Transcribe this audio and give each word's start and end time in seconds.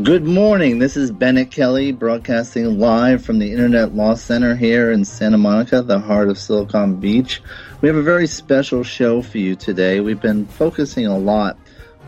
Good 0.00 0.24
morning. 0.24 0.78
This 0.78 0.96
is 0.96 1.12
Bennet 1.12 1.50
Kelley 1.50 1.92
broadcasting 1.92 2.78
live 2.78 3.22
from 3.22 3.38
the 3.38 3.52
Internet 3.52 3.94
Law 3.94 4.14
Center 4.14 4.56
here 4.56 4.90
in 4.90 5.04
Santa 5.04 5.36
Monica, 5.36 5.82
the 5.82 5.98
heart 5.98 6.30
of 6.30 6.38
Silicon 6.38 6.96
Beach. 6.96 7.42
We 7.82 7.88
have 7.88 7.96
a 7.96 8.02
very 8.02 8.26
special 8.26 8.84
show 8.84 9.20
for 9.20 9.36
you 9.36 9.54
today. 9.54 10.00
We've 10.00 10.18
been 10.18 10.46
focusing 10.46 11.04
a 11.04 11.18
lot 11.18 11.58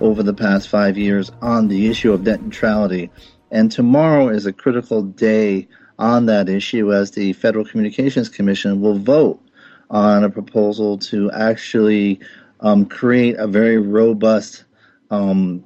over 0.01 0.23
the 0.23 0.33
past 0.33 0.71
five 0.71 0.97
years 0.97 1.31
on 1.43 1.69
the 1.69 1.91
issue 1.91 2.11
of 2.15 2.23
net 2.23 2.41
neutrality, 2.41 3.11
and 3.51 3.71
tomorrow 3.71 4.31
is 4.31 4.47
a 4.47 4.53
critical 4.55 5.03
day 5.03 5.69
on 5.99 6.25
that 6.25 6.49
issue 6.49 6.91
as 6.91 7.11
the 7.11 7.35
Federal 7.35 7.67
Communications 7.67 8.31
Commission 8.31 8.81
will 8.81 8.99
vote 8.99 9.43
on 9.91 10.25
a 10.25 10.31
proposal 10.31 10.97
to 11.01 11.31
actually 11.33 12.19
um, 12.61 12.87
create 12.87 13.37
a 13.37 13.47
very 13.47 13.77
robust 13.77 14.65
um, 15.11 15.63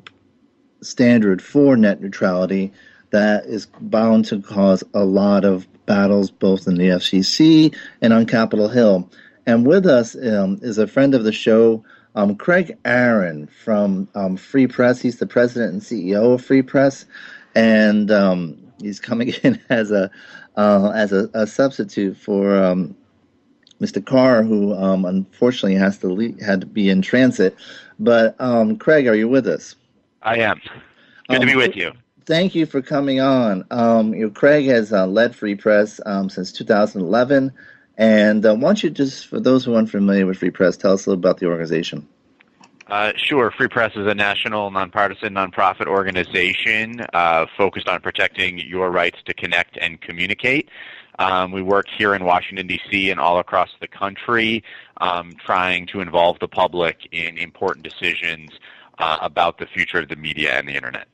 standard 0.81 1.43
for 1.43 1.77
net 1.77 2.01
neutrality 2.01 2.73
that 3.11 3.47
is 3.47 3.67
bound 3.81 4.25
to 4.27 4.41
cause 4.41 4.85
a 4.95 5.05
lot 5.05 5.45
of 5.45 5.67
battles 5.87 6.31
both 6.31 6.67
in 6.67 6.75
the 6.75 6.89
FCC 6.89 7.75
and 8.03 8.13
on 8.13 8.27
Capitol 8.27 8.69
Hill. 8.69 9.09
And 9.47 9.67
with 9.67 9.87
us 9.87 10.15
um, 10.15 10.59
is 10.63 10.77
a 10.77 10.87
friend 10.87 11.15
of 11.15 11.25
the 11.25 11.33
show, 11.33 11.83
um, 12.15 12.37
Craig 12.37 12.77
Aaron 12.85 13.47
from 13.47 14.09
um, 14.15 14.37
Free 14.37 14.67
Press. 14.67 15.01
He's 15.01 15.19
the 15.19 15.27
president 15.27 15.73
and 15.73 15.83
CEO 15.83 16.35
of 16.35 16.45
Free 16.45 16.63
Press, 16.63 17.07
and 17.55 18.11
um, 18.11 18.59
he's 18.81 19.01
coming 19.01 19.29
in 19.43 19.61
as 19.71 19.91
a 19.91 20.11
uh, 20.57 20.91
as 20.91 21.13
a, 21.13 21.31
a, 21.35 21.47
substitute 21.47 22.17
for 22.17 22.57
um, 22.57 22.97
Mr. 23.81 24.05
Karr, 24.05 24.43
who 24.43 24.75
um, 24.75 25.05
unfortunately 25.05 25.77
has 25.77 25.99
to 25.99 26.35
had 26.45 26.61
to 26.61 26.67
be 26.67 26.91
in 26.91 27.01
transit. 27.01 27.57
But 28.01 28.37
Craig, 28.81 29.07
are 29.07 29.15
you 29.15 29.29
with 29.29 29.47
us? 29.47 29.77
I 30.23 30.39
am. 30.39 30.61
Good 31.29 31.37
um, 31.37 31.41
to 31.41 31.47
be 31.47 31.53
um, 31.53 31.59
with 31.59 31.77
you. 31.77 31.93
Thank 32.27 32.55
you 32.55 32.67
for 32.67 32.83
coming 32.83 33.21
on. 33.21 33.65
Um, 33.71 34.15
you 34.15 34.27
know, 34.27 34.31
Craig 34.31 34.67
has 34.67 34.93
uh, 34.93 35.07
led 35.07 35.35
Free 35.35 35.55
Press 35.55 36.01
um, 36.05 36.29
since 36.29 36.53
2011. 36.53 37.53
And 37.97 38.47
uh, 38.47 38.55
why 38.55 38.61
don't 38.61 38.83
you 38.83 38.91
just, 38.91 39.27
for 39.27 39.41
those 39.41 39.65
who 39.65 39.75
aren't 39.75 39.91
familiar 39.91 40.27
with 40.27 40.39
Free 40.39 40.51
Press, 40.51 40.77
tell 40.77 40.93
us 40.93 41.07
a 41.07 41.11
little 41.11 41.21
about 41.21 41.39
the 41.39 41.47
organization? 41.47 42.07
Uh, 42.87 43.13
sure. 43.17 43.51
Free 43.51 43.69
Press 43.69 43.93
is 43.97 44.07
a 44.07 44.15
national, 44.15 44.71
nonpartisan, 44.71 45.35
nonprofit 45.35 45.87
organization 45.87 47.05
uh, 47.13 47.47
focused 47.57 47.89
on 47.89 48.01
protecting 48.01 48.59
your 48.59 48.91
rights 48.91 49.19
to 49.27 49.35
connect 49.35 49.77
and 49.79 50.01
communicate. 50.01 50.71
Um, 51.19 51.51
we 51.51 51.63
work 51.63 51.87
here 51.89 52.15
in 52.15 52.25
Washington, 52.25 52.67
D.C. 52.67 53.11
and 53.11 53.19
all 53.19 53.41
across 53.41 53.71
the 53.81 53.89
country 53.89 54.63
um, 54.99 55.33
trying 55.45 55.87
to 55.89 56.01
involve 56.01 56.39
the 56.39 56.49
public 56.49 57.09
in 57.11 57.37
important 57.37 57.85
decisions 57.85 58.51
uh, 58.99 59.19
about 59.21 59.59
the 59.59 59.67
future 59.67 59.99
of 59.99 60.09
the 60.09 60.17
media 60.17 60.59
and 60.59 60.69
the 60.69 60.75
internet. 60.75 61.09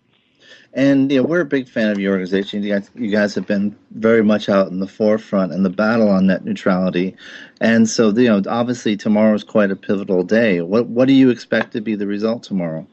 And 0.74 1.10
you 1.10 1.18
know, 1.18 1.28
we're 1.28 1.40
a 1.40 1.46
big 1.46 1.68
fan 1.68 1.90
of 1.90 2.00
your 2.00 2.12
organization. 2.12 2.62
You 2.62 2.72
guys, 2.72 2.90
you 2.96 3.10
guys 3.10 3.34
have 3.36 3.46
been 3.46 3.76
very 3.92 4.24
much 4.24 4.48
out 4.48 4.68
in 4.70 4.80
the 4.80 4.88
forefront 4.88 5.52
in 5.52 5.62
the 5.62 5.70
battle 5.70 6.08
on 6.08 6.26
net 6.26 6.44
neutrality, 6.44 7.14
and 7.60 7.88
so 7.88 8.10
you 8.10 8.28
know, 8.28 8.42
obviously 8.48 8.96
tomorrow 8.96 9.34
is 9.34 9.44
quite 9.44 9.70
a 9.70 9.76
pivotal 9.76 10.24
day. 10.24 10.62
What 10.62 10.86
what 10.88 11.06
do 11.06 11.14
you 11.14 11.30
expect 11.30 11.72
to 11.74 11.80
be 11.80 11.94
the 11.94 12.08
result 12.08 12.42
tomorrow? 12.42 12.86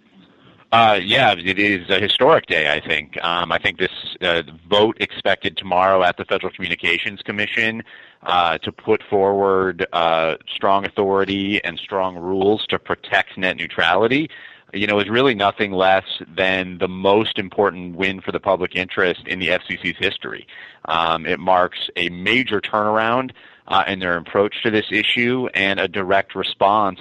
Uh, 0.71 0.99
yeah, 1.03 1.33
it 1.33 1.59
is 1.59 1.89
a 1.89 1.99
historic 1.99 2.45
day. 2.45 2.71
I 2.71 2.79
think. 2.79 3.21
Um, 3.23 3.51
I 3.51 3.57
think 3.57 3.79
this 3.79 4.15
uh, 4.21 4.43
vote 4.69 4.97
expected 4.99 5.57
tomorrow 5.57 6.03
at 6.03 6.17
the 6.17 6.25
Federal 6.25 6.53
Communications 6.53 7.23
Commission 7.23 7.83
uh, 8.23 8.59
to 8.59 8.71
put 8.71 9.01
forward 9.09 9.87
uh, 9.91 10.35
strong 10.47 10.85
authority 10.85 11.61
and 11.63 11.79
strong 11.79 12.15
rules 12.15 12.67
to 12.67 12.77
protect 12.77 13.39
net 13.39 13.57
neutrality 13.57 14.29
you 14.73 14.87
know, 14.87 14.99
is 14.99 15.09
really 15.09 15.35
nothing 15.35 15.71
less 15.71 16.05
than 16.35 16.77
the 16.77 16.87
most 16.87 17.37
important 17.37 17.95
win 17.95 18.21
for 18.21 18.31
the 18.31 18.39
public 18.39 18.75
interest 18.75 19.27
in 19.27 19.39
the 19.39 19.49
FCC's 19.49 19.97
history. 19.97 20.47
Um, 20.85 21.25
it 21.25 21.39
marks 21.39 21.89
a 21.95 22.09
major 22.09 22.61
turnaround 22.61 23.31
uh, 23.67 23.83
in 23.87 23.99
their 23.99 24.17
approach 24.17 24.63
to 24.63 24.71
this 24.71 24.87
issue 24.91 25.47
and 25.53 25.79
a 25.79 25.87
direct 25.87 26.35
response 26.35 26.99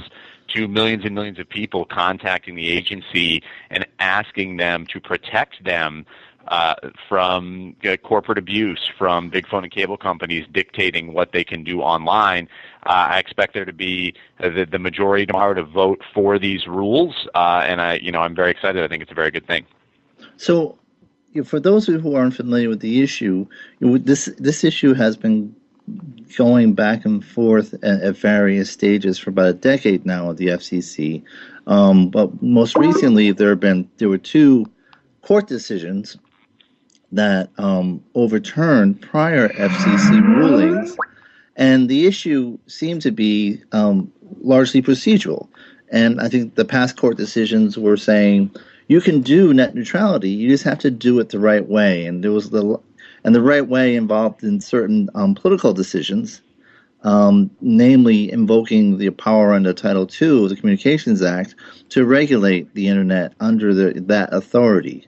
to 0.55 0.67
millions 0.69 1.05
and 1.05 1.15
millions 1.15 1.39
of 1.39 1.49
people 1.49 1.85
contacting 1.85 2.57
the 2.57 2.71
agency 2.71 3.43
and 3.71 3.87
asking 3.99 4.57
them 4.57 4.87
to 4.87 5.01
protect 5.01 5.63
them 5.65 6.05
uh, 6.49 6.75
from 7.09 7.77
uh, 7.85 7.97
corporate 7.99 8.39
abuse, 8.39 8.91
from 8.99 9.31
big 9.31 9.47
phone 9.47 9.63
and 9.63 9.73
cable 9.73 9.97
companies 9.97 10.47
dictating 10.53 11.13
what 11.13 11.33
they 11.33 11.45
can 11.45 11.63
do 11.63 11.81
online. 11.81 12.49
Uh, 12.87 13.09
I 13.11 13.19
expect 13.19 13.55
there 13.55 13.65
to 13.65 13.73
be 13.73 14.15
the, 14.41 14.67
the 14.71 14.79
majority 14.79 15.27
tomorrow 15.27 15.55
to 15.55 15.65
vote 15.65 16.03
for 16.15 16.39
these 16.39 16.67
rules, 16.67 17.29
uh, 17.35 17.63
and 17.67 17.81
I, 17.81 17.95
you 17.95 18.11
know, 18.11 18.21
I'm 18.21 18.35
very 18.35 18.51
excited. 18.51 18.83
I 18.83 18.89
think 18.89 19.03
it's 19.03 19.13
a 19.13 19.15
very 19.15 19.31
good 19.31 19.47
thing. 19.47 19.67
So, 20.37 20.79
for 21.45 21.61
those 21.61 21.87
who 21.87 22.15
aren't 22.15 22.35
familiar 22.35 22.69
with 22.69 22.81
the 22.81 23.03
issue, 23.03 23.47
this 23.81 24.27
this 24.39 24.65
issue 24.65 24.95
has 24.95 25.17
been 25.17 25.55
going 26.37 26.73
back 26.75 27.05
and 27.05 27.25
forth 27.25 27.75
at, 27.75 28.01
at, 28.03 28.17
various 28.17 28.71
stages 28.71 29.19
for 29.19 29.31
about 29.31 29.49
a 29.49 29.53
decade 29.53 30.07
now 30.07 30.31
at 30.31 30.37
the 30.37 30.49
FCC. 30.49 31.23
Um, 31.67 32.09
but 32.09 32.43
most 32.43 32.77
recently, 32.77 33.33
there 33.33 33.51
have 33.51 33.61
been 33.61 33.89
there 33.99 34.09
were 34.09 34.19
two 34.19 34.67
court 35.23 35.47
decisions 35.47 36.17
that 37.13 37.51
um, 37.59 38.03
overturned 38.15 39.01
prior 39.01 39.49
FCC 39.49 40.23
rulings, 40.37 40.97
and 41.57 41.89
the 41.89 42.07
issue 42.07 42.59
seemed 42.67 43.03
to 43.03 43.11
be 43.11 43.63
um, 43.73 44.11
largely 44.41 44.81
procedural. 44.81 45.49
And 45.91 46.21
I 46.21 46.29
think 46.29 46.55
the 46.55 46.65
past 46.65 46.97
court 46.97 47.17
decisions 47.17 47.77
were 47.77 47.97
saying 47.97 48.55
you 48.87 49.01
can 49.01 49.21
do 49.21 49.53
net 49.53 49.75
neutrality, 49.75 50.31
you 50.31 50.49
just 50.49 50.65
have 50.65 50.79
to 50.81 50.91
do 50.91 51.19
it 51.21 51.31
the 51.31 51.39
right 51.39 51.69
way. 51.69 52.07
And 52.07 52.23
there 52.25 52.33
was 52.33 52.51
the 52.51 52.79
and 53.25 53.35
the 53.35 53.43
right 53.43 53.67
way 53.67 53.97
involved 53.97 54.43
in 54.43 54.61
certain 54.61 55.11
um, 55.15 55.35
political 55.35 55.75
decisions, 55.75 56.41
um, 57.03 57.51
namely 57.61 58.33
invoking 58.33 58.99
the 58.99 59.11
power 59.11 59.53
under 59.53 59.73
Title 59.73 60.09
II 60.21 60.45
of 60.45 60.49
the 60.49 60.57
Communications 60.57 61.23
Act 61.23 61.55
to 61.91 62.07
regulate 62.07 62.75
the 62.75 62.89
internet 62.89 63.35
under 63.41 63.75
the, 63.75 64.01
that 64.01 64.33
authority. 64.33 65.07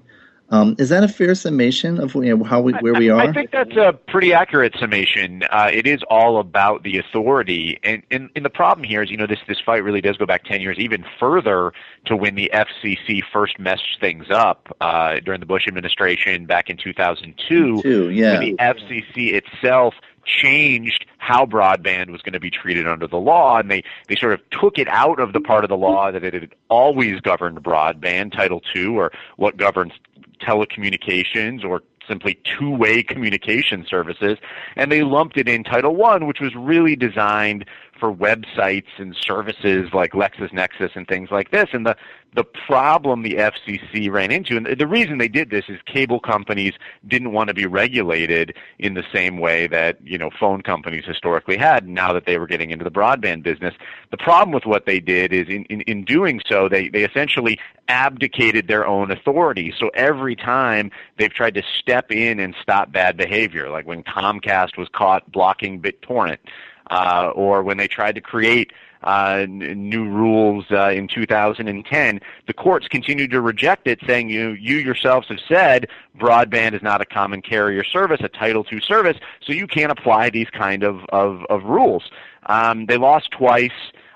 Um, 0.52 0.76
is 0.78 0.90
that 0.90 1.02
a 1.02 1.08
fair 1.08 1.34
summation 1.34 1.98
of 1.98 2.14
you 2.14 2.36
know, 2.36 2.44
how 2.44 2.60
we, 2.60 2.74
where 2.74 2.92
we 2.92 3.08
are? 3.08 3.18
I 3.18 3.32
think 3.32 3.52
that's 3.52 3.74
a 3.74 3.98
pretty 4.08 4.34
accurate 4.34 4.74
summation. 4.78 5.44
Uh, 5.44 5.70
it 5.72 5.86
is 5.86 6.00
all 6.10 6.38
about 6.38 6.82
the 6.82 6.98
authority, 6.98 7.80
and, 7.82 8.02
and, 8.10 8.28
and 8.36 8.44
the 8.44 8.50
problem 8.50 8.84
here 8.84 9.02
is, 9.02 9.10
you 9.10 9.16
know, 9.16 9.26
this 9.26 9.38
this 9.48 9.58
fight 9.64 9.82
really 9.82 10.02
does 10.02 10.18
go 10.18 10.26
back 10.26 10.44
ten 10.44 10.60
years, 10.60 10.78
even 10.78 11.06
further 11.18 11.72
to 12.04 12.14
when 12.14 12.34
the 12.34 12.50
FCC 12.52 13.22
first 13.32 13.58
messed 13.58 13.98
things 13.98 14.26
up 14.30 14.76
uh, 14.82 15.20
during 15.20 15.40
the 15.40 15.46
Bush 15.46 15.66
administration 15.66 16.44
back 16.44 16.68
in 16.68 16.76
2002. 16.76 17.80
Two, 17.80 18.10
yeah. 18.10 18.38
The 18.38 18.54
FCC 18.56 19.32
itself 19.32 19.94
changed 20.24 21.06
how 21.18 21.46
broadband 21.46 22.10
was 22.10 22.20
going 22.20 22.32
to 22.32 22.40
be 22.40 22.50
treated 22.50 22.86
under 22.86 23.06
the 23.06 23.16
law, 23.16 23.58
and 23.58 23.70
they, 23.70 23.82
they 24.08 24.16
sort 24.16 24.32
of 24.32 24.40
took 24.50 24.78
it 24.78 24.88
out 24.88 25.18
of 25.18 25.32
the 25.32 25.40
part 25.40 25.64
of 25.64 25.68
the 25.68 25.76
law 25.76 26.10
that 26.10 26.22
it 26.22 26.34
had 26.34 26.54
always 26.68 27.20
governed 27.20 27.62
broadband, 27.62 28.32
Title 28.32 28.60
II, 28.74 28.86
or 28.88 29.12
what 29.36 29.56
governs 29.56 29.92
telecommunications 30.42 31.64
or 31.64 31.82
simply 32.08 32.38
two-way 32.44 33.02
communication 33.02 33.86
services, 33.88 34.38
and 34.76 34.90
they 34.90 35.02
lumped 35.02 35.36
it 35.36 35.48
in 35.48 35.62
Title 35.64 35.94
One, 35.94 36.26
which 36.26 36.40
was 36.40 36.54
really 36.54 36.96
designed 36.96 37.64
for 38.02 38.12
websites 38.12 38.98
and 38.98 39.14
services 39.14 39.90
like 39.92 40.10
LexisNexis 40.10 40.96
and 40.96 41.06
things 41.06 41.30
like 41.30 41.52
this. 41.52 41.68
And 41.72 41.86
the 41.86 41.96
the 42.34 42.42
problem 42.42 43.22
the 43.22 43.34
FCC 43.34 44.10
ran 44.10 44.32
into, 44.32 44.56
and 44.56 44.66
the 44.66 44.86
reason 44.86 45.18
they 45.18 45.28
did 45.28 45.50
this 45.50 45.66
is 45.68 45.78
cable 45.84 46.18
companies 46.18 46.72
didn't 47.06 47.32
want 47.32 47.48
to 47.48 47.54
be 47.54 47.66
regulated 47.66 48.56
in 48.78 48.94
the 48.94 49.04
same 49.12 49.36
way 49.36 49.68
that 49.68 49.98
you 50.02 50.18
know 50.18 50.30
phone 50.40 50.62
companies 50.62 51.04
historically 51.06 51.56
had. 51.56 51.86
Now 51.86 52.12
that 52.12 52.26
they 52.26 52.38
were 52.38 52.48
getting 52.48 52.70
into 52.70 52.84
the 52.84 52.90
broadband 52.90 53.44
business, 53.44 53.74
the 54.10 54.16
problem 54.16 54.50
with 54.52 54.66
what 54.66 54.84
they 54.86 54.98
did 54.98 55.32
is 55.32 55.46
in 55.48 55.64
in, 55.66 55.82
in 55.82 56.04
doing 56.04 56.40
so, 56.48 56.68
they 56.68 56.88
they 56.88 57.04
essentially 57.04 57.56
abdicated 57.86 58.66
their 58.66 58.84
own 58.84 59.12
authority. 59.12 59.72
So 59.78 59.90
every 59.94 60.34
time 60.34 60.90
they've 61.18 61.32
tried 61.32 61.54
to 61.54 61.62
step 61.78 62.10
in 62.10 62.40
and 62.40 62.56
stop 62.60 62.90
bad 62.90 63.16
behavior, 63.16 63.70
like 63.70 63.86
when 63.86 64.02
Comcast 64.02 64.76
was 64.76 64.88
caught 64.92 65.30
blocking 65.30 65.80
BitTorrent, 65.80 66.38
uh, 66.92 67.32
or 67.34 67.62
when 67.62 67.78
they 67.78 67.88
tried 67.88 68.14
to 68.14 68.20
create 68.20 68.72
uh, 69.02 69.46
new 69.48 70.08
rules 70.08 70.66
uh, 70.70 70.90
in 70.90 71.08
2010, 71.08 72.20
the 72.46 72.52
courts 72.52 72.86
continued 72.86 73.30
to 73.30 73.40
reject 73.40 73.88
it, 73.88 73.98
saying 74.06 74.28
you 74.28 74.50
you 74.50 74.76
yourselves 74.76 75.26
have 75.28 75.40
said 75.48 75.88
broadband 76.18 76.74
is 76.74 76.82
not 76.82 77.00
a 77.00 77.06
common 77.06 77.42
carrier 77.42 77.82
service, 77.82 78.20
a 78.22 78.28
Title 78.28 78.64
II 78.70 78.80
service, 78.80 79.16
so 79.40 79.52
you 79.52 79.66
can't 79.66 79.90
apply 79.90 80.30
these 80.30 80.50
kind 80.50 80.84
of 80.84 81.04
of, 81.06 81.44
of 81.50 81.64
rules. 81.64 82.10
Um, 82.46 82.86
they 82.86 82.98
lost 82.98 83.30
twice. 83.32 83.70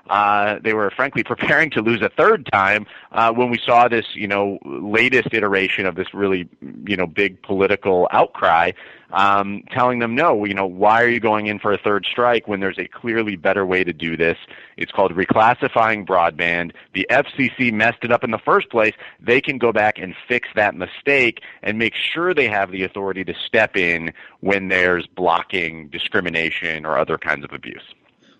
Uh, 0.09 0.59
they 0.63 0.75
were 0.75 0.91
frankly 0.91 1.23
preparing 1.25 1.71
to 1.71 1.83
lose 1.83 2.03
a 2.03 2.09
third 2.09 2.49
time 2.53 2.87
uh, 3.13 3.33
when 3.33 3.51
we 3.51 3.59
saw 3.59 3.89
this, 3.89 4.07
you 4.15 4.29
know, 4.29 4.59
latest 4.65 5.29
iteration 5.33 5.87
of 5.87 5.95
this 5.95 6.13
really, 6.15 6.49
you 6.87 6.97
know, 6.97 7.07
big 7.07 7.43
political 7.43 8.09
outcry, 8.11 8.73
um, 9.11 9.63
telling 9.71 9.99
them, 10.01 10.15
no, 10.15 10.45
you 10.45 10.55
know, 10.55 10.67
why 10.67 11.03
are 11.03 11.09
you 11.09 11.21
going 11.21 11.47
in 11.47 11.59
for 11.59 11.73
a 11.73 11.79
third 11.79 12.07
strike 12.11 12.49
when 12.49 12.61
there's 12.61 12.79
a 12.79 12.89
clearly 12.89 13.37
better 13.37 13.65
way 13.65 13.85
to 13.85 13.93
do 13.93 14.17
this? 14.17 14.37
It's 14.77 14.93
called 14.93 15.13
reclassifying 15.15 16.07
broadband. 16.07 16.73
The 16.93 17.07
FCC 17.11 17.73
messed 17.73 18.03
it 18.03 18.13
up 18.13 18.25
in 18.25 18.31
the 18.31 18.39
first 18.39 18.71
place. 18.71 18.95
They 19.21 19.41
can 19.41 19.59
go 19.59 19.73
back 19.73 19.99
and 19.99 20.15
fix 20.29 20.49
that 20.55 20.75
mistake 20.75 21.43
and 21.63 21.79
make 21.79 21.95
sure 21.95 22.35
they 22.35 22.49
have 22.49 22.73
the 22.73 22.83
authority 22.83 23.25
to 23.25 23.35
step 23.47 23.77
in 23.77 24.13
when 24.41 24.69
there's 24.69 25.07
blocking, 25.07 25.89
discrimination, 25.89 26.85
or 26.85 26.99
other 26.99 27.19
kinds 27.19 27.45
of 27.45 27.53
abuse. 27.53 27.95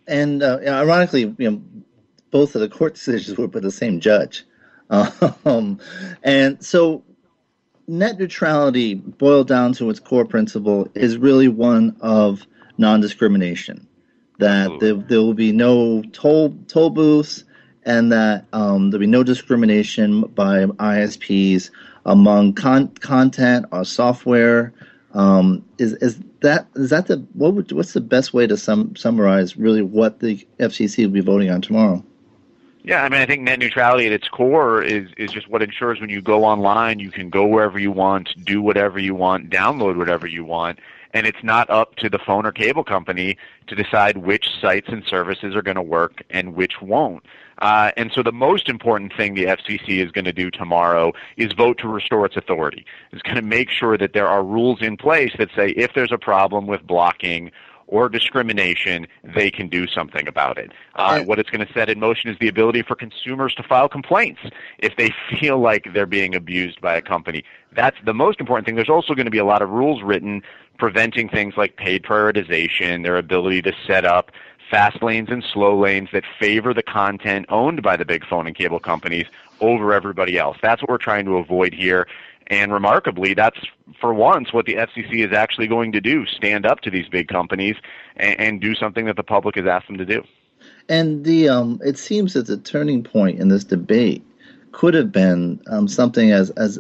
And 0.07 0.43
uh, 0.43 0.59
ironically, 0.67 1.35
you 1.39 1.51
know, 1.51 1.63
both 2.31 2.55
of 2.55 2.61
the 2.61 2.69
court 2.69 2.95
decisions 2.97 3.37
were 3.37 3.49
by 3.49 3.61
the 3.61 3.73
same 3.73 4.01
judge. 4.01 4.45
Um, 4.89 5.81
and 6.23 6.65
so 6.65 7.03
net 7.89 8.19
neutrality, 8.19 8.95
boiled 8.95 9.49
down 9.49 9.73
to 9.75 9.91
its 9.91 10.01
core 10.01 10.25
principle, 10.25 10.89
is 10.95 11.19
really 11.19 11.49
one 11.49 11.97
of 12.01 12.47
non 12.79 13.01
discrimination. 13.01 13.87
That 14.39 14.81
there, 14.81 14.95
there, 14.95 15.23
will 15.23 15.35
be 15.35 15.51
no 15.51 16.03
toll, 16.13 16.55
toll 16.69 16.91
booths 16.91 17.45
and 17.87 18.11
that 18.13 18.45
um, 18.53 18.91
there'll 18.91 19.01
be 19.01 19.07
no 19.07 19.23
discrimination 19.23 20.23
by 20.23 20.65
ISPs 20.67 21.71
among 22.05 22.53
con- 22.53 22.89
content 22.89 23.65
or 23.71 23.85
software. 23.85 24.75
Um, 25.15 25.65
is, 25.79 25.95
is 25.95 26.21
that 26.47 26.69
is 26.77 26.91
that 26.91 27.09
the 27.09 27.17
what 27.35 27.55
would, 27.55 27.73
what's 27.73 27.93
the 27.93 28.01
best 28.01 28.33
way 28.33 28.47
to 28.47 28.57
sum, 28.57 28.95
summarize 28.97 29.57
really 29.57 29.83
what 29.83 30.21
the 30.21 30.47
FCC 30.61 31.05
will 31.05 31.13
be 31.13 31.21
voting 31.21 31.51
on 31.51 31.61
tomorrow? 31.61 32.05
Yeah, 32.85 33.03
I 33.03 33.09
mean, 33.09 33.21
I 33.21 33.27
think 33.27 33.43
net 33.43 33.59
neutrality 33.59 34.07
at 34.07 34.13
its 34.13 34.29
core 34.29 34.81
is 34.81 35.09
is 35.17 35.33
just 35.33 35.49
what 35.49 35.61
ensures 35.61 36.01
when 36.01 36.09
you 36.09 36.23
go 36.23 36.45
online, 36.45 37.01
you 37.01 37.11
can 37.11 37.31
go 37.31 37.45
wherever 37.47 37.81
you 37.81 37.91
want, 37.91 38.29
do 38.45 38.63
whatever 38.63 38.99
you 39.01 39.15
want, 39.15 39.51
download 39.51 39.97
whatever 39.97 40.29
you 40.29 40.45
want, 40.45 40.79
and 41.17 41.27
it's 41.27 41.43
not 41.43 41.71
up 41.71 41.97
to 41.97 42.11
the 42.11 42.19
phone 42.19 42.45
or 42.45 42.53
cable 42.53 42.85
company 42.85 43.39
to 43.69 43.75
decide 43.75 44.19
which 44.19 44.51
sites 44.61 44.89
and 44.89 45.03
services 45.03 45.57
are 45.57 45.63
going 45.63 45.77
to 45.77 45.83
work 45.83 46.23
and 46.29 46.55
which 46.55 46.83
won't. 46.83 47.25
Uh, 47.63 47.91
and 47.97 48.13
so 48.15 48.23
the 48.23 48.33
most 48.33 48.69
important 48.69 49.15
thing 49.17 49.33
the 49.33 49.45
FCC 49.45 50.05
is 50.05 50.13
going 50.13 50.27
to 50.27 50.33
do 50.33 50.51
tomorrow 50.51 51.15
is 51.39 51.55
vote 51.55 51.79
to 51.79 51.89
restore 51.89 52.27
its 52.27 52.37
authority. 52.37 52.85
It's 53.13 53.23
going 53.23 53.37
to 53.37 53.43
make 53.43 53.71
sure 53.71 53.97
that 53.97 54.13
there 54.13 54.29
are 54.29 54.45
rules 54.45 54.83
in 54.83 54.99
place 54.99 55.33
that 55.39 55.49
say 55.57 55.71
if 55.71 55.95
there's 55.95 56.13
a 56.13 56.19
problem 56.19 56.67
with 56.67 56.87
blocking 56.87 57.51
or 57.89 58.09
discrimination, 58.09 59.07
they 59.23 59.51
can 59.51 59.69
do 59.69 59.87
something 59.87 60.27
about 60.27 60.59
it. 60.59 60.73
Uh, 60.97 61.23
what 61.23 61.39
it's 61.39 61.51
going 61.51 61.65
to 61.65 61.73
set 61.73 61.89
in 61.89 62.01
motion 62.01 62.31
is 62.31 62.37
the 62.41 62.49
ability 62.49 62.83
for 62.83 62.97
consumers 62.97 63.55
to 63.55 63.63
file 63.63 63.89
complaints 63.89 64.41
if 64.79 64.97
they 64.97 65.15
feel 65.41 65.59
like 65.59 65.89
they're 65.95 66.07
being 66.07 66.35
abused 66.35 66.81
by 66.81 66.97
a 66.97 67.03
company. 67.03 67.45
That's 67.73 67.97
the 68.05 68.15
most 68.15 68.41
important 68.41 68.67
thing. 68.67 68.75
There's 68.75 68.89
also 68.89 69.15
going 69.15 69.27
to 69.27 69.31
be 69.31 69.39
a 69.39 69.45
lot 69.45 69.63
of 69.63 69.71
rules 69.71 70.03
written 70.03 70.43
preventing 70.79 71.29
things 71.29 71.55
like 71.57 71.77
paid 71.77 72.03
prioritization, 72.03 73.03
their 73.03 73.17
ability 73.17 73.63
to 73.63 73.73
set 73.87 74.05
up 74.05 74.31
fast 74.71 75.03
lanes 75.03 75.29
and 75.31 75.45
slow 75.53 75.79
lanes 75.79 76.09
that 76.13 76.25
favor 76.41 76.75
the 76.75 76.83
content 76.83 77.47
owned 77.49 77.83
by 77.83 77.97
the 77.97 78.05
big 78.05 78.27
phone 78.27 78.47
and 78.47 78.57
cable 78.57 78.81
companies 78.81 79.27
over 79.61 79.93
everybody 79.93 80.39
else. 80.39 80.57
That's 80.61 80.83
what 80.83 80.91
we're 80.91 80.99
trying 80.99 81.25
to 81.27 81.37
avoid 81.37 81.73
here. 81.73 82.07
And 82.49 82.73
remarkably, 82.73 83.35
that's 83.35 83.59
for 84.01 84.15
once 84.15 84.53
what 84.53 84.67
the 84.67 84.75
FCC 84.75 85.27
is 85.27 85.33
actually 85.33 85.67
going 85.67 85.93
to 85.93 86.01
do 86.01 86.27
stand 86.27 86.65
up 86.65 86.81
to 86.81 86.91
these 86.91 87.09
big 87.09 87.29
companies 87.29 87.77
and, 88.17 88.39
and 88.39 88.61
do 88.61 88.75
something 88.75 89.07
that 89.07 89.17
the 89.17 89.25
public 89.25 89.57
has 89.57 89.67
asked 89.67 89.89
them 89.89 89.99
to 89.99 90.07
do. 90.07 90.23
And 90.89 91.25
the 91.25 91.49
um, 91.49 91.81
it 91.85 91.99
seems 91.99 92.35
that 92.35 92.47
the 92.47 92.57
turning 92.57 93.03
point 93.03 93.41
in 93.41 93.49
this 93.49 93.65
debate 93.65 94.25
could 94.73 94.95
have 94.95 95.11
been 95.11 95.61
um, 95.69 95.89
something 95.89 96.31
as, 96.31 96.51
as 96.51 96.79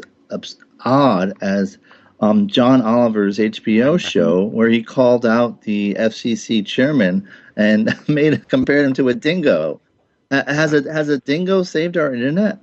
odd 0.84 1.32
as 1.40 1.78
um, 2.20 2.46
John 2.48 2.82
Oliver's 2.82 3.38
HBO 3.38 3.98
show, 3.98 4.44
where 4.44 4.68
he 4.68 4.82
called 4.82 5.26
out 5.26 5.62
the 5.62 5.94
FCC 5.94 6.64
chairman 6.64 7.28
and 7.56 7.94
made 8.08 8.48
compared 8.48 8.86
him 8.86 8.94
to 8.94 9.08
a 9.08 9.14
dingo. 9.14 9.80
has 10.30 10.72
a 10.72 10.90
has 10.92 11.08
a 11.08 11.18
dingo 11.18 11.62
saved 11.62 11.96
our 11.96 12.14
internet? 12.14 12.58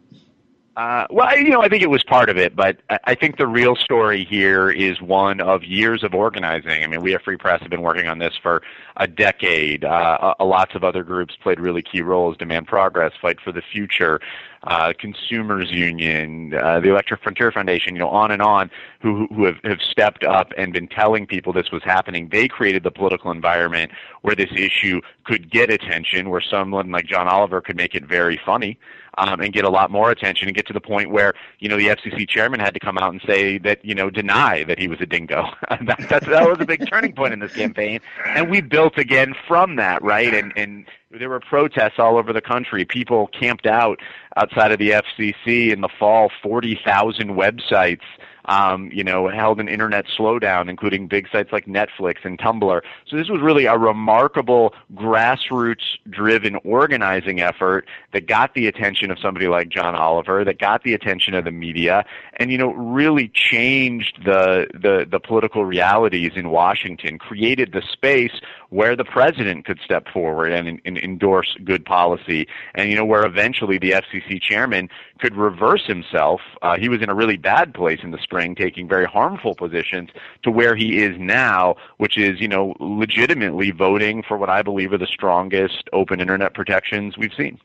Uh, 0.75 1.05
well, 1.11 1.37
you 1.37 1.49
know, 1.49 1.61
I 1.61 1.69
think 1.69 1.83
it 1.83 1.89
was 1.89 2.03
part 2.03 2.29
of 2.29 2.37
it, 2.37 2.55
but 2.55 2.77
I 3.03 3.13
think 3.13 3.37
the 3.37 3.45
real 3.45 3.75
story 3.75 4.25
here 4.25 4.71
is 4.71 4.99
one 4.99 5.39
of 5.39 5.63
years 5.63 6.03
of 6.03 6.15
organizing. 6.15 6.83
I 6.83 6.87
mean, 6.87 7.01
we 7.01 7.13
at 7.13 7.23
Free 7.23 7.37
Press 7.37 7.61
have 7.61 7.69
been 7.69 7.83
working 7.83 8.07
on 8.07 8.17
this 8.17 8.33
for 8.41 8.63
a 8.97 9.05
decade. 9.05 9.85
Uh, 9.85 10.33
lots 10.39 10.73
of 10.73 10.83
other 10.83 11.03
groups 11.03 11.35
played 11.43 11.59
really 11.59 11.83
key 11.83 12.01
roles: 12.01 12.37
Demand 12.37 12.65
Progress, 12.65 13.11
Fight 13.21 13.39
for 13.39 13.51
the 13.51 13.61
Future, 13.61 14.19
uh, 14.63 14.93
Consumers 14.97 15.69
Union, 15.69 16.55
uh, 16.55 16.79
the 16.79 16.89
Electric 16.89 17.21
Frontier 17.21 17.51
Foundation. 17.51 17.93
You 17.93 17.99
know, 17.99 18.09
on 18.09 18.31
and 18.31 18.41
on, 18.41 18.71
who 18.99 19.27
who 19.27 19.45
have, 19.45 19.59
have 19.63 19.79
stepped 19.79 20.23
up 20.23 20.53
and 20.57 20.73
been 20.73 20.87
telling 20.87 21.27
people 21.27 21.53
this 21.53 21.69
was 21.71 21.83
happening. 21.83 22.29
They 22.29 22.47
created 22.47 22.81
the 22.81 22.91
political 22.91 23.29
environment 23.29 23.91
where 24.23 24.35
this 24.35 24.49
issue 24.55 25.01
could 25.23 25.51
get 25.51 25.69
attention, 25.69 26.31
where 26.31 26.41
someone 26.41 26.89
like 26.89 27.05
John 27.05 27.27
Oliver 27.27 27.61
could 27.61 27.77
make 27.77 27.93
it 27.93 28.05
very 28.05 28.41
funny 28.43 28.79
um, 29.17 29.41
and 29.41 29.53
get 29.53 29.65
a 29.65 29.69
lot 29.69 29.91
more 29.91 30.11
attention 30.11 30.47
and 30.47 30.55
get 30.55 30.65
to 30.67 30.73
the 30.73 30.81
point 30.81 31.11
where 31.11 31.33
you 31.59 31.69
know 31.69 31.77
the 31.77 31.87
FCC 31.87 32.27
chairman 32.27 32.59
had 32.59 32.73
to 32.73 32.79
come 32.79 32.97
out 32.97 33.11
and 33.11 33.21
say 33.25 33.57
that 33.59 33.83
you 33.83 33.95
know 33.95 34.09
deny 34.09 34.63
that 34.63 34.79
he 34.79 34.87
was 34.87 34.99
a 35.01 35.05
dingo. 35.05 35.45
that, 35.69 35.97
that, 36.09 36.25
that 36.25 36.47
was 36.47 36.57
a 36.59 36.65
big 36.65 36.87
turning 36.89 37.13
point 37.13 37.33
in 37.33 37.39
this 37.39 37.53
campaign, 37.53 37.99
and 38.27 38.49
we 38.49 38.61
built 38.61 38.97
again 38.97 39.33
from 39.47 39.75
that, 39.77 40.01
right? 40.03 40.33
And 40.33 40.53
and 40.55 40.85
there 41.11 41.29
were 41.29 41.39
protests 41.39 41.99
all 41.99 42.17
over 42.17 42.33
the 42.33 42.41
country. 42.41 42.85
People 42.85 43.27
camped 43.27 43.65
out 43.65 43.99
outside 44.37 44.71
of 44.71 44.79
the 44.79 44.91
FCC 44.91 45.71
in 45.71 45.81
the 45.81 45.89
fall. 45.89 46.31
Forty 46.41 46.79
thousand 46.83 47.31
websites 47.31 48.01
um, 48.45 48.89
you 48.93 49.03
know, 49.03 49.29
held 49.29 49.59
an 49.59 49.67
internet 49.67 50.05
slowdown, 50.07 50.69
including 50.69 51.07
big 51.07 51.27
sites 51.31 51.51
like 51.51 51.65
Netflix 51.65 52.23
and 52.23 52.37
Tumblr. 52.37 52.81
So 53.07 53.17
this 53.17 53.29
was 53.29 53.41
really 53.41 53.65
a 53.65 53.77
remarkable 53.77 54.73
grassroots-driven 54.95 56.57
organizing 56.63 57.41
effort 57.41 57.87
that 58.11 58.27
got 58.27 58.53
the 58.53 58.67
attention 58.67 59.11
of 59.11 59.19
somebody 59.19 59.47
like 59.47 59.69
John 59.69 59.95
Oliver, 59.95 60.43
that 60.43 60.59
got 60.59 60.83
the 60.83 60.93
attention 60.93 61.33
of 61.33 61.45
the 61.45 61.51
media, 61.51 62.05
and 62.37 62.51
you 62.51 62.57
know, 62.57 62.73
really 62.73 63.29
changed 63.29 64.23
the 64.25 64.67
the, 64.73 65.05
the 65.09 65.19
political 65.19 65.65
realities 65.65 66.31
in 66.35 66.49
Washington, 66.49 67.17
created 67.17 67.71
the 67.71 67.81
space 67.81 68.41
where 68.73 68.95
the 68.95 69.05
president 69.05 69.65
could 69.65 69.79
step 69.85 70.07
forward 70.11 70.51
and, 70.51 70.81
and 70.83 70.97
endorse 70.97 71.55
good 71.63 71.85
policy, 71.85 72.47
and 72.73 72.89
you 72.89 72.95
know, 72.95 73.05
where 73.05 73.23
eventually 73.23 73.77
the 73.77 73.91
FCC 73.91 74.41
chairman 74.41 74.89
could 75.19 75.35
reverse 75.35 75.85
himself. 75.85 76.41
Uh, 76.63 76.75
he 76.75 76.89
was 76.89 76.99
in 76.99 77.07
a 77.07 77.13
really 77.13 77.37
bad 77.37 77.71
place 77.75 77.99
in 78.01 78.09
the 78.09 78.17
spring, 78.17 78.55
taking 78.55 78.87
very 78.87 79.05
harmful 79.05 79.53
positions, 79.53 80.09
to 80.41 80.49
where 80.49 80.75
he 80.75 81.03
is 81.03 81.15
now, 81.19 81.75
which 81.97 82.17
is 82.17 82.41
you 82.41 82.47
know 82.47 82.73
legitimately 82.79 83.69
voting 83.69 84.23
for 84.23 84.37
what 84.37 84.49
I 84.49 84.63
believe 84.63 84.91
are 84.91 84.97
the 84.97 85.05
strongest 85.05 85.87
open 85.93 86.19
internet 86.19 86.55
protections 86.55 87.15
we've 87.15 87.33
seen. 87.37 87.59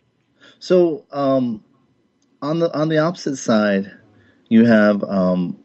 So 0.59 1.07
um, 1.11 1.65
on 2.43 2.59
the 2.59 2.71
on 2.79 2.91
the 2.91 2.99
opposite 2.99 3.37
side, 3.37 3.91
you 4.49 4.67
have 4.67 5.03
um, 5.05 5.59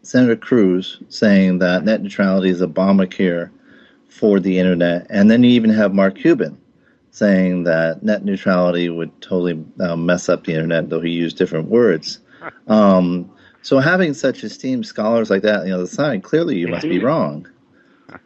Senator 0.00 0.36
Cruz 0.36 1.02
saying 1.10 1.58
that 1.58 1.84
net 1.84 2.00
neutrality 2.00 2.48
is 2.48 2.62
Obamacare 2.62 3.50
for 4.08 4.40
the 4.40 4.58
internet, 4.58 5.06
and 5.10 5.30
then 5.30 5.42
you 5.42 5.50
even 5.50 5.70
have 5.70 5.94
Mark 5.94 6.16
Cuban 6.16 6.58
saying 7.10 7.64
that 7.64 8.02
net 8.02 8.24
neutrality 8.24 8.88
would 8.88 9.10
totally 9.20 9.64
uh, 9.80 9.96
mess 9.96 10.28
up 10.28 10.44
the 10.44 10.52
internet, 10.52 10.88
though 10.88 11.00
he 11.00 11.10
used 11.10 11.36
different 11.36 11.68
words. 11.68 12.20
Um, 12.68 13.28
so 13.62 13.80
having 13.80 14.14
such 14.14 14.44
esteemed 14.44 14.86
scholars 14.86 15.28
like 15.28 15.42
that 15.42 15.60
on 15.60 15.66
the 15.66 15.72
other 15.72 15.88
side, 15.88 16.22
clearly 16.22 16.56
you 16.56 16.68
must 16.68 16.88
be 16.88 16.98
wrong. 16.98 17.46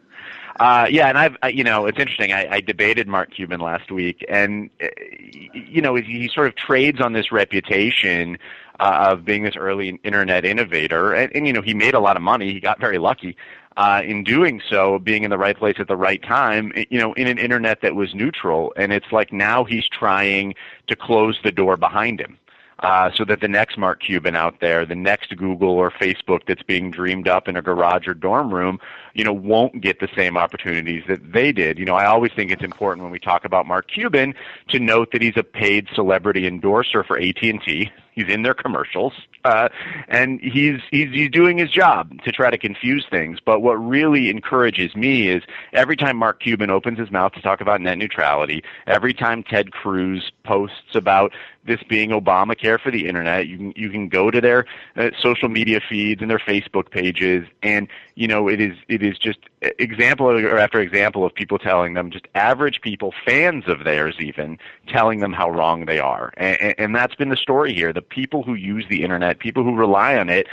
Uh, 0.59 0.87
yeah, 0.89 1.09
and 1.09 1.17
I've, 1.17 1.35
you 1.51 1.63
know, 1.63 1.87
it's 1.87 1.97
interesting. 1.97 2.31
I, 2.31 2.47
I 2.47 2.61
debated 2.61 3.07
Mark 3.07 3.33
Cuban 3.33 3.59
last 3.59 3.91
week, 3.91 4.23
and 4.29 4.69
uh, 4.81 4.87
you 5.51 5.81
know, 5.81 5.95
he, 5.95 6.03
he 6.03 6.27
sort 6.27 6.47
of 6.47 6.55
trades 6.55 7.01
on 7.01 7.13
this 7.13 7.31
reputation 7.31 8.37
uh, 8.79 9.07
of 9.09 9.25
being 9.25 9.43
this 9.43 9.55
early 9.55 9.99
internet 10.03 10.45
innovator, 10.45 11.11
and, 11.13 11.35
and 11.35 11.47
you 11.47 11.53
know, 11.53 11.61
he 11.61 11.73
made 11.73 11.95
a 11.95 11.99
lot 11.99 12.15
of 12.15 12.21
money. 12.21 12.53
He 12.53 12.59
got 12.59 12.79
very 12.79 12.99
lucky 12.99 13.35
uh, 13.77 14.01
in 14.05 14.23
doing 14.23 14.61
so, 14.69 14.99
being 14.99 15.23
in 15.23 15.29
the 15.29 15.37
right 15.37 15.57
place 15.57 15.75
at 15.79 15.87
the 15.87 15.95
right 15.95 16.21
time. 16.23 16.71
You 16.89 16.99
know, 16.99 17.13
in 17.13 17.27
an 17.27 17.37
internet 17.37 17.81
that 17.81 17.95
was 17.95 18.13
neutral, 18.13 18.73
and 18.77 18.93
it's 18.93 19.11
like 19.11 19.31
now 19.33 19.63
he's 19.63 19.87
trying 19.87 20.55
to 20.87 20.95
close 20.95 21.39
the 21.43 21.51
door 21.51 21.77
behind 21.77 22.19
him 22.19 22.37
uh, 22.83 23.09
so 23.15 23.23
that 23.25 23.39
the 23.39 23.47
next 23.47 23.77
Mark 23.77 24.01
Cuban 24.01 24.35
out 24.35 24.59
there, 24.59 24.85
the 24.85 24.95
next 24.95 25.35
Google 25.37 25.71
or 25.71 25.89
Facebook 25.89 26.41
that's 26.45 26.63
being 26.63 26.91
dreamed 26.91 27.27
up 27.27 27.47
in 27.47 27.55
a 27.55 27.61
garage 27.61 28.07
or 28.07 28.13
dorm 28.13 28.53
room, 28.53 28.79
you 29.13 29.23
know, 29.23 29.33
won't 29.33 29.81
get 29.81 29.99
the 29.99 30.09
same 30.15 30.37
opportunities 30.37 31.03
that 31.07 31.31
they 31.31 31.53
did. 31.53 31.79
You 31.79 31.85
know, 31.85 31.95
I 31.95 32.05
always 32.05 32.31
think 32.35 32.51
it's 32.51 32.63
important 32.63 33.03
when 33.03 33.11
we 33.11 33.19
talk 33.19 33.45
about 33.45 33.65
Mark 33.65 33.87
Cuban 33.87 34.35
to 34.69 34.79
note 34.79 35.11
that 35.13 35.21
he's 35.21 35.37
a 35.37 35.43
paid 35.43 35.87
celebrity 35.95 36.45
endorser 36.45 37.03
for 37.03 37.17
AT&T. 37.17 37.89
He's 38.15 38.27
in 38.27 38.43
their 38.43 38.53
commercials, 38.53 39.13
uh, 39.43 39.69
and 40.07 40.39
he's, 40.41 40.79
he's 40.91 41.11
he's 41.11 41.29
doing 41.29 41.57
his 41.57 41.69
job 41.69 42.21
to 42.23 42.31
try 42.31 42.49
to 42.49 42.57
confuse 42.57 43.05
things. 43.09 43.39
But 43.43 43.61
what 43.61 43.73
really 43.73 44.29
encourages 44.29 44.95
me 44.95 45.29
is 45.29 45.43
every 45.73 45.95
time 45.95 46.17
Mark 46.17 46.39
Cuban 46.39 46.69
opens 46.69 46.99
his 46.99 47.11
mouth 47.11 47.33
to 47.33 47.41
talk 47.41 47.61
about 47.61 47.81
net 47.81 47.97
neutrality, 47.97 48.63
every 48.87 49.13
time 49.13 49.43
Ted 49.43 49.71
Cruz 49.71 50.31
posts 50.43 50.95
about 50.95 51.33
this 51.65 51.81
being 51.83 52.09
Obamacare 52.09 52.79
for 52.79 52.91
the 52.91 53.07
internet, 53.07 53.47
you 53.47 53.57
can 53.57 53.73
you 53.75 53.89
can 53.89 54.09
go 54.09 54.29
to 54.29 54.41
their 54.41 54.65
uh, 54.95 55.09
social 55.19 55.49
media 55.49 55.79
feeds 55.87 56.21
and 56.21 56.29
their 56.29 56.39
Facebook 56.39 56.91
pages, 56.91 57.47
and 57.61 57.87
you 58.15 58.27
know 58.27 58.47
it 58.47 58.59
is 58.59 58.77
it 58.89 59.01
is 59.01 59.17
just 59.17 59.39
example 59.79 60.29
after 60.59 60.79
example 60.79 61.25
of 61.25 61.33
people 61.33 61.57
telling 61.57 61.93
them, 61.93 62.11
just 62.11 62.27
average 62.35 62.81
people, 62.81 63.13
fans 63.25 63.65
of 63.67 63.83
theirs 63.83 64.15
even, 64.19 64.57
telling 64.87 65.19
them 65.19 65.33
how 65.33 65.49
wrong 65.49 65.85
they 65.85 65.99
are. 65.99 66.31
And, 66.37 66.75
and 66.77 66.95
that's 66.95 67.15
been 67.15 67.29
the 67.29 67.37
story 67.37 67.73
here. 67.73 67.93
The 67.93 68.01
people 68.01 68.43
who 68.43 68.53
use 68.55 68.85
the 68.89 69.03
internet, 69.03 69.39
people 69.39 69.63
who 69.63 69.75
rely 69.75 70.17
on 70.17 70.29
it, 70.29 70.47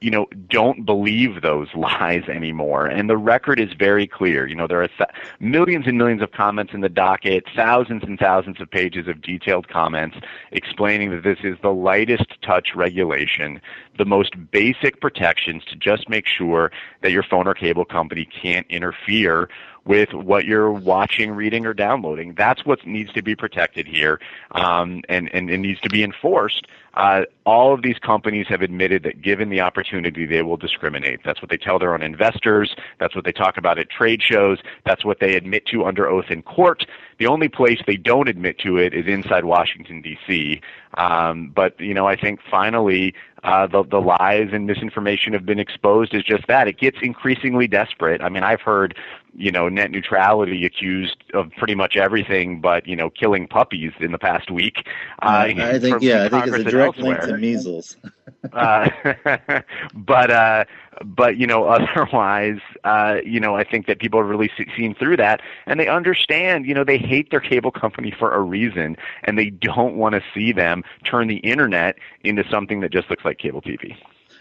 you 0.00 0.10
know, 0.10 0.26
don't 0.48 0.84
believe 0.84 1.42
those 1.42 1.68
lies 1.74 2.24
anymore. 2.28 2.86
And 2.86 3.08
the 3.08 3.16
record 3.16 3.58
is 3.58 3.72
very 3.72 4.06
clear. 4.06 4.46
You 4.46 4.54
know, 4.54 4.66
there 4.66 4.82
are 4.82 4.88
th- 4.88 5.10
millions 5.40 5.86
and 5.86 5.98
millions 5.98 6.22
of 6.22 6.32
comments 6.32 6.72
in 6.74 6.80
the 6.80 6.88
docket, 6.88 7.44
thousands 7.54 8.02
and 8.02 8.18
thousands 8.18 8.60
of 8.60 8.70
pages 8.70 9.08
of 9.08 9.20
detailed 9.22 9.68
comments 9.68 10.16
explaining 10.52 11.10
that 11.10 11.22
this 11.22 11.38
is 11.42 11.56
the 11.62 11.72
lightest 11.72 12.40
touch 12.42 12.74
regulation, 12.74 13.60
the 13.98 14.04
most 14.04 14.34
basic 14.50 15.00
protections 15.00 15.64
to 15.66 15.76
just 15.76 16.08
make 16.08 16.26
sure 16.26 16.70
that 17.00 17.12
your 17.12 17.22
phone 17.22 17.46
or 17.46 17.54
cable 17.54 17.84
company 17.84 18.24
can't 18.24 18.66
interfere 18.68 19.48
with 19.84 20.12
what 20.12 20.44
you're 20.44 20.70
watching, 20.70 21.32
reading, 21.32 21.66
or 21.66 21.74
downloading. 21.74 22.34
That's 22.34 22.64
what 22.64 22.86
needs 22.86 23.12
to 23.14 23.22
be 23.22 23.34
protected 23.34 23.86
here, 23.86 24.20
um, 24.52 25.02
and, 25.08 25.28
and 25.34 25.50
it 25.50 25.58
needs 25.58 25.80
to 25.80 25.88
be 25.88 26.04
enforced. 26.04 26.66
Uh, 26.94 27.22
all 27.46 27.72
of 27.72 27.82
these 27.82 27.98
companies 27.98 28.46
have 28.48 28.62
admitted 28.62 29.02
that 29.02 29.22
given 29.22 29.48
the 29.48 29.60
opportunity, 29.60 30.26
they 30.26 30.42
will 30.42 30.56
discriminate. 30.56 31.20
That's 31.24 31.40
what 31.40 31.50
they 31.50 31.56
tell 31.56 31.78
their 31.78 31.94
own 31.94 32.02
investors. 32.02 32.74
That's 33.00 33.14
what 33.14 33.24
they 33.24 33.32
talk 33.32 33.56
about 33.56 33.78
at 33.78 33.88
trade 33.88 34.22
shows. 34.22 34.58
That's 34.84 35.04
what 35.04 35.18
they 35.20 35.34
admit 35.34 35.66
to 35.66 35.84
under 35.84 36.06
oath 36.08 36.30
in 36.30 36.42
court. 36.42 36.84
The 37.18 37.26
only 37.26 37.48
place 37.48 37.80
they 37.86 37.96
don't 37.96 38.28
admit 38.28 38.58
to 38.60 38.76
it 38.76 38.94
is 38.94 39.06
inside 39.06 39.44
Washington 39.44 40.02
D.C. 40.02 40.60
Um, 40.98 41.52
but 41.54 41.78
you 41.80 41.94
know, 41.94 42.06
I 42.06 42.16
think 42.16 42.40
finally 42.50 43.14
uh, 43.42 43.66
the 43.66 43.82
the 43.84 44.00
lies 44.00 44.50
and 44.52 44.66
misinformation 44.66 45.32
have 45.32 45.44
been 45.44 45.58
exposed 45.58 46.14
as 46.14 46.22
just 46.22 46.46
that. 46.46 46.68
It 46.68 46.78
gets 46.78 46.98
increasingly 47.02 47.66
desperate. 47.66 48.22
I 48.22 48.28
mean, 48.28 48.42
I've 48.42 48.60
heard 48.60 48.96
you 49.34 49.50
know 49.50 49.68
net 49.68 49.90
neutrality 49.90 50.64
accused 50.64 51.16
of 51.34 51.50
pretty 51.56 51.74
much 51.74 51.96
everything, 51.96 52.60
but 52.60 52.86
you 52.86 52.94
know 52.94 53.10
killing 53.10 53.48
puppies 53.48 53.92
in 54.00 54.12
the 54.12 54.18
past 54.18 54.50
week. 54.50 54.86
Uh, 55.22 55.48
I 55.48 55.78
think 55.78 56.02
yeah, 56.02 56.24
I 56.24 56.28
think 56.28 56.46
it's 56.46 56.56
a 56.58 56.64
direct 56.64 56.98
link 56.98 57.20
to 57.20 57.36
measles. 57.36 57.96
uh, 58.52 58.88
but 59.94 60.30
uh, 60.30 60.64
but 61.04 61.36
you 61.36 61.46
know 61.46 61.64
otherwise, 61.68 62.60
uh, 62.84 63.16
you 63.24 63.40
know 63.40 63.56
I 63.56 63.64
think 63.64 63.86
that 63.86 63.98
people 63.98 64.20
have 64.20 64.28
really 64.28 64.50
seen 64.76 64.94
through 64.94 65.16
that, 65.18 65.40
and 65.66 65.78
they 65.78 65.88
understand. 65.88 66.66
You 66.66 66.74
know 66.74 66.84
they 66.84 66.98
hate 66.98 67.30
their 67.30 67.40
cable 67.40 67.70
company 67.70 68.12
for 68.16 68.32
a 68.32 68.40
reason, 68.40 68.96
and 69.24 69.38
they 69.38 69.50
don't 69.50 69.96
want 69.96 70.14
to 70.14 70.22
see 70.34 70.52
them 70.52 70.82
turn 71.04 71.28
the 71.28 71.38
internet 71.38 71.96
into 72.24 72.44
something 72.48 72.80
that 72.80 72.92
just 72.92 73.10
looks 73.10 73.24
like 73.24 73.38
cable 73.38 73.62
TV 73.62 73.96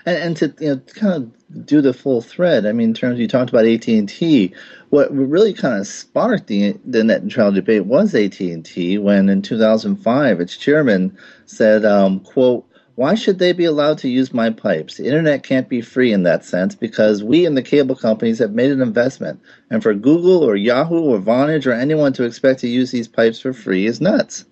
and, 0.06 0.18
and 0.18 0.38
to 0.38 0.54
you 0.60 0.76
know 0.76 0.82
kind 0.96 1.14
of 1.14 1.66
do 1.66 1.82
the 1.82 1.94
full 1.94 2.22
thread. 2.22 2.66
I 2.66 2.72
mean, 2.72 2.90
in 2.90 2.94
terms 2.94 3.20
you 3.20 3.28
talked 3.28 3.50
about 3.50 3.66
AT 3.66 3.88
and 3.88 4.08
T, 4.08 4.54
what 4.90 5.12
really 5.16 5.54
kind 5.54 5.80
of 5.80 5.88
sparked 5.88 6.48
the 6.48 6.78
the 6.86 7.04
net 7.04 7.24
neutrality 7.24 7.56
debate 7.56 7.86
was 7.86 8.16
AT 8.16 8.40
and 8.40 8.66
T 8.66 8.98
when 8.98 9.30
in 9.30 9.42
2005 9.42 10.40
its 10.40 10.58
chairman 10.58 11.16
said, 11.46 11.86
um, 11.86 12.20
"quote." 12.22 12.66
Why 12.96 13.16
should 13.16 13.40
they 13.40 13.54
be 13.54 13.66
allowed 13.66 14.00
to 14.00 14.10
use 14.10 14.34
my 14.34 14.50
pipes? 14.50 14.98
The 14.98 15.06
internet 15.06 15.44
can't 15.44 15.70
be 15.70 15.82
free 15.82 16.12
in 16.12 16.24
that 16.24 16.44
sense 16.44 16.76
because 16.76 17.24
we 17.24 17.46
and 17.46 17.56
the 17.56 17.62
cable 17.62 17.96
companies 17.96 18.40
have 18.40 18.52
made 18.52 18.72
an 18.72 18.82
investment. 18.82 19.40
And 19.70 19.82
for 19.82 19.94
Google 19.94 20.44
or 20.44 20.56
Yahoo 20.56 21.00
or 21.00 21.20
Vonage 21.20 21.66
or 21.66 21.72
anyone 21.72 22.14
to 22.14 22.24
expect 22.24 22.60
to 22.62 22.68
use 22.68 22.92
these 22.92 23.08
pipes 23.08 23.40
for 23.40 23.54
free 23.54 23.86
is 23.86 24.02
nuts. 24.02 24.46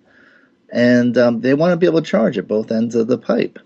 And 0.72 1.18
um, 1.18 1.40
they 1.40 1.54
want 1.54 1.72
to 1.72 1.76
be 1.76 1.86
able 1.86 2.00
to 2.00 2.10
charge 2.10 2.38
at 2.38 2.48
both 2.48 2.70
ends 2.70 2.94
of 2.94 3.08
the 3.08 3.18
pipe. 3.18 3.58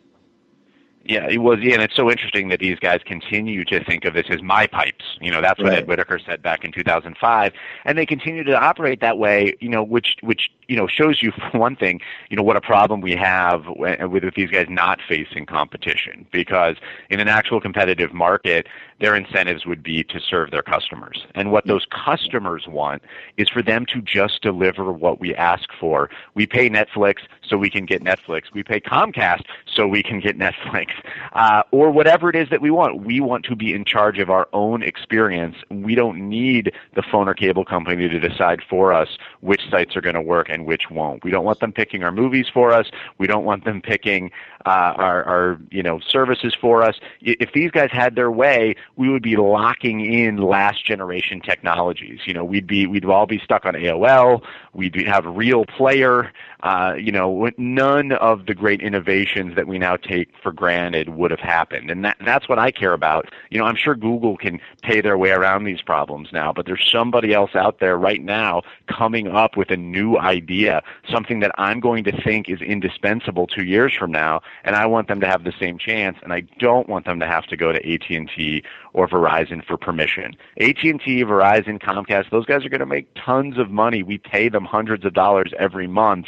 Yeah, 1.06 1.28
it 1.28 1.38
was. 1.38 1.58
Yeah, 1.61 1.75
and 1.75 1.82
it's 1.82 1.94
so 1.94 2.11
interesting 2.11 2.49
that 2.49 2.61
these 2.61 2.78
guys 2.78 3.00
continue 3.04 3.64
to 3.66 3.84
think 3.84 4.06
of 4.06 4.14
this 4.14 4.26
as 4.30 4.42
my 4.42 4.66
pipes. 4.66 5.04
You 5.20 5.30
know, 5.30 5.42
that's 5.42 5.58
what 5.58 5.68
right. 5.68 5.78
Ed 5.78 5.87
Whitacre 5.87 6.18
said 6.18 6.42
back 6.42 6.64
in 6.64 6.73
2005, 6.73 7.52
and 7.84 7.99
they 7.99 8.06
continue 8.06 8.42
to 8.42 8.58
operate 8.58 9.00
that 9.00 9.18
way. 9.18 9.54
You 9.61 9.68
know, 9.68 9.82
which 9.82 10.16
which 10.23 10.50
you 10.66 10.76
know 10.76 10.87
shows 10.87 11.23
you 11.23 11.30
for 11.50 11.58
one 11.58 11.76
thing, 11.76 12.00
you 12.30 12.37
know, 12.37 12.42
what 12.42 12.56
a 12.56 12.61
problem 12.61 13.02
we 13.02 13.14
have 13.16 13.64
with, 13.76 14.00
with 14.02 14.34
these 14.34 14.50
guys 14.50 14.66
not 14.70 14.99
facing 15.06 15.44
competition. 15.44 16.26
Because 16.32 16.76
in 17.11 17.20
an 17.20 17.28
actual 17.28 17.61
competitive 17.61 18.14
market, 18.14 18.66
their 19.01 19.15
incentives 19.15 19.67
would 19.67 19.83
be 19.83 20.05
to 20.05 20.21
serve 20.21 20.51
their 20.51 20.63
customers, 20.63 21.27
and 21.35 21.53
what 21.53 21.67
those 21.67 21.87
customers 21.91 22.67
want 22.69 23.03
is 23.37 23.49
for 23.49 23.63
them 23.63 23.87
to 23.87 24.01
just 24.01 24.43
deliver 24.43 24.93
what 24.93 25.21
we 25.21 25.35
ask 25.35 25.69
for. 25.79 26.11
We 26.35 26.47
pay 26.47 26.71
Netflix 26.71 27.17
so 27.43 27.57
we 27.57 27.71
can 27.71 27.87
get 27.87 28.03
Netflix. 28.03 28.53
We 28.53 28.63
pay 28.63 28.81
Comcast 28.81 29.43
so 29.67 29.87
we 29.87 30.03
can 30.03 30.21
get 30.21 30.39
Netflix 30.45 30.89
uh, 31.33 31.63
or 31.71 31.91
whatever 31.91 32.31
it 32.31 32.37
is 32.37 32.49
that 32.51 32.61
we 32.61 32.71
want. 32.71 33.05
We 33.05 33.21
want 33.21 33.45
to 33.47 33.57
be 33.57 33.73
in 33.73 33.85
charge 33.85 34.19
of 34.19 34.31
our 34.31 34.49
own 34.53 34.83
experience. 34.83 35.57
We 35.71 35.95
don't 35.95 36.29
need 36.29 36.73
the 36.95 37.03
phone 37.03 37.29
or 37.29 37.35
cable 37.35 37.65
company 37.65 38.09
to 38.09 38.19
decide 38.19 38.63
for 38.69 38.93
us 38.93 39.09
which 39.41 39.63
sites 39.71 39.97
are 39.97 40.01
going 40.01 40.15
to 40.15 40.23
work 40.23 40.49
and 40.49 40.67
which 40.67 40.91
won't. 40.91 41.25
We 41.25 41.31
don't 41.31 41.45
want 41.45 41.61
them 41.61 41.73
picking 41.73 42.03
our 42.03 42.13
movies 42.13 42.47
for 42.53 42.73
us. 42.73 42.91
We 43.19 43.27
don't 43.27 43.45
want 43.45 43.65
them 43.65 43.81
picking 43.81 44.31
uh, 44.66 44.94
our, 44.97 45.25
our 45.25 45.59
you 45.71 45.83
know 45.83 46.00
services 46.00 46.54
for 46.59 46.83
us. 46.83 46.99
If 47.21 47.52
these 47.52 47.71
guys 47.71 47.90
had 47.92 48.16
their 48.16 48.30
way, 48.30 48.76
we 48.97 49.09
would 49.09 49.23
be 49.23 49.37
locking 49.37 50.00
in 50.00 50.38
last 50.38 50.85
generation 50.85 51.40
technologies. 51.40 52.21
You 52.26 52.35
know, 52.35 52.44
we'd 52.44 52.66
be 52.66 52.87
we'd 52.87 53.04
all 53.04 53.26
be 53.26 53.38
stuck 53.38 53.66
on 53.66 53.75
AOL. 53.75 54.42
We'd 54.73 54.94
have 55.06 55.26
Real 55.26 55.64
Player. 55.64 56.33
Uh, 56.64 56.94
you 56.99 57.12
know, 57.12 57.50
none 57.59 58.12
of 58.12 58.47
the 58.47 58.54
great 58.54 58.80
innovations 58.80 59.54
that 59.54 59.66
we 59.66 59.78
now 59.78 59.97
take 59.97 60.30
for 60.42 60.50
granted 60.50 61.11
would 61.11 61.30
have 61.30 61.40
happened. 61.40 61.90
And 61.90 62.02
that, 62.06 62.16
that's 62.25 62.49
what 62.49 62.59
I 62.59 62.71
care 62.71 62.94
about. 62.94 63.28
You 63.50 63.59
know, 63.59 63.66
I'm 63.66 63.76
sure 63.76 63.94
Google 63.94 64.38
can 64.38 64.59
pay 64.83 65.02
their 65.02 65.18
way 65.18 65.30
around 65.33 65.64
these 65.64 65.83
problems 65.83 66.30
now, 66.33 66.54
but 66.54 66.64
there's 66.64 66.88
somebody 66.90 67.35
else 67.35 67.54
out 67.54 67.80
there 67.80 67.99
right 67.99 68.23
now 68.23 68.62
coming 68.88 69.28
up 69.28 69.59
with 69.59 69.71
a 69.71 69.76
new 69.76 70.16
idea, 70.16 70.83
something 71.06 71.40
that 71.40 71.52
I'm 71.59 71.80
going 71.80 72.02
to 72.04 72.23
think 72.23 72.49
is 72.49 72.62
indispensable 72.62 73.47
two 73.47 73.64
years 73.64 73.92
from 73.92 74.11
now, 74.11 74.40
and 74.62 74.76
I 74.76 74.87
want 74.87 75.08
them 75.08 75.20
to 75.20 75.26
have 75.26 75.44
the 75.44 75.52
same 75.58 75.78
chance, 75.78 76.16
and 76.23 76.32
I 76.32 76.40
don't 76.58 76.88
want 76.88 77.04
them 77.04 77.20
to 77.20 77.26
have 77.26 77.44
to 77.46 77.56
go 77.56 77.73
to 77.73 77.78
AT&T 77.78 78.62
or 78.92 79.08
Verizon 79.08 79.64
for 79.64 79.76
permission. 79.76 80.37
AT&T, 80.61 81.25
Verizon, 81.25 81.80
Comcast, 81.80 82.30
those 82.30 82.46
guys 82.46 82.64
are 82.64 82.68
going 82.68 82.80
to 82.80 82.87
make 82.87 83.08
tons 83.14 83.58
of 83.58 83.70
money. 83.70 84.02
We 84.02 84.18
pay 84.18 84.49
them 84.49 84.64
hundreds 84.64 85.04
of 85.04 85.12
dollars 85.14 85.52
every 85.58 85.87
month 85.87 86.26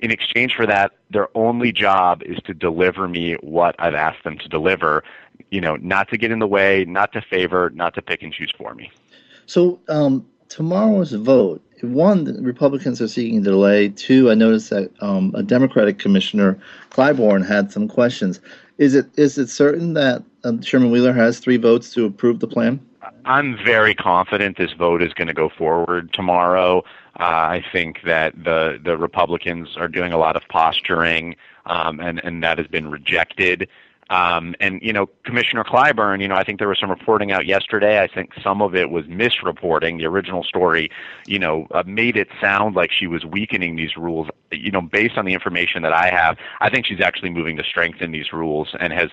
in 0.00 0.10
exchange 0.10 0.54
for 0.54 0.66
that, 0.66 0.92
their 1.10 1.28
only 1.36 1.72
job 1.72 2.22
is 2.22 2.38
to 2.44 2.54
deliver 2.54 3.06
me 3.06 3.34
what 3.42 3.76
I've 3.78 3.94
asked 3.94 4.24
them 4.24 4.38
to 4.38 4.48
deliver. 4.48 5.04
You 5.50 5.60
know, 5.60 5.76
not 5.76 6.08
to 6.10 6.16
get 6.16 6.30
in 6.30 6.38
the 6.38 6.46
way, 6.46 6.84
not 6.86 7.12
to 7.12 7.22
favor, 7.22 7.70
not 7.70 7.94
to 7.94 8.02
pick 8.02 8.22
and 8.22 8.32
choose 8.32 8.52
for 8.56 8.74
me. 8.74 8.90
So 9.46 9.80
um, 9.88 10.26
tomorrow's 10.48 11.12
vote, 11.12 11.62
one, 11.82 12.42
Republicans 12.42 13.00
are 13.00 13.08
seeking 13.08 13.42
delay. 13.42 13.88
Two, 13.88 14.30
I 14.30 14.34
noticed 14.34 14.70
that 14.70 14.90
um, 15.00 15.32
a 15.34 15.42
Democratic 15.42 15.98
commissioner, 15.98 16.58
Clyburn, 16.90 17.46
had 17.46 17.72
some 17.72 17.88
questions. 17.88 18.40
Is 18.78 18.94
it 18.94 19.06
is 19.18 19.36
it 19.36 19.48
certain 19.48 19.94
that 19.94 20.22
um, 20.44 20.60
Chairman 20.60 20.90
Wheeler 20.90 21.12
has 21.12 21.38
three 21.38 21.58
votes 21.58 21.92
to 21.94 22.06
approve 22.06 22.40
the 22.40 22.46
plan? 22.46 22.80
I'm 23.24 23.56
very 23.64 23.94
confident 23.94 24.56
this 24.56 24.72
vote 24.72 25.02
is 25.02 25.12
going 25.12 25.28
to 25.28 25.34
go 25.34 25.48
forward 25.48 26.12
tomorrow. 26.12 26.78
Uh, 27.18 27.24
I 27.24 27.64
think 27.72 27.98
that 28.04 28.32
the 28.42 28.80
the 28.82 28.96
Republicans 28.96 29.76
are 29.76 29.88
doing 29.88 30.12
a 30.12 30.18
lot 30.18 30.36
of 30.36 30.42
posturing, 30.48 31.36
um, 31.66 32.00
and 32.00 32.20
and 32.24 32.42
that 32.42 32.58
has 32.58 32.66
been 32.66 32.90
rejected. 32.90 33.68
Um, 34.10 34.56
and 34.58 34.82
you 34.82 34.92
know, 34.92 35.06
Commissioner 35.24 35.64
Clyburn, 35.64 36.20
you 36.20 36.28
know, 36.28 36.34
I 36.34 36.42
think 36.42 36.58
there 36.58 36.68
was 36.68 36.78
some 36.78 36.90
reporting 36.90 37.30
out 37.30 37.46
yesterday. 37.46 38.02
I 38.02 38.08
think 38.08 38.32
some 38.42 38.60
of 38.60 38.74
it 38.74 38.90
was 38.90 39.06
misreporting. 39.06 39.98
The 39.98 40.06
original 40.06 40.42
story, 40.42 40.90
you 41.26 41.38
know, 41.38 41.68
uh, 41.70 41.84
made 41.86 42.16
it 42.16 42.28
sound 42.40 42.74
like 42.74 42.90
she 42.90 43.06
was 43.06 43.24
weakening 43.24 43.76
these 43.76 43.96
rules. 43.96 44.28
You 44.50 44.72
know, 44.72 44.82
based 44.82 45.16
on 45.16 45.24
the 45.24 45.32
information 45.32 45.82
that 45.82 45.92
I 45.92 46.10
have, 46.10 46.36
I 46.60 46.70
think 46.70 46.86
she's 46.86 47.00
actually 47.00 47.30
moving 47.30 47.56
to 47.56 47.62
strengthen 47.62 48.10
these 48.10 48.32
rules 48.32 48.74
and 48.80 48.92
has 48.92 49.10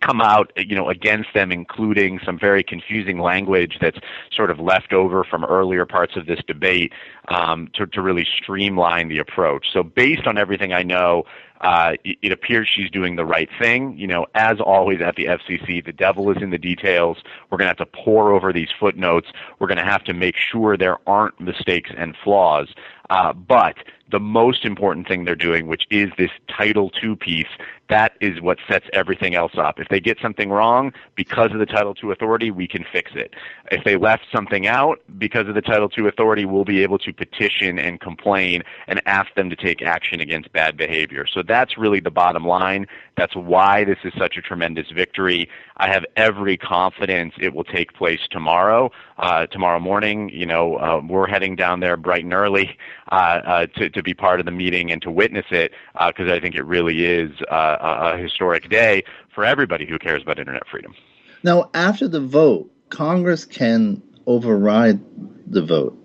come 0.00 0.20
out, 0.20 0.52
you 0.56 0.76
know, 0.76 0.88
against 0.88 1.32
them, 1.34 1.52
including 1.52 2.20
some 2.24 2.38
very 2.38 2.62
confusing 2.62 3.18
language 3.18 3.78
that's 3.80 3.98
sort 4.30 4.50
of 4.50 4.58
left 4.58 4.92
over 4.92 5.24
from 5.24 5.44
earlier 5.44 5.86
parts 5.86 6.16
of 6.16 6.26
this 6.26 6.40
debate 6.46 6.92
um, 7.28 7.68
to, 7.74 7.86
to 7.86 8.02
really 8.02 8.26
streamline 8.42 9.08
the 9.08 9.18
approach. 9.18 9.66
So, 9.72 9.82
based 9.82 10.26
on 10.26 10.38
everything 10.38 10.72
I 10.72 10.82
know, 10.82 11.24
uh, 11.60 11.94
it, 12.04 12.32
appears 12.32 12.68
she's 12.68 12.90
doing 12.90 13.16
the 13.16 13.24
right 13.24 13.48
thing. 13.58 13.96
You 13.96 14.06
know, 14.06 14.26
as 14.34 14.60
always 14.60 15.00
at 15.00 15.16
the 15.16 15.26
FCC, 15.26 15.84
the 15.84 15.92
devil 15.92 16.30
is 16.30 16.42
in 16.42 16.50
the 16.50 16.58
details. 16.58 17.18
We're 17.50 17.58
going 17.58 17.66
to 17.66 17.70
have 17.70 17.76
to 17.78 17.86
pour 17.86 18.32
over 18.32 18.52
these 18.52 18.68
footnotes. 18.78 19.28
We're 19.58 19.68
going 19.68 19.78
to 19.78 19.84
have 19.84 20.04
to 20.04 20.14
make 20.14 20.36
sure 20.36 20.76
there 20.76 20.98
aren't 21.08 21.40
mistakes 21.40 21.90
and 21.96 22.16
flaws. 22.22 22.68
Uh, 23.10 23.32
but 23.32 23.76
the 24.10 24.20
most 24.20 24.64
important 24.64 25.08
thing 25.08 25.24
they're 25.24 25.34
doing, 25.34 25.66
which 25.66 25.84
is 25.90 26.10
this 26.18 26.30
Title 26.48 26.90
II 27.02 27.16
piece, 27.16 27.46
that 27.88 28.12
is 28.20 28.40
what 28.40 28.58
sets 28.68 28.86
everything 28.92 29.34
else 29.34 29.52
up. 29.56 29.78
If 29.78 29.88
they 29.88 30.00
get 30.00 30.18
something 30.20 30.50
wrong 30.50 30.92
because 31.14 31.52
of 31.52 31.58
the 31.58 31.66
Title 31.66 31.94
II 32.02 32.12
authority, 32.12 32.50
we 32.50 32.66
can 32.66 32.84
fix 32.92 33.12
it. 33.14 33.34
If 33.70 33.84
they 33.84 33.96
left 33.96 34.24
something 34.34 34.66
out 34.66 35.00
because 35.18 35.48
of 35.48 35.54
the 35.54 35.62
Title 35.62 35.90
II 35.96 36.08
authority, 36.08 36.44
we'll 36.44 36.64
be 36.64 36.82
able 36.82 36.98
to 36.98 37.12
petition 37.12 37.78
and 37.78 38.00
complain 38.00 38.62
and 38.86 39.00
ask 39.06 39.34
them 39.34 39.50
to 39.50 39.56
take 39.56 39.82
action 39.82 40.20
against 40.20 40.52
bad 40.52 40.76
behavior. 40.76 41.26
So 41.26 41.42
that's 41.42 41.78
really 41.78 42.00
the 42.00 42.10
bottom 42.10 42.44
line. 42.44 42.86
That's 43.16 43.34
why 43.34 43.84
this 43.84 43.98
is 44.04 44.12
such 44.18 44.36
a 44.36 44.42
tremendous 44.42 44.90
victory. 44.90 45.48
I 45.76 45.88
have 45.88 46.04
every 46.16 46.56
confidence 46.56 47.34
it 47.38 47.54
will 47.54 47.64
take 47.64 47.94
place 47.94 48.20
tomorrow. 48.30 48.90
Uh, 49.18 49.46
tomorrow 49.46 49.80
morning, 49.80 50.28
you 50.28 50.44
know, 50.44 50.76
uh, 50.76 51.00
we're 51.06 51.26
heading 51.26 51.56
down 51.56 51.80
there 51.80 51.96
bright 51.96 52.24
and 52.24 52.34
early 52.34 52.76
uh, 53.10 53.14
uh 53.14 53.66
to, 53.66 53.88
to 53.88 54.02
be 54.02 54.12
part 54.12 54.40
of 54.40 54.46
the 54.46 54.52
meeting 54.52 54.90
and 54.90 55.00
to 55.00 55.10
witness 55.10 55.46
it 55.50 55.72
because 56.08 56.28
uh, 56.28 56.34
I 56.34 56.40
think 56.40 56.54
it 56.54 56.64
really 56.64 57.06
is 57.06 57.30
uh, 57.50 58.12
a, 58.14 58.18
historic 58.18 58.68
day 58.68 59.04
for 59.34 59.44
everybody 59.44 59.86
who 59.86 59.98
cares 59.98 60.22
about 60.22 60.38
internet 60.38 60.66
freedom. 60.68 60.94
Now, 61.42 61.70
after 61.72 62.08
the 62.08 62.20
vote, 62.20 62.70
Congress 62.90 63.44
can 63.44 64.02
override 64.26 65.00
the 65.46 65.62
vote 65.62 65.98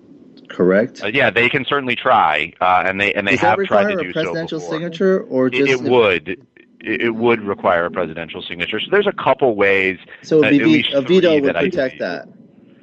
correct? 0.51 1.03
Uh, 1.03 1.08
yeah, 1.08 1.30
they 1.30 1.50
can 1.50 1.65
certainly 1.65 1.96
try, 1.96 2.53
uh, 2.62 2.83
and 2.86 3.00
they 3.00 3.14
and 3.14 3.27
they 3.27 3.31
Does 3.31 3.42
have 3.42 3.59
tried 3.66 3.96
to 3.96 4.03
do 4.03 4.12
so. 4.14 4.20
a 4.20 4.24
presidential 4.24 4.59
signature, 4.59 5.22
or 5.24 5.48
It, 5.48 5.53
just 5.53 5.83
it 5.83 5.90
would. 5.90 6.48
It, 6.83 7.14
would 7.14 7.42
require 7.42 7.86
a 7.86 7.92
presidential 7.92 8.42
signature. 8.42 8.79
So 8.79 8.88
there's 8.90 9.05
a 9.05 9.12
couple 9.12 9.55
ways. 9.55 10.00
So 10.24 10.42
be, 10.42 10.83
a 10.92 11.01
veto 11.01 11.40
would 11.40 11.55
I 11.55 11.70
protect 11.70 12.00
that. 12.00 12.27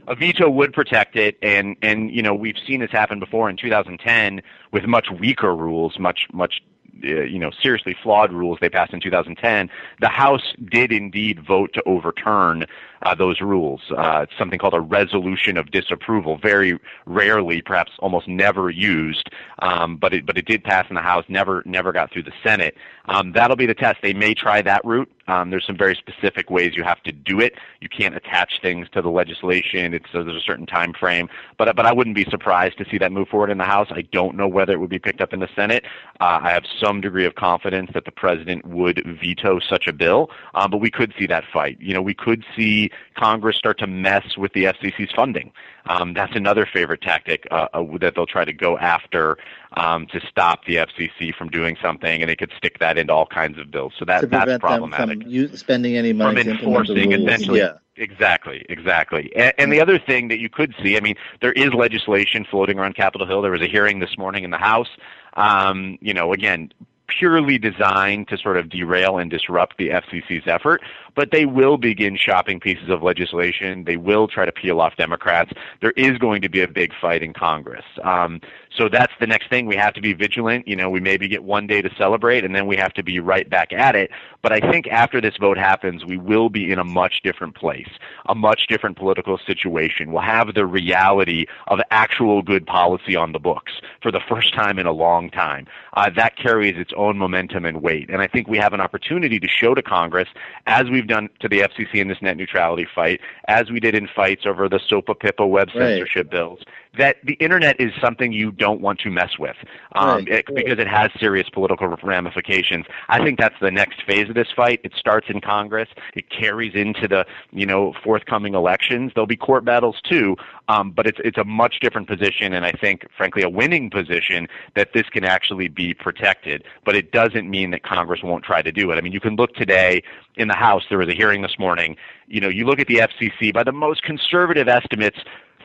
A 0.08 0.14
veto 0.14 0.48
would 0.48 0.72
protect 0.72 1.16
it 1.16 1.36
and 1.42 1.76
and 1.82 2.10
you 2.10 2.22
know 2.22 2.34
we've 2.34 2.58
seen 2.66 2.80
this 2.80 2.90
happen 2.90 3.20
before 3.20 3.48
in 3.48 3.56
2010 3.56 4.40
with 4.72 4.84
much 4.84 5.08
weaker 5.10 5.54
rules 5.54 5.98
much 5.98 6.26
much 6.32 6.62
uh, 7.04 7.22
you 7.22 7.38
know 7.38 7.50
seriously 7.62 7.94
flawed 8.02 8.32
rules 8.32 8.58
they 8.60 8.70
passed 8.70 8.92
in 8.92 9.00
2010 9.00 9.70
the 10.00 10.08
house 10.08 10.54
did 10.64 10.90
indeed 10.90 11.44
vote 11.46 11.72
to 11.74 11.82
overturn 11.84 12.64
uh, 13.02 13.14
those 13.14 13.40
rules 13.40 13.80
uh, 13.96 14.20
it's 14.22 14.32
something 14.38 14.58
called 14.58 14.74
a 14.74 14.80
resolution 14.80 15.56
of 15.56 15.70
disapproval 15.70 16.38
very 16.38 16.78
rarely 17.06 17.62
perhaps 17.62 17.92
almost 18.00 18.28
never 18.28 18.70
used 18.70 19.28
um, 19.60 19.96
but 19.96 20.12
it 20.12 20.26
but 20.26 20.36
it 20.36 20.46
did 20.46 20.62
pass 20.64 20.86
in 20.88 20.94
the 20.94 21.02
house 21.02 21.24
never 21.28 21.62
never 21.66 21.92
got 21.92 22.10
through 22.12 22.22
the 22.22 22.32
senate 22.42 22.74
um, 23.06 23.32
that'll 23.32 23.56
be 23.56 23.66
the 23.66 23.74
test 23.74 23.98
they 24.02 24.14
may 24.14 24.34
try 24.34 24.62
that 24.62 24.84
route 24.84 25.10
um, 25.28 25.50
there's 25.50 25.66
some 25.66 25.76
very 25.76 25.94
specific 25.94 26.50
ways 26.50 26.72
you 26.74 26.82
have 26.82 27.02
to 27.02 27.12
do 27.12 27.38
it. 27.38 27.54
You 27.80 27.88
can't 27.88 28.16
attach 28.16 28.60
things 28.62 28.88
to 28.92 29.02
the 29.02 29.10
legislation. 29.10 29.94
It's 29.94 30.06
uh, 30.14 30.22
there's 30.22 30.42
a 30.42 30.44
certain 30.44 30.66
time 30.66 30.94
frame. 30.94 31.28
But 31.58 31.76
but 31.76 31.86
I 31.86 31.92
wouldn't 31.92 32.16
be 32.16 32.24
surprised 32.24 32.78
to 32.78 32.86
see 32.90 32.98
that 32.98 33.12
move 33.12 33.28
forward 33.28 33.50
in 33.50 33.58
the 33.58 33.64
House. 33.64 33.88
I 33.90 34.02
don't 34.10 34.36
know 34.36 34.48
whether 34.48 34.72
it 34.72 34.80
would 34.80 34.90
be 34.90 34.98
picked 34.98 35.20
up 35.20 35.34
in 35.34 35.40
the 35.40 35.48
Senate. 35.54 35.84
Uh, 36.20 36.40
I 36.42 36.50
have 36.50 36.64
some 36.82 37.00
degree 37.00 37.26
of 37.26 37.34
confidence 37.34 37.90
that 37.92 38.06
the 38.06 38.10
president 38.10 38.64
would 38.66 39.04
veto 39.20 39.60
such 39.60 39.86
a 39.86 39.92
bill. 39.92 40.30
Uh, 40.54 40.66
but 40.66 40.78
we 40.78 40.90
could 40.90 41.12
see 41.18 41.26
that 41.26 41.44
fight. 41.52 41.76
You 41.78 41.92
know, 41.92 42.02
we 42.02 42.14
could 42.14 42.44
see 42.56 42.87
Congress 43.16 43.56
start 43.56 43.78
to 43.78 43.86
mess 43.86 44.36
with 44.36 44.52
the 44.52 44.64
FCC's 44.64 45.12
funding. 45.14 45.52
Um, 45.86 46.12
that's 46.12 46.36
another 46.36 46.66
favorite 46.66 47.00
tactic 47.00 47.46
uh, 47.50 47.68
uh, 47.72 47.84
that 48.00 48.14
they'll 48.14 48.26
try 48.26 48.44
to 48.44 48.52
go 48.52 48.76
after 48.78 49.38
um, 49.76 50.06
to 50.08 50.20
stop 50.28 50.64
the 50.66 50.76
FCC 50.76 51.34
from 51.34 51.48
doing 51.48 51.76
something, 51.80 52.20
and 52.20 52.28
they 52.28 52.36
could 52.36 52.52
stick 52.56 52.78
that 52.78 52.98
into 52.98 53.12
all 53.12 53.26
kinds 53.26 53.58
of 53.58 53.70
bills. 53.70 53.94
So 53.98 54.04
that 54.04 54.30
that's 54.30 54.58
problematic 54.58 55.22
from 55.22 55.56
spending 55.56 55.96
any 55.96 56.12
money 56.12 56.42
from 56.42 56.44
to 56.44 56.50
implement 56.58 56.88
the 56.88 56.94
enforcing 56.94 57.10
rules. 57.10 57.22
essentially. 57.24 57.58
Yeah. 57.60 57.72
Exactly, 58.00 58.64
exactly. 58.68 59.32
And, 59.34 59.52
and 59.58 59.72
the 59.72 59.80
other 59.80 59.98
thing 59.98 60.28
that 60.28 60.38
you 60.38 60.48
could 60.48 60.72
see, 60.80 60.96
I 60.96 61.00
mean, 61.00 61.16
there 61.40 61.52
is 61.52 61.74
legislation 61.74 62.46
floating 62.48 62.78
around 62.78 62.94
Capitol 62.94 63.26
Hill. 63.26 63.42
There 63.42 63.50
was 63.50 63.60
a 63.60 63.66
hearing 63.66 63.98
this 63.98 64.16
morning 64.16 64.44
in 64.44 64.50
the 64.50 64.58
House. 64.58 64.88
Um, 65.34 65.98
you 66.00 66.14
know, 66.14 66.32
again, 66.32 66.72
purely 67.08 67.58
designed 67.58 68.28
to 68.28 68.38
sort 68.38 68.56
of 68.56 68.68
derail 68.68 69.18
and 69.18 69.30
disrupt 69.30 69.76
the 69.78 69.88
FCC's 69.88 70.46
effort, 70.46 70.82
but 71.14 71.30
they 71.32 71.46
will 71.46 71.76
begin 71.78 72.16
shopping 72.16 72.60
pieces 72.60 72.88
of 72.88 73.02
legislation. 73.02 73.84
They 73.84 73.96
will 73.96 74.28
try 74.28 74.44
to 74.44 74.52
peel 74.52 74.80
off 74.80 74.96
Democrats. 74.96 75.52
There 75.80 75.92
is 75.92 76.18
going 76.18 76.42
to 76.42 76.48
be 76.48 76.60
a 76.60 76.68
big 76.68 76.92
fight 77.00 77.22
in 77.22 77.32
Congress. 77.32 77.84
Um, 78.04 78.40
so 78.78 78.88
that's 78.88 79.12
the 79.18 79.26
next 79.26 79.50
thing. 79.50 79.66
We 79.66 79.76
have 79.76 79.92
to 79.94 80.00
be 80.00 80.12
vigilant. 80.12 80.68
You 80.68 80.76
know, 80.76 80.88
we 80.88 81.00
maybe 81.00 81.26
get 81.26 81.42
one 81.42 81.66
day 81.66 81.82
to 81.82 81.90
celebrate, 81.96 82.44
and 82.44 82.54
then 82.54 82.66
we 82.68 82.76
have 82.76 82.94
to 82.94 83.02
be 83.02 83.18
right 83.18 83.50
back 83.50 83.72
at 83.72 83.96
it. 83.96 84.10
But 84.40 84.52
I 84.52 84.60
think 84.70 84.86
after 84.86 85.20
this 85.20 85.36
vote 85.36 85.58
happens, 85.58 86.04
we 86.04 86.16
will 86.16 86.48
be 86.48 86.70
in 86.70 86.78
a 86.78 86.84
much 86.84 87.20
different 87.24 87.56
place, 87.56 87.88
a 88.26 88.36
much 88.36 88.68
different 88.68 88.96
political 88.96 89.36
situation. 89.36 90.12
We'll 90.12 90.22
have 90.22 90.54
the 90.54 90.64
reality 90.64 91.46
of 91.66 91.80
actual 91.90 92.40
good 92.42 92.64
policy 92.66 93.16
on 93.16 93.32
the 93.32 93.40
books 93.40 93.72
for 94.00 94.12
the 94.12 94.20
first 94.28 94.54
time 94.54 94.78
in 94.78 94.86
a 94.86 94.92
long 94.92 95.28
time. 95.28 95.66
Uh, 95.94 96.08
that 96.10 96.36
carries 96.36 96.76
its 96.76 96.92
own 96.96 97.18
momentum 97.18 97.64
and 97.64 97.82
weight. 97.82 98.08
And 98.08 98.22
I 98.22 98.28
think 98.28 98.46
we 98.46 98.58
have 98.58 98.72
an 98.72 98.80
opportunity 98.80 99.40
to 99.40 99.48
show 99.48 99.74
to 99.74 99.82
Congress, 99.82 100.28
as 100.68 100.88
we've 100.88 101.08
done 101.08 101.28
to 101.40 101.48
the 101.48 101.60
FCC 101.60 101.94
in 101.94 102.06
this 102.06 102.22
net 102.22 102.36
neutrality 102.36 102.86
fight, 102.94 103.20
as 103.48 103.70
we 103.70 103.80
did 103.80 103.96
in 103.96 104.06
fights 104.06 104.46
over 104.46 104.68
the 104.68 104.78
SOPA 104.78 105.16
PIPA 105.16 105.48
web 105.48 105.68
Right. 105.74 105.98
censorship 105.98 106.30
bills, 106.30 106.60
that 106.96 107.16
the 107.24 107.34
internet 107.34 107.80
is 107.80 107.92
something 108.00 108.32
you 108.32 108.52
don't 108.52 108.67
want 108.74 109.00
to 109.00 109.10
mess 109.10 109.38
with 109.38 109.56
um, 109.94 110.08
Right. 110.24 110.28
it- 110.28 110.54
because 110.54 110.78
it 110.78 110.86
has 110.88 111.10
serious 111.18 111.48
political 111.48 111.88
ramifications. 112.02 112.86
I 113.08 113.22
think 113.24 113.38
that's 113.38 113.58
the 113.60 113.70
next 113.70 114.02
phase 114.02 114.28
of 114.28 114.34
this 114.34 114.48
fight. 114.54 114.80
It 114.84 114.92
starts 114.96 115.28
in 115.28 115.40
Congress. 115.40 115.88
It 116.14 116.30
carries 116.30 116.74
into 116.74 117.08
the 117.08 117.26
you 117.52 117.66
know 117.66 117.94
forthcoming 118.02 118.54
elections. 118.54 119.12
There'll 119.14 119.26
be 119.26 119.36
court 119.36 119.64
battles 119.64 119.96
too, 120.02 120.36
um, 120.68 120.90
but 120.90 121.06
it's 121.06 121.18
it's 121.24 121.38
a 121.38 121.44
much 121.44 121.80
different 121.80 122.08
position, 122.08 122.52
and 122.52 122.64
I 122.64 122.72
think, 122.72 123.06
frankly, 123.16 123.42
a 123.42 123.48
winning 123.48 123.90
position 123.90 124.48
that 124.74 124.92
this 124.92 125.08
can 125.08 125.24
actually 125.24 125.68
be 125.68 125.94
protected. 125.94 126.64
But 126.84 126.96
it 126.96 127.12
doesn't 127.12 127.48
mean 127.48 127.70
that 127.70 127.82
Congress 127.82 128.22
won't 128.22 128.44
try 128.44 128.62
to 128.62 128.72
do 128.72 128.90
it. 128.90 128.96
I 128.96 129.00
mean, 129.00 129.12
you 129.12 129.20
can 129.20 129.36
look 129.36 129.54
today 129.54 130.02
in 130.36 130.48
the 130.48 130.54
House. 130.54 130.84
There 130.88 130.98
was 130.98 131.08
a 131.08 131.14
hearing 131.14 131.42
this 131.42 131.58
morning. 131.58 131.96
You 132.26 132.40
know, 132.40 132.48
you 132.48 132.64
look 132.64 132.78
at 132.80 132.86
the 132.86 132.96
FCC. 133.00 133.52
By 133.52 133.64
the 133.64 133.72
most 133.72 134.02
conservative 134.02 134.68
estimates, 134.68 135.18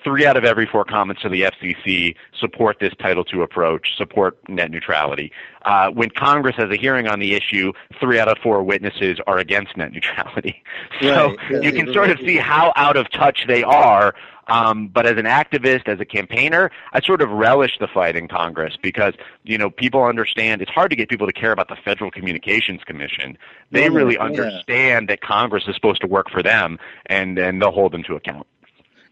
three 0.03 0.25
out 0.25 0.37
of 0.37 0.43
every 0.43 0.65
four 0.65 0.85
comments 0.85 1.21
to 1.21 1.29
the 1.29 1.41
FCC 1.41 2.15
support 2.39 2.77
this 2.79 2.93
Title 2.99 3.25
II 3.31 3.41
approach, 3.41 3.95
support 3.97 4.37
net 4.49 4.71
neutrality. 4.71 5.31
Uh, 5.63 5.89
when 5.89 6.09
Congress 6.09 6.55
has 6.57 6.69
a 6.69 6.75
hearing 6.75 7.07
on 7.07 7.19
the 7.19 7.33
issue, 7.35 7.71
three 7.99 8.19
out 8.19 8.27
of 8.27 8.37
four 8.39 8.63
witnesses 8.63 9.19
are 9.27 9.37
against 9.37 9.77
net 9.77 9.91
neutrality. 9.93 10.61
So 11.01 11.35
right. 11.49 11.63
you 11.63 11.71
can 11.71 11.91
sort 11.93 12.09
of 12.09 12.19
see 12.19 12.37
how 12.37 12.73
out 12.75 12.97
of 12.97 13.09
touch 13.11 13.45
they 13.47 13.63
are 13.63 14.13
um, 14.47 14.87
but 14.87 15.05
as 15.05 15.17
an 15.17 15.25
activist, 15.25 15.87
as 15.87 15.99
a 15.99 16.05
campaigner, 16.05 16.71
I 16.91 17.01
sort 17.01 17.21
of 17.21 17.29
relish 17.29 17.77
the 17.79 17.87
fight 17.87 18.15
in 18.15 18.27
Congress 18.27 18.77
because 18.81 19.13
you 19.43 19.57
know 19.57 19.69
people 19.69 20.03
understand 20.03 20.61
it's 20.61 20.71
hard 20.71 20.89
to 20.89 20.95
get 20.95 21.09
people 21.09 21.27
to 21.27 21.33
care 21.33 21.51
about 21.51 21.69
the 21.69 21.77
Federal 21.77 22.11
Communications 22.11 22.83
Commission. 22.83 23.37
They 23.71 23.89
really 23.89 24.17
understand 24.17 25.07
that 25.09 25.21
Congress 25.21 25.63
is 25.67 25.75
supposed 25.75 26.01
to 26.01 26.07
work 26.07 26.29
for 26.29 26.43
them, 26.43 26.77
and 27.05 27.37
and 27.37 27.61
they'll 27.61 27.71
hold 27.71 27.93
them 27.93 28.03
to 28.03 28.15
account. 28.15 28.45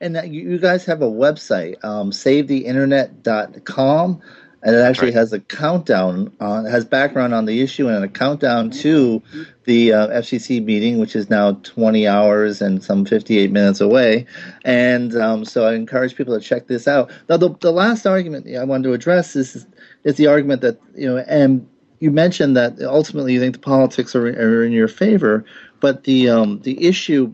And 0.01 0.33
you 0.33 0.57
guys 0.57 0.83
have 0.85 1.01
a 1.01 1.09
website, 1.09 1.81
um, 1.85 2.11
SaveTheInternet.com 2.11 4.21
and 4.63 4.75
it 4.75 4.79
actually 4.79 5.07
right. 5.07 5.15
has 5.15 5.33
a 5.33 5.39
countdown 5.39 6.31
on 6.39 6.65
has 6.65 6.85
background 6.85 7.33
on 7.33 7.45
the 7.45 7.61
issue 7.61 7.87
and 7.87 8.03
a 8.03 8.07
countdown 8.07 8.69
to 8.69 9.21
the 9.63 9.93
uh, 9.93 10.07
FCC 10.09 10.63
meeting, 10.63 10.99
which 10.99 11.15
is 11.15 11.29
now 11.29 11.53
20 11.63 12.07
hours 12.07 12.61
and 12.61 12.83
some 12.83 13.05
58 13.05 13.51
minutes 13.51 13.81
away. 13.81 14.25
And 14.63 15.15
um, 15.15 15.45
so 15.45 15.65
I 15.65 15.73
encourage 15.73 16.15
people 16.15 16.37
to 16.37 16.45
check 16.45 16.67
this 16.67 16.87
out. 16.87 17.11
Now, 17.27 17.37
the, 17.37 17.49
the 17.59 17.71
last 17.71 18.05
argument 18.05 18.47
I 18.55 18.63
wanted 18.63 18.83
to 18.83 18.93
address 18.93 19.35
is 19.35 19.65
is 20.03 20.15
the 20.15 20.27
argument 20.27 20.61
that 20.61 20.79
you 20.95 21.07
know, 21.07 21.17
and 21.17 21.67
you 21.99 22.11
mentioned 22.11 22.55
that 22.57 22.79
ultimately 22.81 23.33
you 23.33 23.39
think 23.39 23.53
the 23.53 23.59
politics 23.59 24.15
are, 24.15 24.27
are 24.27 24.63
in 24.63 24.71
your 24.71 24.87
favor, 24.87 25.43
but 25.79 26.03
the 26.03 26.29
um, 26.29 26.61
the 26.61 26.85
issue. 26.85 27.33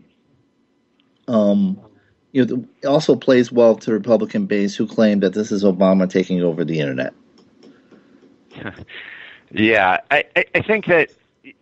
Um, 1.26 1.78
you 2.32 2.44
know, 2.44 2.64
also 2.88 3.16
plays 3.16 3.50
well 3.50 3.76
to 3.76 3.92
Republican 3.92 4.46
base 4.46 4.76
who 4.76 4.86
claim 4.86 5.20
that 5.20 5.34
this 5.34 5.50
is 5.52 5.64
Obama 5.64 6.08
taking 6.08 6.42
over 6.42 6.64
the 6.64 6.80
internet. 6.80 7.14
yeah, 9.50 9.98
I, 10.10 10.24
I 10.54 10.62
think 10.62 10.86
that 10.86 11.10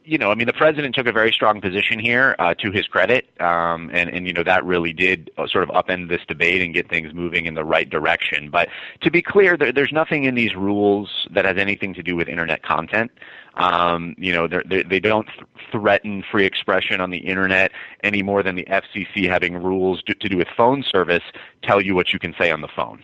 you 0.05 0.19
know, 0.19 0.31
I 0.31 0.35
mean, 0.35 0.47
the 0.47 0.53
president 0.53 0.95
took 0.95 1.07
a 1.07 1.13
very 1.13 1.33
strong 1.33 1.61
position 1.61 1.99
here, 1.99 2.37
uh, 2.39 2.55
to 2.55 2.71
his 2.71 2.87
credit, 2.87 3.29
um, 3.41 3.91
and 3.93 4.09
and 4.11 4.27
you 4.27 4.33
know 4.33 4.43
that 4.43 4.65
really 4.65 4.93
did 4.93 5.31
uh, 5.37 5.47
sort 5.47 5.69
of 5.69 5.71
upend 5.71 6.09
this 6.09 6.21
debate 6.27 6.63
and 6.63 6.73
get 6.73 6.89
things 6.89 7.13
moving 7.13 7.47
in 7.47 7.55
the 7.55 7.65
right 7.65 7.89
direction. 7.89 8.51
But 8.51 8.69
to 9.03 9.11
be 9.11 9.23
clear, 9.23 9.57
there, 9.57 9.73
there's 9.73 9.93
nothing 9.93 10.25
in 10.25 10.35
these 10.35 10.55
rules 10.55 11.27
that 11.33 11.45
has 11.45 11.57
anything 11.57 11.95
to 11.95 12.03
do 12.03 12.17
with 12.17 12.29
internet 12.29 12.63
content. 12.63 13.11
Um, 13.57 14.15
you 14.19 14.33
know, 14.33 14.47
they 14.47 14.83
they 14.83 15.01
don't 15.01 15.27
th- 15.27 15.47
threaten 15.73 16.23
free 16.31 16.45
expression 16.45 17.01
on 17.01 17.11
the 17.11 17.19
internet 17.19 17.73
any 18.03 18.23
more 18.23 18.43
than 18.43 18.55
the 18.55 18.65
FCC 18.65 19.29
having 19.29 19.55
rules 19.57 20.03
to, 20.03 20.15
to 20.15 20.29
do 20.29 20.37
with 20.37 20.49
phone 20.57 20.83
service 20.83 21.23
tell 21.63 21.81
you 21.81 21.95
what 21.95 22.13
you 22.13 22.19
can 22.19 22.35
say 22.39 22.51
on 22.51 22.61
the 22.61 22.69
phone. 22.69 23.03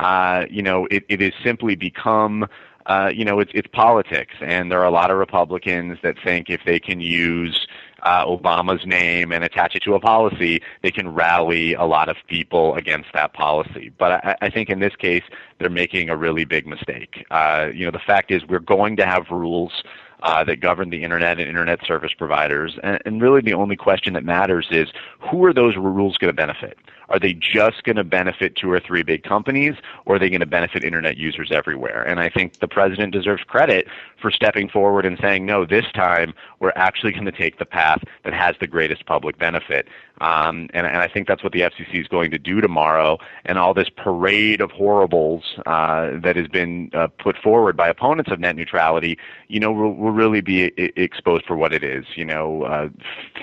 Uh, 0.00 0.46
you 0.50 0.62
know, 0.62 0.86
it, 0.90 1.04
it 1.08 1.20
has 1.20 1.32
simply 1.44 1.76
become 1.76 2.48
uh, 2.86 3.10
you 3.14 3.24
know, 3.24 3.38
it's 3.38 3.52
it's 3.54 3.68
politics, 3.68 4.34
and 4.40 4.70
there 4.70 4.80
are 4.80 4.86
a 4.86 4.90
lot 4.90 5.10
of 5.10 5.18
Republicans 5.18 5.98
that 6.02 6.16
think 6.24 6.50
if 6.50 6.62
they 6.66 6.80
can 6.80 7.00
use 7.00 7.66
uh, 8.02 8.26
Obama's 8.26 8.86
name 8.86 9.32
and 9.32 9.44
attach 9.44 9.74
it 9.74 9.82
to 9.84 9.94
a 9.94 10.00
policy, 10.00 10.60
they 10.82 10.90
can 10.90 11.14
rally 11.14 11.74
a 11.74 11.84
lot 11.84 12.08
of 12.08 12.16
people 12.28 12.74
against 12.74 13.08
that 13.14 13.32
policy. 13.32 13.92
But 13.98 14.24
I, 14.24 14.36
I 14.42 14.50
think 14.50 14.70
in 14.70 14.80
this 14.80 14.96
case, 14.96 15.22
they're 15.58 15.70
making 15.70 16.08
a 16.08 16.16
really 16.16 16.44
big 16.44 16.66
mistake. 16.66 17.24
Uh, 17.30 17.68
you 17.72 17.84
know, 17.84 17.90
the 17.90 18.00
fact 18.00 18.30
is 18.30 18.44
we're 18.46 18.58
going 18.58 18.96
to 18.96 19.06
have 19.06 19.30
rules 19.30 19.84
uh, 20.22 20.44
that 20.44 20.60
govern 20.60 20.90
the 20.90 21.02
internet 21.02 21.38
and 21.38 21.48
internet 21.48 21.84
service 21.86 22.12
providers. 22.16 22.78
And, 22.82 23.00
and 23.04 23.20
really, 23.20 23.40
the 23.40 23.54
only 23.54 23.76
question 23.76 24.14
that 24.14 24.24
matters 24.24 24.68
is 24.70 24.88
who 25.20 25.44
are 25.44 25.52
those 25.52 25.76
rules 25.76 26.16
going 26.16 26.28
to 26.28 26.36
benefit? 26.36 26.78
Are 27.08 27.18
they 27.18 27.34
just 27.34 27.84
going 27.84 27.96
to 27.96 28.04
benefit 28.04 28.56
two 28.56 28.70
or 28.70 28.80
three 28.80 29.02
big 29.02 29.22
companies, 29.22 29.74
or 30.06 30.16
are 30.16 30.18
they 30.18 30.30
going 30.30 30.40
to 30.40 30.46
benefit 30.46 30.82
internet 30.82 31.18
users 31.18 31.52
everywhere? 31.52 32.02
And 32.02 32.18
I 32.18 32.30
think 32.30 32.60
the 32.60 32.68
president 32.68 33.12
deserves 33.12 33.42
credit 33.42 33.86
for 34.18 34.30
stepping 34.30 34.68
forward 34.68 35.04
and 35.04 35.18
saying, 35.20 35.44
no, 35.44 35.66
this 35.66 35.84
time 35.92 36.32
we're 36.58 36.72
actually 36.74 37.12
going 37.12 37.26
to 37.26 37.32
take 37.32 37.58
the 37.58 37.66
path 37.66 38.02
that 38.24 38.32
has 38.32 38.54
the 38.60 38.66
greatest 38.66 39.04
public 39.04 39.38
benefit. 39.38 39.88
Um, 40.22 40.68
and, 40.72 40.86
and 40.86 40.98
I 40.98 41.08
think 41.08 41.26
that's 41.26 41.42
what 41.42 41.52
the 41.52 41.62
FCC 41.62 42.00
is 42.00 42.06
going 42.06 42.30
to 42.30 42.38
do 42.38 42.60
tomorrow. 42.60 43.18
And 43.44 43.58
all 43.58 43.74
this 43.74 43.88
parade 43.88 44.60
of 44.60 44.70
horribles 44.70 45.42
uh, 45.66 46.12
that 46.22 46.36
has 46.36 46.46
been 46.46 46.90
uh, 46.94 47.08
put 47.08 47.36
forward 47.36 47.76
by 47.76 47.88
opponents 47.88 48.30
of 48.30 48.38
net 48.38 48.54
neutrality, 48.54 49.18
you 49.48 49.58
know, 49.58 49.72
will, 49.72 49.94
will 49.94 50.12
really 50.12 50.40
be 50.40 50.66
I- 50.78 50.92
exposed 50.96 51.44
for 51.44 51.56
what 51.56 51.72
it 51.72 51.82
is, 51.82 52.04
you 52.14 52.24
know, 52.24 52.62
uh, 52.62 52.88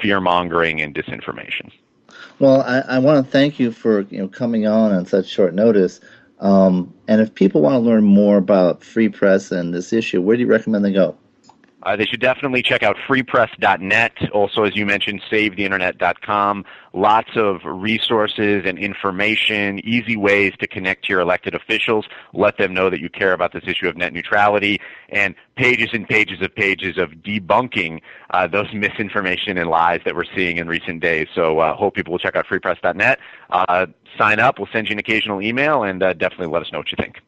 fear 0.01 0.21
mongering 0.21 0.79
and 0.79 0.95
disinformation. 0.95 1.69
Well, 2.39 2.61
I, 2.61 2.79
I 2.95 2.99
want 2.99 3.25
to 3.25 3.29
thank 3.29 3.59
you 3.59 3.71
for 3.71 4.01
you 4.03 4.19
know 4.19 4.27
coming 4.29 4.65
on 4.65 4.93
on 4.93 5.05
such 5.05 5.27
short 5.27 5.53
notice. 5.53 5.99
Um, 6.39 6.93
and 7.09 7.19
if 7.19 7.35
people 7.35 7.61
want 7.61 7.73
to 7.73 7.79
learn 7.79 8.05
more 8.05 8.37
about 8.37 8.81
free 8.81 9.09
press 9.09 9.51
and 9.51 9.73
this 9.73 9.91
issue, 9.91 10.21
where 10.21 10.37
do 10.37 10.43
you 10.43 10.47
recommend 10.47 10.85
they 10.85 10.93
go? 10.93 11.17
Uh, 11.83 11.95
they 11.95 12.05
should 12.05 12.19
definitely 12.19 12.61
check 12.61 12.83
out 12.83 12.97
freepress.net. 13.07 14.31
Also, 14.33 14.63
as 14.63 14.75
you 14.75 14.85
mentioned, 14.85 15.21
savetheinternet.com. 15.31 16.65
Lots 16.93 17.29
of 17.35 17.61
resources 17.63 18.63
and 18.65 18.77
information, 18.77 19.79
easy 19.87 20.17
ways 20.17 20.53
to 20.59 20.67
connect 20.67 21.05
to 21.05 21.13
your 21.13 21.21
elected 21.21 21.55
officials, 21.55 22.05
let 22.33 22.57
them 22.57 22.73
know 22.73 22.89
that 22.89 22.99
you 22.99 23.09
care 23.09 23.31
about 23.31 23.53
this 23.53 23.63
issue 23.65 23.87
of 23.87 23.95
net 23.95 24.11
neutrality, 24.11 24.81
and 25.09 25.35
pages 25.55 25.89
and 25.93 26.07
pages 26.07 26.41
of 26.41 26.53
pages 26.53 26.97
of 26.97 27.11
debunking 27.11 28.01
uh, 28.31 28.47
those 28.47 28.67
misinformation 28.73 29.57
and 29.57 29.69
lies 29.69 30.01
that 30.03 30.15
we're 30.15 30.25
seeing 30.35 30.57
in 30.57 30.67
recent 30.67 30.99
days. 30.99 31.27
So, 31.33 31.59
uh, 31.59 31.75
hope 31.75 31.93
people 31.95 32.11
will 32.11 32.19
check 32.19 32.35
out 32.35 32.47
freepress.net. 32.47 33.19
Uh, 33.49 33.85
sign 34.17 34.39
up. 34.39 34.59
We'll 34.59 34.69
send 34.73 34.89
you 34.89 34.93
an 34.93 34.99
occasional 34.99 35.41
email, 35.41 35.83
and 35.83 36.03
uh, 36.03 36.13
definitely 36.13 36.47
let 36.47 36.61
us 36.61 36.71
know 36.71 36.79
what 36.79 36.91
you 36.91 36.97
think 36.99 37.21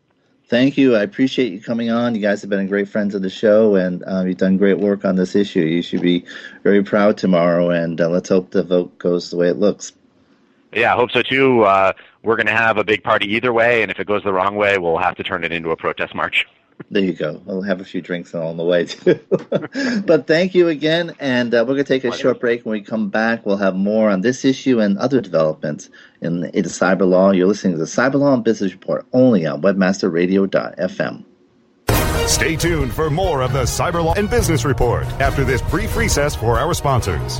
thank 0.52 0.78
you. 0.78 0.98
I 0.98 1.02
appreciate 1.02 1.54
you 1.54 1.62
coming 1.62 1.90
on. 1.90 2.14
You 2.14 2.20
guys 2.22 2.42
have 2.42 2.50
been 2.50 2.68
great 2.68 2.90
friends 2.90 3.16
of 3.16 3.22
the 3.22 3.30
show, 3.30 3.76
and 3.76 4.04
um, 4.06 4.28
you've 4.28 4.38
done 4.38 4.58
great 4.58 4.78
work 4.78 5.06
on 5.06 5.16
this 5.16 5.34
issue. 5.34 5.62
You 5.62 5.82
should 5.82 6.02
be 6.02 6.26
very 6.62 6.84
proud 6.84 7.18
tomorrow, 7.18 7.70
and 7.70 8.00
uh, 8.00 8.10
let's 8.10 8.28
hope 8.28 8.52
the 8.52 8.62
vote 8.62 8.96
goes 9.00 9.32
the 9.32 9.38
way 9.38 9.48
it 9.48 9.58
looks. 9.58 9.94
Yeah, 10.74 10.94
I 10.94 10.98
hope 10.98 11.12
so 11.12 11.22
too. 11.22 11.64
Uh, 11.64 11.94
we're 12.24 12.36
going 12.36 12.48
to 12.48 12.52
have 12.52 12.78
a 12.78 12.84
big 12.84 13.02
party 13.02 13.34
either 13.34 13.54
way, 13.54 13.82
and 13.82 13.90
if 13.90 14.00
it 14.00 14.08
goes 14.08 14.24
the 14.24 14.34
wrong 14.34 14.56
way, 14.56 14.78
we'll 14.78 14.98
have 14.98 15.16
to 15.16 15.24
turn 15.24 15.46
it 15.46 15.54
into 15.54 15.72
a 15.72 15.78
protest 15.78 16.14
march. 16.14 16.46
There 16.89 17.04
you 17.04 17.13
go. 17.13 17.41
I'll 17.48 17.62
have 17.62 17.82
a 17.82 17.86
few 17.86 18.02
drinks 18.02 18.34
along 18.34 18.58
the 18.58 18.63
way 18.63 18.86
too. 18.86 19.20
but 20.06 20.28
thank 20.28 20.56
you 20.56 20.67
again, 20.67 21.15
and 21.20 21.54
uh, 21.54 21.60
we're 21.60 21.76
going 21.76 21.86
to 21.86 22.00
take 22.00 22.04
a 22.04 22.12
short 22.12 22.39
break. 22.39 22.65
When 22.65 22.74
we 22.74 22.82
come 22.82 23.10
back, 23.10 23.46
we'll 23.46 23.58
have 23.58 23.76
more 23.76 24.10
on 24.10 24.22
this 24.22 24.46
issue 24.46 24.80
and 24.80 24.98
other 24.98 25.22
developments 25.22 25.89
in, 26.22 26.46
in 26.46 26.65
cyber 26.65 27.08
law. 27.08 27.32
You're 27.32 27.48
listening 27.48 27.74
to 27.74 27.80
the 27.80 27.86
Cyber 27.86 28.15
Law 28.15 28.34
and 28.34 28.44
Business 28.44 28.72
Report 28.72 29.06
only 29.13 29.46
on 29.46 29.62
WebmasterRadio.fm. 29.62 31.26
Stay 32.28 32.56
tuned 32.56 32.94
for 32.94 33.10
more 33.10 33.41
of 33.41 33.52
the 33.52 33.63
Cyber 33.63 34.04
Law 34.04 34.13
and 34.13 34.30
Business 34.30 34.63
Report 34.63 35.06
after 35.20 35.44
this 35.44 35.62
brief 35.63 35.96
recess 35.96 36.36
for 36.36 36.60
our 36.60 36.74
sponsors. 36.74 37.39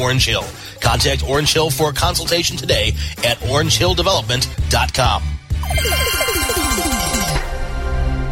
Orange 0.00 0.26
Hill. 0.26 0.44
Contact 0.80 1.22
Orange 1.28 1.52
Hill 1.52 1.70
for 1.70 1.90
a 1.90 1.92
consultation 1.92 2.56
today 2.56 2.92
at 3.24 3.38
orangehilldevelopment.com. 3.38 5.22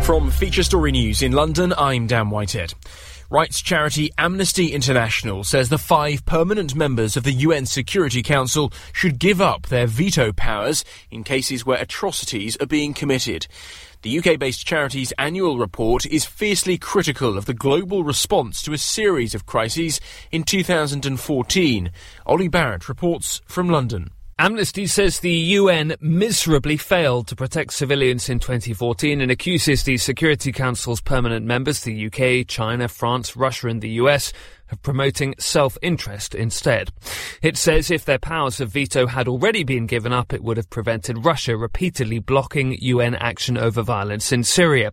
From 0.03 0.31
Feature 0.31 0.63
Story 0.63 0.93
News 0.93 1.23
in 1.23 1.33
London, 1.33 1.75
I'm 1.77 2.07
Dan 2.07 2.31
Whitehead. 2.31 2.75
Rights 3.29 3.61
charity 3.61 4.13
Amnesty 4.17 4.73
International 4.73 5.43
says 5.43 5.69
the 5.69 5.79
five 5.79 6.25
permanent 6.27 6.77
members 6.77 7.17
of 7.17 7.25
the 7.25 7.33
UN 7.33 7.67
Security 7.67 8.23
Council 8.23 8.73
should 8.93 9.19
give 9.19 9.41
up 9.41 9.67
their 9.67 9.89
veto 9.89 10.33
powers 10.33 10.85
in 11.11 11.25
cases 11.25 11.67
where 11.67 11.83
atrocities 11.83 12.57
are 12.61 12.67
being 12.67 12.95
committed. 12.95 13.49
The 14.03 14.19
UK 14.19 14.39
based 14.39 14.67
charity's 14.67 15.13
annual 15.19 15.59
report 15.59 16.07
is 16.07 16.25
fiercely 16.25 16.79
critical 16.79 17.37
of 17.37 17.47
the 17.47 17.55
global 17.55 18.05
response 18.05 18.63
to 18.63 18.73
a 18.73 18.79
series 18.79 19.35
of 19.35 19.47
crises 19.47 20.01
in 20.31 20.45
2014. 20.45 21.91
Ollie 22.27 22.49
Barrett 22.49 22.89
reports 22.89 23.41
from 23.47 23.69
London. 23.69 24.11
Amnesty 24.39 24.87
says 24.87 25.21
the 25.21 25.31
UN 25.31 25.95
miserably 25.99 26.77
failed 26.77 27.27
to 27.29 27.35
protect 27.35 27.73
civilians 27.73 28.29
in 28.29 28.39
2014 28.39 29.23
and 29.23 29.31
accuses 29.31 29.85
the 29.85 29.97
Security 29.97 30.53
Council's 30.53 31.01
permanent 31.01 31.47
members, 31.47 31.81
the 31.81 32.07
UK, 32.07 32.47
China, 32.47 32.87
France, 32.87 33.35
Russia, 33.35 33.69
and 33.69 33.81
the 33.81 33.89
US, 33.93 34.35
of 34.71 34.83
promoting 34.83 35.35
self-interest 35.39 36.35
instead. 36.35 36.91
It 37.43 37.57
says 37.57 37.91
if 37.91 38.05
their 38.05 38.19
powers 38.19 38.61
of 38.61 38.71
veto 38.71 39.07
had 39.07 39.29
already 39.29 39.65
been 39.65 39.87
given 39.87 40.13
up, 40.13 40.33
it 40.33 40.43
would 40.43 40.57
have 40.57 40.71
prevented 40.71 41.25
Russia 41.25 41.57
repeatedly 41.57 42.19
blocking 42.19 42.77
UN 42.81 43.15
action 43.15 43.57
over 43.57 43.83
violence 43.83 44.33
in 44.33 44.43
Syria. 44.43 44.93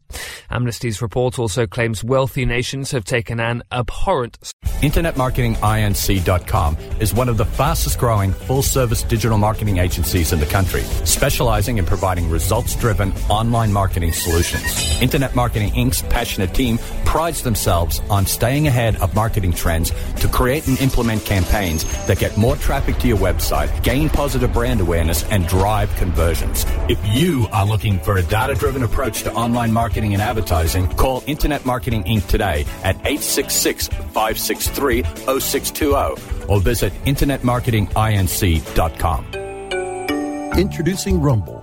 Amnesty's 0.52 1.02
report 1.02 1.40
also 1.40 1.66
claims 1.66 2.04
wealthy 2.04 2.46
nations 2.46 2.92
have 2.92 3.06
taken 3.06 3.40
an 3.40 3.64
abhorrent. 3.72 4.38
InternetMarketingInc.com 4.64 6.78
is 7.00 7.14
one 7.14 7.30
of 7.30 7.38
the 7.38 7.46
fastest 7.46 7.98
growing 7.98 8.34
full 8.34 8.62
service 8.62 9.04
digital 9.04 9.38
marketing 9.38 9.78
agencies 9.78 10.34
in 10.34 10.40
the 10.40 10.46
country, 10.46 10.82
specializing 11.06 11.78
in 11.78 11.86
providing 11.86 12.30
results 12.30 12.76
driven 12.76 13.14
online 13.30 13.72
marketing 13.72 14.12
solutions. 14.12 15.02
Internet 15.02 15.36
Marketing 15.36 15.72
Inc.'s 15.72 16.02
passionate 16.04 16.54
team 16.54 16.78
prides 17.06 17.44
themselves 17.44 18.02
on 18.10 18.26
staying 18.26 18.68
ahead 18.68 18.98
of 18.98 19.16
marketing 19.16 19.52
trends 19.52 19.63
to 19.64 20.28
create 20.28 20.68
and 20.68 20.80
implement 20.82 21.24
campaigns 21.26 21.86
that 22.08 22.20
get 22.20 22.36
more 22.38 22.56
traffic 22.58 22.98
to 22.98 23.08
your 23.08 23.18
website, 23.18 23.84
gain 23.84 24.10
positive 24.10 24.52
brand 24.54 24.82
awareness, 24.82 25.24
and 25.32 25.48
drive 25.48 25.90
conversions. 25.96 26.66
If 26.90 27.00
you 27.16 27.48
are 27.52 27.66
looking 27.66 27.98
for 28.00 28.18
a 28.18 28.24
data 28.24 28.56
driven 28.56 28.84
approach 28.84 29.24
to 29.24 29.34
online 29.34 29.72
marketing 29.72 30.14
and 30.14 30.22
advertising, 30.22 30.90
call 30.90 31.24
Internet 31.28 31.66
Marketing 31.66 32.04
Inc. 32.04 32.28
today 32.28 32.66
at 32.84 32.98
866 32.98 33.88
563 33.88 35.04
0620 35.04 36.48
or 36.48 36.60
visit 36.60 36.92
InternetMarketingInc.com. 37.06 39.26
Introducing 40.58 41.20
Rumble, 41.20 41.63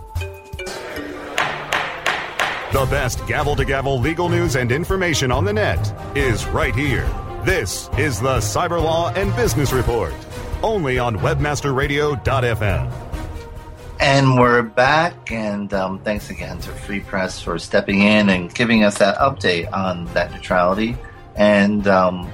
The 2.71 2.85
best 2.85 3.27
gavel 3.27 3.53
to 3.57 3.65
gavel 3.65 3.99
legal 3.99 4.29
news 4.29 4.55
and 4.55 4.71
information 4.71 5.29
on 5.29 5.43
the 5.43 5.51
net 5.51 5.93
is 6.15 6.45
right 6.47 6.73
here. 6.73 7.03
This 7.43 7.89
is 7.97 8.21
the 8.21 8.37
Cyber 8.37 8.81
Law 8.81 9.11
and 9.11 9.35
Business 9.35 9.73
Report, 9.73 10.13
only 10.63 10.97
on 10.97 11.17
WebmasterRadio.fm. 11.17 12.91
And 13.99 14.39
we're 14.39 14.61
back, 14.61 15.33
and 15.33 15.73
um, 15.73 15.99
thanks 15.99 16.29
again 16.29 16.59
to 16.59 16.69
Free 16.69 17.01
Press 17.01 17.41
for 17.41 17.59
stepping 17.59 18.03
in 18.03 18.29
and 18.29 18.53
giving 18.55 18.85
us 18.85 18.99
that 18.99 19.17
update 19.17 19.69
on 19.73 20.05
net 20.13 20.31
neutrality. 20.31 20.95
And 21.35 21.85
um, 21.87 22.31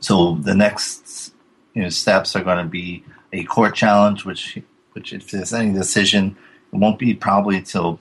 so 0.00 0.34
the 0.34 0.54
next 0.54 1.32
you 1.74 1.82
know, 1.82 1.88
steps 1.88 2.36
are 2.36 2.42
going 2.42 2.58
to 2.58 2.70
be 2.70 3.04
a 3.40 3.44
court 3.44 3.74
challenge, 3.74 4.24
which 4.24 4.58
which 4.92 5.12
if 5.12 5.30
there's 5.30 5.52
any 5.52 5.72
decision, 5.72 6.36
it 6.72 6.76
won't 6.76 6.98
be 6.98 7.14
probably 7.14 7.60
till 7.62 8.00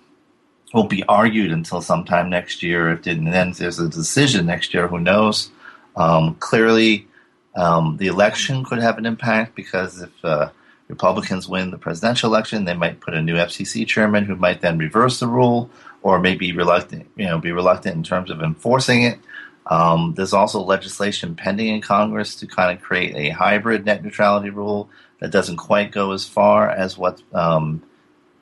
won't 0.74 0.90
be 0.90 1.04
argued 1.04 1.52
until 1.52 1.82
sometime 1.82 2.30
next 2.30 2.64
year. 2.64 2.92
If 2.92 3.04
then 3.04 3.52
there's 3.54 3.80
a 3.80 3.90
decision 3.90 4.46
next 4.46 4.74
year, 4.74 4.88
who 4.88 5.00
knows? 5.00 5.50
Um, 5.96 6.36
clearly, 6.36 7.08
um, 7.56 7.98
the 7.98 8.08
election 8.08 8.66
could 8.66 8.80
have 8.80 8.98
an 8.98 9.06
impact 9.06 9.56
because 9.56 10.02
if 10.02 10.26
uh, 10.26 10.50
Republicans 10.88 11.48
win 11.48 11.72
the 11.72 11.78
presidential 11.78 12.30
election, 12.30 12.66
they 12.66 12.74
might 12.74 13.00
put 13.00 13.14
a 13.14 13.22
new 13.22 13.36
FCC 13.36 13.88
chairman 13.88 14.26
who 14.26 14.36
might 14.36 14.62
then 14.62 14.78
reverse 14.78 15.20
the 15.20 15.28
rule, 15.28 15.70
or 16.02 16.20
maybe 16.20 16.52
reluctant, 16.52 17.10
you 17.16 17.26
know, 17.26 17.40
be 17.40 17.52
reluctant 17.52 17.96
in 17.96 18.04
terms 18.04 18.30
of 18.30 18.42
enforcing 18.42 19.04
it. 19.04 19.20
Um, 19.68 20.14
there's 20.16 20.34
also 20.34 20.62
legislation 20.62 21.36
pending 21.36 21.68
in 21.68 21.82
Congress 21.82 22.36
to 22.36 22.48
kind 22.48 22.78
of 22.78 22.84
create 22.84 23.16
a 23.16 23.30
hybrid 23.30 23.86
net 23.86 24.04
neutrality 24.04 24.52
rule 24.52 24.90
that 25.26 25.32
doesn't 25.32 25.58
quite 25.58 25.92
go 25.92 26.12
as 26.12 26.24
far 26.24 26.70
as 26.70 27.00
what 27.00 27.20
um, 27.34 27.82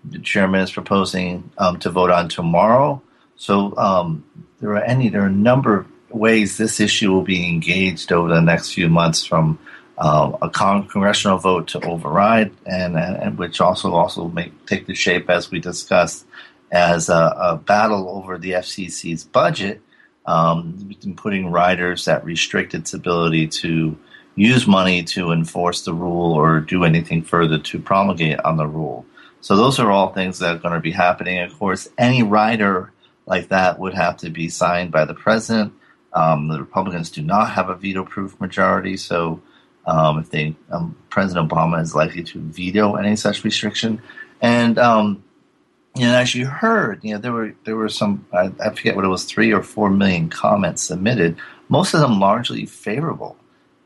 the 0.04 0.20
chairman 0.20 0.60
is 0.60 0.70
proposing 0.70 1.50
um, 1.58 1.80
to 1.80 1.90
vote 1.90 2.10
on 2.10 2.28
tomorrow. 2.28 3.02
So 3.38 3.74
um, 3.78 4.26
there 4.60 4.72
are 4.72 4.84
any 4.84 5.08
there 5.08 5.22
are 5.22 5.28
a 5.28 5.32
number 5.32 5.80
of 5.80 5.88
ways 6.10 6.58
this 6.58 6.82
issue 6.82 7.10
will 7.14 7.22
be 7.22 7.48
engaged 7.48 8.12
over 8.12 8.28
the 8.28 8.42
next 8.42 8.74
few 8.74 8.90
months, 8.90 9.24
from 9.24 9.58
uh, 9.98 10.34
a 10.42 10.50
con- 10.50 10.86
congressional 10.90 11.38
vote 11.38 11.70
to 11.70 11.80
override, 11.86 12.52
and, 12.66 12.98
and, 12.98 13.38
which 13.38 13.62
also 13.62 13.94
also 13.94 14.28
may 14.28 14.52
take 14.66 14.86
the 14.86 14.94
shape 14.94 15.30
as 15.30 15.50
we 15.50 15.62
discussed 15.62 16.26
as 16.70 17.08
a, 17.08 17.34
a 17.40 17.56
battle 17.56 18.10
over 18.10 18.38
the 18.38 18.52
FCC's 18.52 19.24
budget, 19.24 19.80
um, 20.26 20.94
putting 21.16 21.50
riders 21.50 22.04
that 22.04 22.26
restrict 22.26 22.74
its 22.74 22.94
ability 22.94 23.48
to 23.48 23.98
use 24.36 24.66
money 24.68 25.04
to 25.04 25.32
enforce 25.32 25.86
the 25.86 25.94
rule 25.94 26.34
or 26.34 26.60
do 26.60 26.84
anything 26.84 27.22
further 27.22 27.60
to 27.60 27.80
promulgate 27.80 28.40
on 28.42 28.58
the 28.58 28.68
rule. 28.68 29.06
So 29.42 29.56
those 29.56 29.80
are 29.80 29.92
all 29.92 30.14
things 30.14 30.40
that 30.40 30.56
are 30.56 30.60
going 30.60 30.74
to 30.74 30.80
be 30.80 30.92
happening. 30.92 31.40
Of 31.40 31.58
course, 31.60 31.90
any 31.98 32.24
rider 32.24 32.92
like 33.26 33.50
that 33.50 33.80
would 33.80 33.94
have 33.94 34.18
to 34.18 34.30
be 34.30 34.50
signed 34.50 34.92
by 34.92 35.06
the 35.06 35.14
president. 35.14 35.74
Um, 36.14 36.48
the 36.48 36.60
Republicans 36.60 37.10
do 37.10 37.22
not 37.22 37.52
have 37.52 37.70
a 37.70 37.76
veto-proof 37.76 38.40
majority, 38.40 38.98
so 38.98 39.42
um, 39.86 40.20
if 40.20 40.30
they, 40.30 40.56
um, 40.72 40.96
President 41.10 41.50
Obama 41.50 41.82
is 41.82 41.96
likely 41.96 42.24
to 42.24 42.40
veto 42.40 42.96
any 42.96 43.16
such 43.16 43.44
restriction. 43.44 44.02
And 44.42 44.78
um, 44.78 45.24
and 45.96 46.16
as 46.16 46.34
you 46.36 46.46
heard, 46.46 47.04
you 47.04 47.14
know 47.14 47.20
there 47.20 47.32
were 47.32 47.56
there 47.66 47.76
were 47.76 47.90
some 47.90 48.26
I, 48.32 48.52
I 48.60 48.70
forget 48.70 48.96
what 48.96 49.06
it 49.06 49.10
was 49.10 49.26
three 49.26 49.52
or 49.52 49.64
four 49.64 49.90
million 49.90 50.30
comments 50.30 50.84
submitted. 50.84 51.38
Most 51.70 51.94
of 51.94 52.02
them 52.02 52.20
largely 52.20 52.66
favorable 52.66 53.38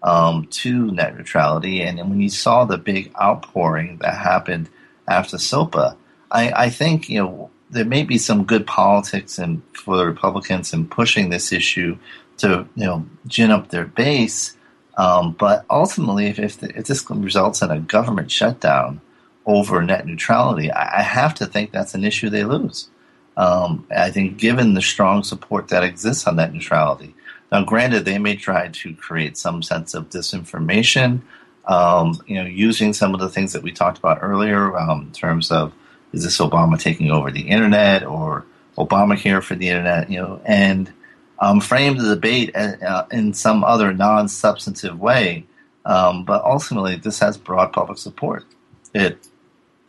um, 0.03 0.47
to 0.47 0.91
net 0.91 1.17
neutrality. 1.17 1.81
And 1.81 1.97
when 1.99 2.21
you 2.21 2.29
saw 2.29 2.65
the 2.65 2.77
big 2.77 3.11
outpouring 3.19 3.97
that 3.97 4.15
happened 4.15 4.69
after 5.07 5.37
SOPA, 5.37 5.95
I, 6.31 6.51
I 6.51 6.69
think 6.69 7.09
you 7.09 7.19
know 7.19 7.49
there 7.69 7.85
may 7.85 8.03
be 8.03 8.17
some 8.17 8.45
good 8.45 8.65
politics 8.65 9.37
and 9.37 9.61
for 9.73 9.97
the 9.97 10.05
Republicans 10.05 10.73
in 10.73 10.87
pushing 10.87 11.29
this 11.29 11.51
issue 11.51 11.97
to 12.37 12.67
you 12.75 12.85
know 12.85 13.05
gin 13.27 13.51
up 13.51 13.69
their 13.69 13.85
base. 13.85 14.55
Um, 14.97 15.33
but 15.33 15.65
ultimately, 15.69 16.27
if 16.27 16.39
if, 16.39 16.59
the, 16.59 16.77
if, 16.77 16.87
this 16.87 17.09
results 17.09 17.61
in 17.61 17.71
a 17.71 17.79
government 17.79 18.31
shutdown 18.31 19.01
over 19.45 19.81
net 19.81 20.05
neutrality, 20.05 20.71
I, 20.71 20.99
I 20.99 21.01
have 21.03 21.33
to 21.35 21.45
think 21.45 21.71
that's 21.71 21.93
an 21.93 22.03
issue 22.03 22.29
they 22.29 22.43
lose. 22.43 22.89
Um, 23.37 23.85
I 23.95 24.09
think, 24.09 24.37
given 24.37 24.73
the 24.73 24.81
strong 24.81 25.23
support 25.23 25.67
that 25.67 25.83
exists 25.83 26.25
on 26.25 26.37
net 26.37 26.53
neutrality, 26.53 27.13
now, 27.51 27.63
granted, 27.63 28.05
they 28.05 28.17
may 28.17 28.35
try 28.35 28.67
to 28.67 28.93
create 28.95 29.37
some 29.37 29.63
sense 29.63 29.93
of 29.93 30.09
disinformation, 30.09 31.21
um, 31.65 32.21
you 32.27 32.35
know, 32.35 32.45
using 32.45 32.93
some 32.93 33.13
of 33.13 33.19
the 33.19 33.29
things 33.29 33.53
that 33.53 33.63
we 33.63 33.71
talked 33.71 33.97
about 33.97 34.19
earlier 34.21 34.77
um, 34.77 35.03
in 35.03 35.11
terms 35.11 35.51
of 35.51 35.73
is 36.13 36.23
this 36.23 36.39
Obama 36.39 36.79
taking 36.79 37.11
over 37.11 37.31
the 37.31 37.47
internet 37.47 38.03
or 38.03 38.45
Obamacare 38.77 39.43
for 39.43 39.55
the 39.55 39.69
internet, 39.69 40.09
you 40.09 40.19
know, 40.19 40.41
and 40.45 40.91
um, 41.39 41.59
frame 41.59 41.97
the 41.97 42.15
debate 42.15 42.55
uh, 42.55 43.05
in 43.11 43.33
some 43.33 43.63
other 43.63 43.93
non-substantive 43.93 44.99
way. 44.99 45.45
Um, 45.85 46.25
but 46.25 46.43
ultimately, 46.43 46.95
this 46.95 47.19
has 47.19 47.37
broad 47.37 47.71
public 47.71 47.97
support. 47.97 48.45
It 48.93 49.25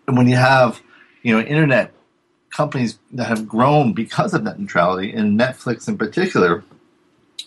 when 0.06 0.28
you 0.28 0.36
have 0.36 0.80
you 1.22 1.34
know 1.34 1.40
internet 1.44 1.92
companies 2.50 2.98
that 3.12 3.26
have 3.26 3.48
grown 3.48 3.92
because 3.92 4.32
of 4.32 4.44
net 4.44 4.60
neutrality, 4.60 5.12
and 5.12 5.38
Netflix 5.38 5.88
in 5.88 5.98
particular 5.98 6.62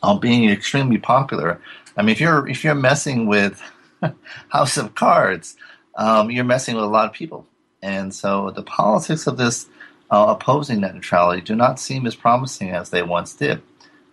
um, 0.01 0.19
being 0.19 0.49
extremely 0.49 0.97
popular. 0.97 1.61
I 1.97 2.01
mean, 2.01 2.11
if 2.11 2.21
you're 2.21 2.47
if 2.47 2.63
you're 2.63 2.75
messing 2.75 3.27
with 3.27 3.61
House 4.49 4.77
of 4.77 4.95
Cards, 4.95 5.55
um, 5.95 6.31
you're 6.31 6.43
messing 6.43 6.75
with 6.75 6.83
a 6.83 6.87
lot 6.87 7.05
of 7.05 7.13
people, 7.13 7.45
and 7.81 8.13
so 8.13 8.51
the 8.51 8.63
politics 8.63 9.27
of 9.27 9.37
this 9.37 9.67
uh, 10.09 10.25
opposing 10.29 10.81
net 10.81 10.95
neutrality 10.95 11.41
do 11.41 11.55
not 11.55 11.79
seem 11.79 12.05
as 12.05 12.15
promising 12.15 12.71
as 12.71 12.89
they 12.89 13.03
once 13.03 13.33
did. 13.33 13.61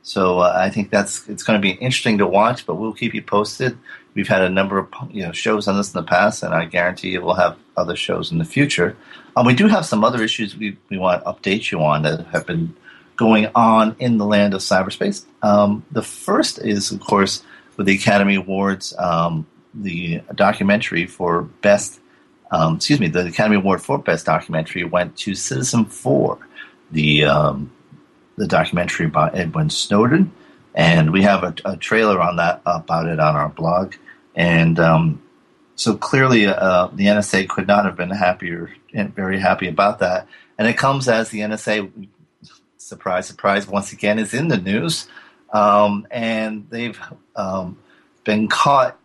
So 0.03 0.39
uh, 0.39 0.55
I 0.57 0.71
think 0.71 0.91
that's 0.91 1.29
it's 1.29 1.43
going 1.43 1.61
to 1.61 1.63
be 1.63 1.73
interesting 1.73 2.19
to 2.19 2.27
watch, 2.27 2.67
but 2.67 2.77
we'll 2.77 2.95
keep 2.95 3.15
you 3.15 3.23
posted. 3.23 3.77
We've 4.15 4.29
had 4.29 4.43
a 4.43 4.49
number 4.49 4.79
of 4.79 4.89
you 5.11 5.23
know 5.23 5.33
shows 5.33 5.69
on 5.69 5.77
this 5.77 5.93
in 5.93 6.01
the 6.01 6.07
past, 6.07 6.43
and 6.43 6.55
I 6.55 6.65
guarantee 6.65 7.11
you 7.11 7.23
we'll 7.23 7.35
have 7.35 7.57
other 7.77 7.97
shows 7.97 8.33
in 8.33 8.39
the 8.39 8.45
future. 8.45 8.97
Um, 9.37 9.47
we 9.47 9.55
do 9.55 9.69
have 9.69 9.87
some 9.87 10.03
other 10.03 10.23
issues 10.23 10.57
we, 10.57 10.77
we 10.89 10.99
want 10.99 11.23
to 11.23 11.31
update 11.31 11.71
you 11.71 11.81
on 11.83 12.03
that 12.03 12.27
have 12.29 12.47
been 12.47 12.75
going 13.19 13.49
on 13.55 13.97
in 13.99 14.17
the 14.17 14.25
land 14.25 14.55
of 14.55 14.61
cyberspace. 14.61 15.27
Um, 15.43 15.85
the 15.91 16.03
first 16.03 16.59
is, 16.59 16.91
of 16.93 17.01
course, 17.01 17.43
with 17.77 17.87
the 17.87 17.97
Academy 17.97 18.37
Awards, 18.37 18.95
um, 18.97 19.47
the 19.75 20.23
documentary 20.35 21.07
for 21.07 21.43
best, 21.43 22.01
um, 22.51 22.77
excuse 22.77 23.01
me, 23.01 23.09
the 23.09 23.27
Academy 23.27 23.57
Award 23.57 23.83
for 23.83 23.99
best 23.99 24.25
documentary 24.25 24.85
went 24.85 25.17
to 25.19 25.33
Citizenfour, 25.33 26.39
the 26.91 27.25
um, 27.25 27.71
the 28.37 28.47
documentary 28.47 29.09
by 29.09 29.31
Edward 29.31 29.73
Snowden, 29.73 30.33
and 30.75 31.13
we 31.13 31.23
have 31.23 31.43
a, 31.43 31.55
a, 31.65 31.77
trailer 31.77 32.21
on 32.21 32.37
that 32.37 32.63
about 32.65 33.09
it 33.09 33.19
on 33.19 33.35
our 33.35 33.49
blog, 33.49 33.95
and 34.37 34.79
um, 34.79 35.21
so 35.75 35.97
clearly 35.97 36.47
uh, 36.47 36.89
the 36.93 37.07
NSA 37.07 37.49
could 37.49 37.67
not 37.67 37.85
have 37.85 37.97
been 37.97 38.11
happier, 38.11 38.71
very 38.93 39.41
happy 39.41 39.67
about 39.69 39.99
that, 39.99 40.29
and 40.57 40.69
it 40.69 40.79
comes 40.79 41.09
as 41.09 41.31
the 41.31 41.41
NSA 41.41 42.09
surprise, 42.89 43.27
surprise, 43.27 43.67
once 43.67 43.93
again 43.93 44.19
is 44.19 44.35
in 44.35 44.49
the 44.49 44.57
news. 44.57 45.09
Um, 45.53 46.07
and 46.11 46.67
they've 46.71 47.01
um, 47.37 47.79
been 48.25 48.49
caught. 48.49 48.99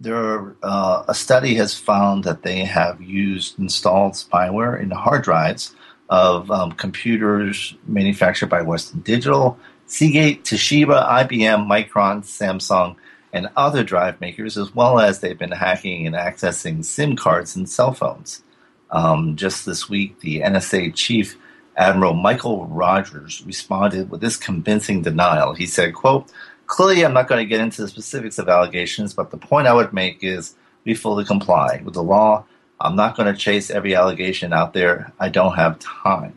There, 0.00 0.54
uh, 0.62 1.04
a 1.08 1.14
study 1.14 1.54
has 1.56 1.74
found 1.74 2.22
that 2.24 2.42
they 2.42 2.64
have 2.64 3.02
used 3.02 3.58
installed 3.58 4.12
spyware 4.12 4.80
in 4.80 4.90
hard 4.92 5.24
drives 5.24 5.74
of 6.08 6.50
um, 6.52 6.72
computers 6.72 7.74
manufactured 7.84 8.46
by 8.46 8.62
Western 8.62 9.00
Digital, 9.00 9.58
Seagate, 9.86 10.44
Toshiba, 10.44 11.04
IBM, 11.04 11.66
Micron, 11.66 12.22
Samsung, 12.22 12.94
and 13.32 13.48
other 13.56 13.82
drive 13.82 14.20
makers, 14.20 14.56
as 14.56 14.74
well 14.74 15.00
as 15.00 15.18
they've 15.18 15.38
been 15.38 15.50
hacking 15.50 16.06
and 16.06 16.14
accessing 16.14 16.84
SIM 16.84 17.16
cards 17.16 17.56
and 17.56 17.68
cell 17.68 17.92
phones. 17.92 18.42
Um, 18.90 19.36
just 19.36 19.66
this 19.66 19.88
week, 19.88 20.20
the 20.20 20.40
NSA 20.40 20.94
chief 20.94 21.36
Admiral 21.78 22.14
Michael 22.14 22.66
Rogers 22.66 23.42
responded 23.46 24.10
with 24.10 24.20
this 24.20 24.36
convincing 24.36 25.02
denial. 25.02 25.54
He 25.54 25.64
said, 25.64 25.94
quote, 25.94 26.30
Clearly, 26.66 27.02
I'm 27.04 27.14
not 27.14 27.28
going 27.28 27.42
to 27.42 27.48
get 27.48 27.60
into 27.60 27.80
the 27.80 27.88
specifics 27.88 28.38
of 28.38 28.48
allegations, 28.48 29.14
but 29.14 29.30
the 29.30 29.38
point 29.38 29.68
I 29.68 29.72
would 29.72 29.94
make 29.94 30.22
is 30.22 30.54
we 30.84 30.94
fully 30.94 31.24
comply 31.24 31.80
with 31.82 31.94
the 31.94 32.02
law. 32.02 32.44
I'm 32.80 32.94
not 32.94 33.16
going 33.16 33.32
to 33.32 33.38
chase 33.38 33.70
every 33.70 33.94
allegation 33.94 34.52
out 34.52 34.74
there. 34.74 35.12
I 35.18 35.30
don't 35.30 35.54
have 35.54 35.78
time. 35.78 36.34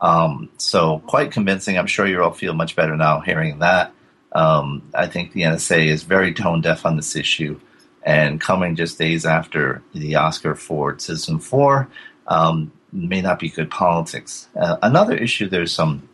Um, 0.00 0.48
so, 0.56 1.00
quite 1.06 1.30
convincing. 1.30 1.78
I'm 1.78 1.86
sure 1.86 2.06
you 2.06 2.22
all 2.22 2.32
feel 2.32 2.54
much 2.54 2.74
better 2.74 2.96
now 2.96 3.20
hearing 3.20 3.60
that. 3.60 3.92
Um, 4.32 4.90
I 4.94 5.06
think 5.06 5.32
the 5.32 5.42
NSA 5.42 5.86
is 5.86 6.02
very 6.02 6.32
tone 6.32 6.62
deaf 6.62 6.86
on 6.86 6.96
this 6.96 7.14
issue. 7.14 7.60
And 8.02 8.40
coming 8.40 8.76
just 8.76 8.98
days 8.98 9.26
after 9.26 9.82
the 9.92 10.16
Oscar 10.16 10.54
for 10.54 10.94
Citizenfour, 10.94 11.86
um, 12.26 12.72
may 12.92 13.20
not 13.20 13.38
be 13.38 13.48
good 13.48 13.70
politics. 13.70 14.48
Uh, 14.56 14.76
another 14.82 15.16
issue, 15.16 15.48
there's 15.48 15.72
some 15.72 16.08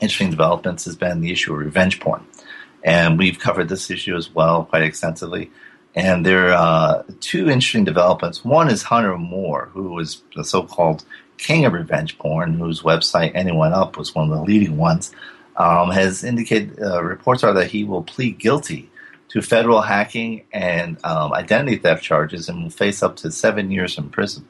interesting 0.00 0.30
developments, 0.30 0.84
has 0.84 0.96
been 0.96 1.20
the 1.20 1.32
issue 1.32 1.52
of 1.52 1.58
revenge 1.58 2.00
porn. 2.00 2.24
And 2.84 3.18
we've 3.18 3.38
covered 3.38 3.68
this 3.68 3.90
issue 3.90 4.16
as 4.16 4.34
well 4.34 4.64
quite 4.64 4.82
extensively. 4.82 5.50
And 5.94 6.24
there 6.24 6.52
are 6.52 6.98
uh, 6.98 7.02
two 7.20 7.50
interesting 7.50 7.84
developments. 7.84 8.44
One 8.44 8.68
is 8.68 8.82
Hunter 8.82 9.16
Moore, 9.18 9.70
who 9.72 9.92
was 9.92 10.22
the 10.34 10.44
so 10.44 10.62
called 10.62 11.04
king 11.36 11.64
of 11.64 11.72
revenge 11.74 12.18
porn, 12.18 12.54
whose 12.54 12.82
website 12.82 13.32
Anyone 13.34 13.72
Up 13.72 13.96
was 13.96 14.14
one 14.14 14.30
of 14.30 14.36
the 14.36 14.42
leading 14.42 14.76
ones, 14.76 15.12
um, 15.56 15.90
has 15.90 16.24
indicated 16.24 16.80
uh, 16.80 17.02
reports 17.02 17.44
are 17.44 17.52
that 17.52 17.70
he 17.70 17.84
will 17.84 18.02
plead 18.02 18.38
guilty 18.38 18.90
to 19.28 19.42
federal 19.42 19.82
hacking 19.82 20.44
and 20.52 20.98
um, 21.04 21.32
identity 21.32 21.76
theft 21.76 22.02
charges 22.02 22.48
and 22.48 22.62
will 22.62 22.70
face 22.70 23.02
up 23.02 23.16
to 23.16 23.30
seven 23.30 23.70
years 23.70 23.98
in 23.98 24.08
prison. 24.10 24.46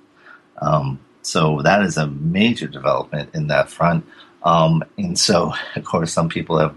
Um, 0.61 1.01
so 1.23 1.63
that 1.63 1.83
is 1.83 1.97
a 1.97 2.07
major 2.07 2.67
development 2.67 3.31
in 3.35 3.47
that 3.49 3.71
front. 3.71 4.07
Um, 4.43 4.85
and 4.99 5.19
so, 5.19 5.53
of 5.77 5.85
course, 5.85 6.13
some 6.13 6.29
people 6.29 6.59
have 6.59 6.75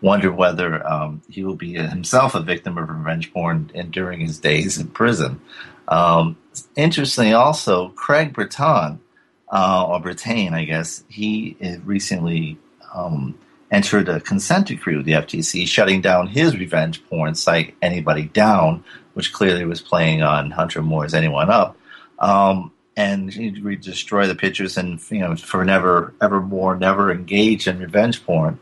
wondered 0.00 0.32
whether 0.32 0.86
um, 0.86 1.22
he 1.30 1.42
will 1.44 1.54
be 1.54 1.74
himself 1.74 2.34
a 2.34 2.40
victim 2.40 2.76
of 2.76 2.88
revenge 2.88 3.32
porn 3.32 3.70
during 3.90 4.20
his 4.20 4.38
days 4.38 4.76
in 4.78 4.88
prison. 4.88 5.40
Um, 5.88 6.36
interestingly, 6.76 7.32
also, 7.32 7.88
Craig 7.90 8.32
Breton, 8.32 9.00
uh, 9.50 9.86
or 9.86 10.00
Brittain, 10.00 10.52
I 10.52 10.64
guess, 10.64 11.04
he 11.08 11.56
recently 11.84 12.58
um, 12.94 13.38
entered 13.70 14.08
a 14.08 14.20
consent 14.20 14.68
decree 14.68 14.96
with 14.96 15.06
the 15.06 15.12
FTC 15.12 15.66
shutting 15.66 16.00
down 16.00 16.26
his 16.26 16.56
revenge 16.56 17.04
porn 17.06 17.34
site, 17.34 17.74
Anybody 17.82 18.24
Down, 18.24 18.84
which 19.14 19.32
clearly 19.32 19.64
was 19.64 19.80
playing 19.80 20.22
on 20.22 20.50
Hunter 20.50 20.82
Moore's 20.82 21.14
Anyone 21.14 21.50
Up. 21.50 21.76
Um, 22.18 22.72
and 22.96 23.34
we 23.62 23.76
destroy 23.76 24.26
the 24.26 24.34
pictures 24.34 24.76
and 24.76 25.00
you 25.10 25.18
know 25.18 25.34
for 25.36 25.64
never 25.64 26.14
ever 26.20 26.40
more 26.40 26.76
never 26.76 27.10
engage 27.10 27.66
in 27.66 27.78
revenge 27.78 28.24
porn 28.24 28.58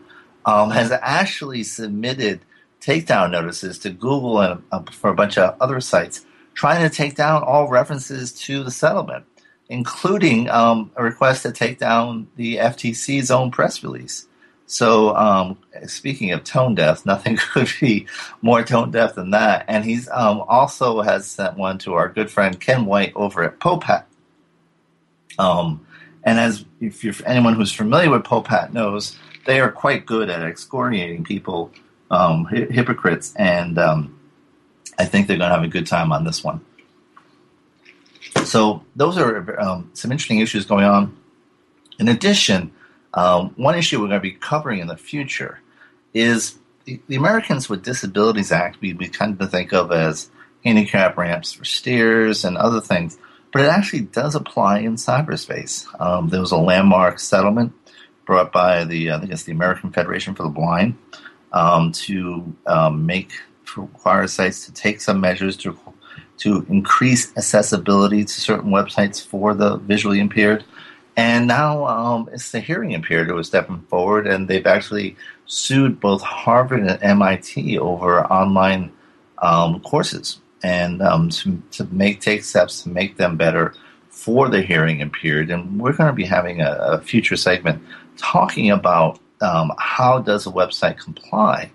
um, 0.46 0.70
has 0.70 0.90
actually 0.90 1.62
submitted 1.62 2.40
takedown 2.80 3.30
notices 3.30 3.78
to 3.78 3.90
Google 3.90 4.40
and 4.40 4.62
uh, 4.72 4.82
for 4.90 5.10
a 5.10 5.14
bunch 5.14 5.38
of 5.38 5.56
other 5.60 5.80
sites 5.80 6.26
trying 6.54 6.88
to 6.88 6.94
take 6.94 7.14
down 7.14 7.42
all 7.42 7.68
references 7.68 8.32
to 8.32 8.62
the 8.62 8.70
settlement, 8.70 9.24
including 9.68 10.50
um, 10.50 10.90
a 10.96 11.02
request 11.02 11.42
to 11.42 11.52
take 11.52 11.78
down 11.78 12.28
the 12.36 12.56
FTC's 12.56 13.30
own 13.30 13.50
press 13.50 13.82
release. 13.82 14.26
So, 14.66 15.14
um, 15.16 15.58
speaking 15.86 16.32
of 16.32 16.44
tone 16.44 16.74
deaf, 16.74 17.04
nothing 17.04 17.36
could 17.52 17.70
be 17.80 18.06
more 18.40 18.62
tone 18.62 18.90
deaf 18.90 19.14
than 19.14 19.30
that. 19.30 19.64
And 19.68 19.84
he's 19.84 20.08
um, 20.10 20.42
also 20.48 21.02
has 21.02 21.26
sent 21.26 21.56
one 21.56 21.78
to 21.78 21.94
our 21.94 22.08
good 22.08 22.30
friend 22.30 22.58
Ken 22.58 22.86
White 22.86 23.12
over 23.14 23.42
at 23.42 23.58
Popehat, 23.60 24.04
um, 25.38 25.86
and 26.24 26.38
as 26.38 26.64
if 26.80 27.02
you're 27.04 27.14
anyone 27.26 27.54
who's 27.54 27.72
familiar 27.72 28.10
with 28.10 28.22
Popehat 28.22 28.72
knows, 28.72 29.18
they 29.46 29.60
are 29.60 29.70
quite 29.70 30.06
good 30.06 30.30
at 30.30 30.42
excoriating 30.42 31.24
people, 31.24 31.72
um, 32.10 32.44
hi- 32.44 32.66
hypocrites, 32.70 33.34
and 33.36 33.78
um, 33.78 34.18
I 34.98 35.04
think 35.04 35.26
they're 35.26 35.38
going 35.38 35.50
to 35.50 35.56
have 35.56 35.64
a 35.64 35.68
good 35.68 35.86
time 35.86 36.12
on 36.12 36.24
this 36.24 36.44
one. 36.44 36.64
So 38.44 38.84
those 38.96 39.18
are 39.18 39.60
um, 39.60 39.90
some 39.94 40.12
interesting 40.12 40.40
issues 40.40 40.64
going 40.64 40.84
on. 40.84 41.16
In 41.98 42.08
addition, 42.08 42.72
um, 43.14 43.52
one 43.56 43.74
issue 43.74 44.00
we're 44.00 44.08
going 44.08 44.20
to 44.20 44.22
be 44.22 44.32
covering 44.32 44.80
in 44.80 44.86
the 44.86 44.96
future 44.96 45.60
is 46.14 46.58
the, 46.84 47.00
the 47.08 47.16
Americans 47.16 47.68
with 47.68 47.82
Disabilities 47.82 48.52
Act. 48.52 48.80
We, 48.80 48.94
we 48.94 49.08
of 49.40 49.50
think 49.50 49.72
of 49.72 49.92
as 49.92 50.30
handicap 50.64 51.16
ramps 51.16 51.52
for 51.52 51.64
steers 51.64 52.44
and 52.44 52.56
other 52.56 52.80
things 52.80 53.18
but 53.52 53.62
it 53.62 53.68
actually 53.68 54.00
does 54.00 54.34
apply 54.34 54.80
in 54.80 54.96
cyberspace. 54.96 55.86
Um, 56.00 56.30
there 56.30 56.40
was 56.40 56.52
a 56.52 56.56
landmark 56.56 57.18
settlement 57.18 57.72
brought 58.24 58.50
by 58.52 58.84
the 58.84 59.12
I 59.12 59.20
think 59.20 59.30
it's 59.30 59.44
the 59.44 59.52
American 59.52 59.92
Federation 59.92 60.34
for 60.34 60.42
the 60.42 60.48
Blind 60.48 60.96
um, 61.52 61.92
to 61.92 62.56
um, 62.66 63.06
make 63.06 63.32
require 63.76 64.26
sites 64.26 64.66
to 64.66 64.72
take 64.72 65.00
some 65.00 65.20
measures 65.20 65.56
to 65.58 65.78
to 66.38 66.66
increase 66.68 67.34
accessibility 67.36 68.24
to 68.24 68.40
certain 68.40 68.70
websites 68.70 69.24
for 69.24 69.54
the 69.54 69.76
visually 69.76 70.18
impaired. 70.18 70.64
And 71.14 71.46
now 71.46 71.86
um, 71.86 72.30
it's 72.32 72.52
the 72.52 72.60
hearing 72.60 72.92
impaired 72.92 73.28
who 73.28 73.36
are 73.36 73.44
stepping 73.44 73.82
forward, 73.82 74.26
and 74.26 74.48
they've 74.48 74.66
actually 74.66 75.16
sued 75.44 76.00
both 76.00 76.22
Harvard 76.22 76.80
and 76.80 77.02
MIT 77.02 77.78
over 77.78 78.24
online 78.24 78.92
um, 79.38 79.80
courses 79.80 80.38
and 80.62 81.02
um, 81.02 81.28
to, 81.30 81.60
to 81.72 81.84
make 81.90 82.20
take 82.20 82.44
steps 82.44 82.82
to 82.82 82.88
make 82.88 83.16
them 83.16 83.36
better 83.36 83.74
for 84.08 84.48
the 84.48 84.62
hearing 84.62 85.00
impaired. 85.00 85.50
And 85.50 85.80
we're 85.80 85.94
going 85.94 86.08
to 86.08 86.12
be 86.12 86.24
having 86.24 86.60
a, 86.60 86.70
a 86.80 87.00
future 87.00 87.36
segment 87.36 87.82
talking 88.16 88.70
about 88.70 89.18
um, 89.40 89.72
how 89.78 90.20
does 90.20 90.46
a 90.46 90.50
website 90.50 90.98
comply 90.98 91.70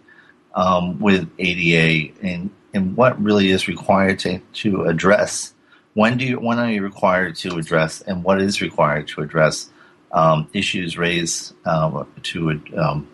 um, 0.55 0.99
with 0.99 1.29
ADA 1.39 2.13
and, 2.21 2.49
and 2.73 2.95
what 2.95 3.21
really 3.21 3.49
is 3.49 3.67
required 3.67 4.19
to, 4.19 4.39
to 4.53 4.83
address. 4.83 5.53
When 5.93 6.17
do 6.17 6.25
you, 6.25 6.39
when 6.39 6.59
are 6.59 6.71
you 6.71 6.83
required 6.83 7.35
to 7.38 7.57
address 7.57 8.01
and 8.01 8.23
what 8.23 8.41
is 8.41 8.61
required 8.61 9.07
to 9.09 9.21
address 9.21 9.69
um, 10.11 10.47
issues 10.53 10.97
raised 10.97 11.53
uh, 11.65 12.05
to 12.23 12.61
um, 12.77 13.07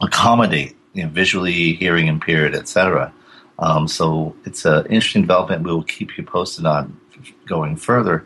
accommodate 0.00 0.76
you 0.92 1.04
know, 1.04 1.08
visually 1.08 1.72
hearing 1.74 2.06
impaired, 2.06 2.54
etc. 2.54 3.12
Um, 3.58 3.88
so 3.88 4.36
it's 4.44 4.64
an 4.64 4.86
interesting 4.86 5.22
development. 5.22 5.62
We 5.62 5.72
will 5.72 5.82
keep 5.82 6.16
you 6.16 6.24
posted 6.24 6.64
on 6.66 6.98
going 7.46 7.76
further. 7.76 8.24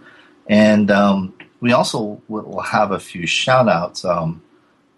And 0.48 0.90
um, 0.90 1.34
we 1.60 1.72
also 1.72 2.20
will 2.28 2.60
have 2.60 2.90
a 2.90 2.98
few 2.98 3.26
shout 3.26 3.68
outs, 3.68 4.04
um, 4.04 4.42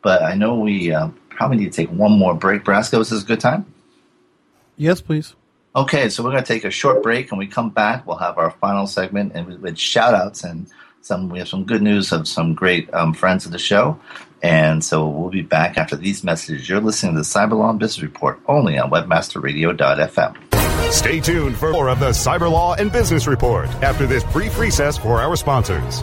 but 0.02 0.22
I 0.22 0.34
know 0.34 0.58
we 0.58 0.92
uh, 0.92 1.08
probably 1.28 1.58
need 1.58 1.72
to 1.72 1.76
take 1.76 1.90
one 1.90 2.12
more 2.12 2.34
break. 2.34 2.64
Brasco, 2.64 3.00
is 3.00 3.10
this 3.10 3.22
a 3.22 3.26
good 3.26 3.40
time? 3.40 3.66
Yes, 4.76 5.00
please. 5.00 5.34
Okay, 5.76 6.08
so 6.08 6.22
we're 6.22 6.30
going 6.30 6.42
to 6.42 6.46
take 6.46 6.64
a 6.64 6.70
short 6.70 7.02
break. 7.02 7.30
and 7.30 7.38
we 7.38 7.46
come 7.46 7.70
back, 7.70 8.06
we'll 8.06 8.16
have 8.16 8.38
our 8.38 8.50
final 8.52 8.86
segment 8.86 9.32
and 9.34 9.46
with, 9.46 9.60
with 9.60 9.78
shout 9.78 10.14
outs 10.14 10.44
and 10.44 10.68
some 11.04 11.28
we 11.28 11.38
have 11.38 11.48
some 11.48 11.64
good 11.64 11.82
news 11.82 12.12
of 12.12 12.26
some 12.26 12.54
great 12.54 12.92
um, 12.94 13.12
friends 13.12 13.44
of 13.46 13.52
the 13.52 13.58
show. 13.58 14.00
And 14.42 14.84
so 14.84 15.08
we'll 15.08 15.30
be 15.30 15.42
back 15.42 15.78
after 15.78 15.96
these 15.96 16.24
messages. 16.24 16.68
You're 16.68 16.80
listening 16.80 17.14
to 17.14 17.20
the 17.20 17.24
Cyberlaw 17.24 17.78
Business 17.78 18.02
Report 18.02 18.40
only 18.46 18.78
on 18.78 18.90
webmasterradio.fm. 18.90 20.92
Stay 20.92 21.20
tuned 21.20 21.56
for 21.56 21.72
more 21.72 21.88
of 21.88 21.98
the 21.98 22.10
Cyberlaw 22.10 22.78
and 22.78 22.92
Business 22.92 23.26
Report 23.26 23.68
after 23.82 24.06
this 24.06 24.22
brief 24.24 24.58
recess 24.58 24.98
for 24.98 25.20
our 25.20 25.36
sponsors. 25.36 26.02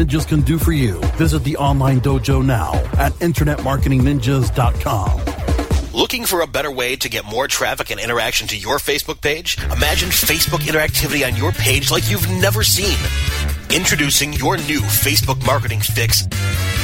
Ninjas 0.00 0.26
can 0.26 0.40
do 0.40 0.58
for 0.58 0.72
you. 0.72 0.98
Visit 1.18 1.44
the 1.44 1.58
online 1.58 2.00
dojo 2.00 2.42
now 2.42 2.72
at 2.98 3.12
InternetMarketingNinjas.com. 3.20 5.20
Looking 5.92 6.24
for 6.24 6.40
a 6.40 6.46
better 6.46 6.70
way 6.70 6.96
to 6.96 7.10
get 7.10 7.26
more 7.26 7.46
traffic 7.46 7.90
and 7.90 8.00
interaction 8.00 8.48
to 8.48 8.56
your 8.56 8.78
Facebook 8.78 9.20
page? 9.20 9.58
Imagine 9.64 10.08
Facebook 10.08 10.60
interactivity 10.60 11.30
on 11.30 11.36
your 11.36 11.52
page 11.52 11.90
like 11.90 12.10
you've 12.10 12.26
never 12.40 12.62
seen. 12.62 12.96
Introducing 13.70 14.32
your 14.32 14.56
new 14.56 14.80
Facebook 14.80 15.44
marketing 15.44 15.80
fix 15.80 16.22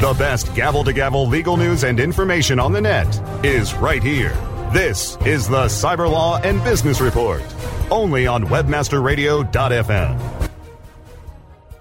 The 0.00 0.14
best 0.14 0.54
gavel 0.54 0.84
to 0.84 0.92
gavel 0.92 1.26
legal 1.26 1.56
news 1.56 1.82
and 1.82 1.98
information 1.98 2.60
on 2.60 2.72
the 2.72 2.80
net 2.80 3.20
is 3.44 3.74
right 3.74 4.00
here. 4.00 4.30
This 4.72 5.18
is 5.26 5.48
the 5.48 5.64
Cyber 5.64 6.08
Law 6.08 6.38
and 6.38 6.62
Business 6.62 7.00
Report, 7.00 7.42
only 7.90 8.28
on 8.28 8.44
WebmasterRadio.fm. 8.44 10.50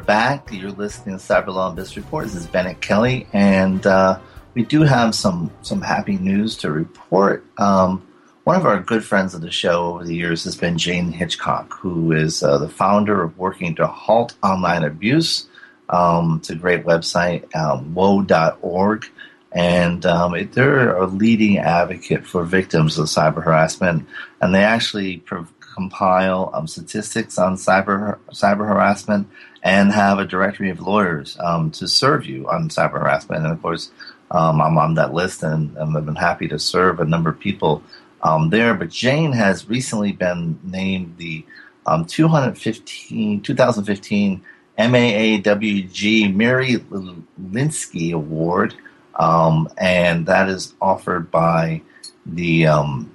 Back, 0.07 0.51
you're 0.51 0.71
listening 0.71 1.19
to 1.19 1.23
Cyber 1.23 1.49
Law 1.49 1.67
and 1.67 1.75
Business 1.75 1.97
Report. 1.97 2.25
This 2.25 2.33
is 2.33 2.47
Bennet 2.47 2.81
Kelley, 2.81 3.27
and 3.33 3.85
uh, 3.85 4.17
we 4.55 4.63
do 4.63 4.81
have 4.81 5.13
some 5.13 5.51
some 5.61 5.83
happy 5.83 6.17
news 6.17 6.57
to 6.57 6.71
report. 6.71 7.45
Um, 7.59 8.01
one 8.45 8.55
of 8.55 8.65
our 8.65 8.79
good 8.79 9.05
friends 9.05 9.35
of 9.35 9.41
the 9.41 9.51
show 9.51 9.93
over 9.93 10.03
the 10.03 10.15
years 10.15 10.43
has 10.45 10.57
been 10.57 10.79
Jane 10.79 11.11
Hitchcock, 11.11 11.71
who 11.71 12.13
is 12.13 12.41
uh, 12.41 12.57
the 12.57 12.67
founder 12.67 13.21
of 13.21 13.37
Working 13.37 13.75
to 13.75 13.85
Halt 13.85 14.33
Online 14.41 14.85
Abuse 14.85 15.47
um, 15.89 16.37
it's 16.39 16.49
a 16.49 16.55
great 16.55 16.85
website, 16.85 17.53
um, 17.55 17.93
woe.org. 17.93 19.05
And 19.53 20.05
um, 20.05 20.35
it, 20.35 20.51
they're 20.51 20.95
a 20.95 21.07
leading 21.07 21.57
advocate 21.57 22.27
for 22.27 22.43
victims 22.43 22.97
of 22.97 23.07
cyber 23.07 23.43
harassment. 23.43 24.07
And 24.41 24.53
they 24.53 24.63
actually 24.63 25.17
pro- 25.17 25.47
compile 25.59 26.49
um, 26.53 26.67
statistics 26.67 27.37
on 27.37 27.55
cyber, 27.55 28.17
cyber 28.31 28.67
harassment 28.67 29.27
and 29.63 29.91
have 29.91 30.19
a 30.19 30.25
directory 30.25 30.69
of 30.69 30.79
lawyers 30.79 31.37
um, 31.39 31.71
to 31.71 31.87
serve 31.87 32.25
you 32.25 32.49
on 32.49 32.69
cyber 32.69 32.93
harassment. 32.93 33.43
And 33.43 33.53
of 33.53 33.61
course, 33.61 33.91
um, 34.31 34.61
I'm 34.61 34.77
on 34.77 34.95
that 34.95 35.13
list 35.13 35.43
and, 35.43 35.75
and, 35.77 35.95
I've 35.95 36.05
been 36.05 36.15
happy 36.15 36.47
to 36.49 36.59
serve 36.59 36.99
a 36.99 37.05
number 37.05 37.29
of 37.29 37.39
people 37.39 37.81
um, 38.23 38.49
there. 38.49 38.73
But 38.73 38.89
Jane 38.89 39.31
has 39.31 39.69
recently 39.69 40.11
been 40.11 40.59
named 40.63 41.15
the 41.17 41.45
um, 41.85 42.05
215, 42.05 43.41
2015 43.41 44.41
MAAWG 44.77 46.35
Mary 46.35 46.75
Litynski 46.75 48.13
Award, 48.13 48.75
um, 49.15 49.69
and 49.77 50.25
that 50.27 50.49
is 50.49 50.73
offered 50.81 51.31
by 51.31 51.81
the. 52.25 52.67
Um, 52.67 53.13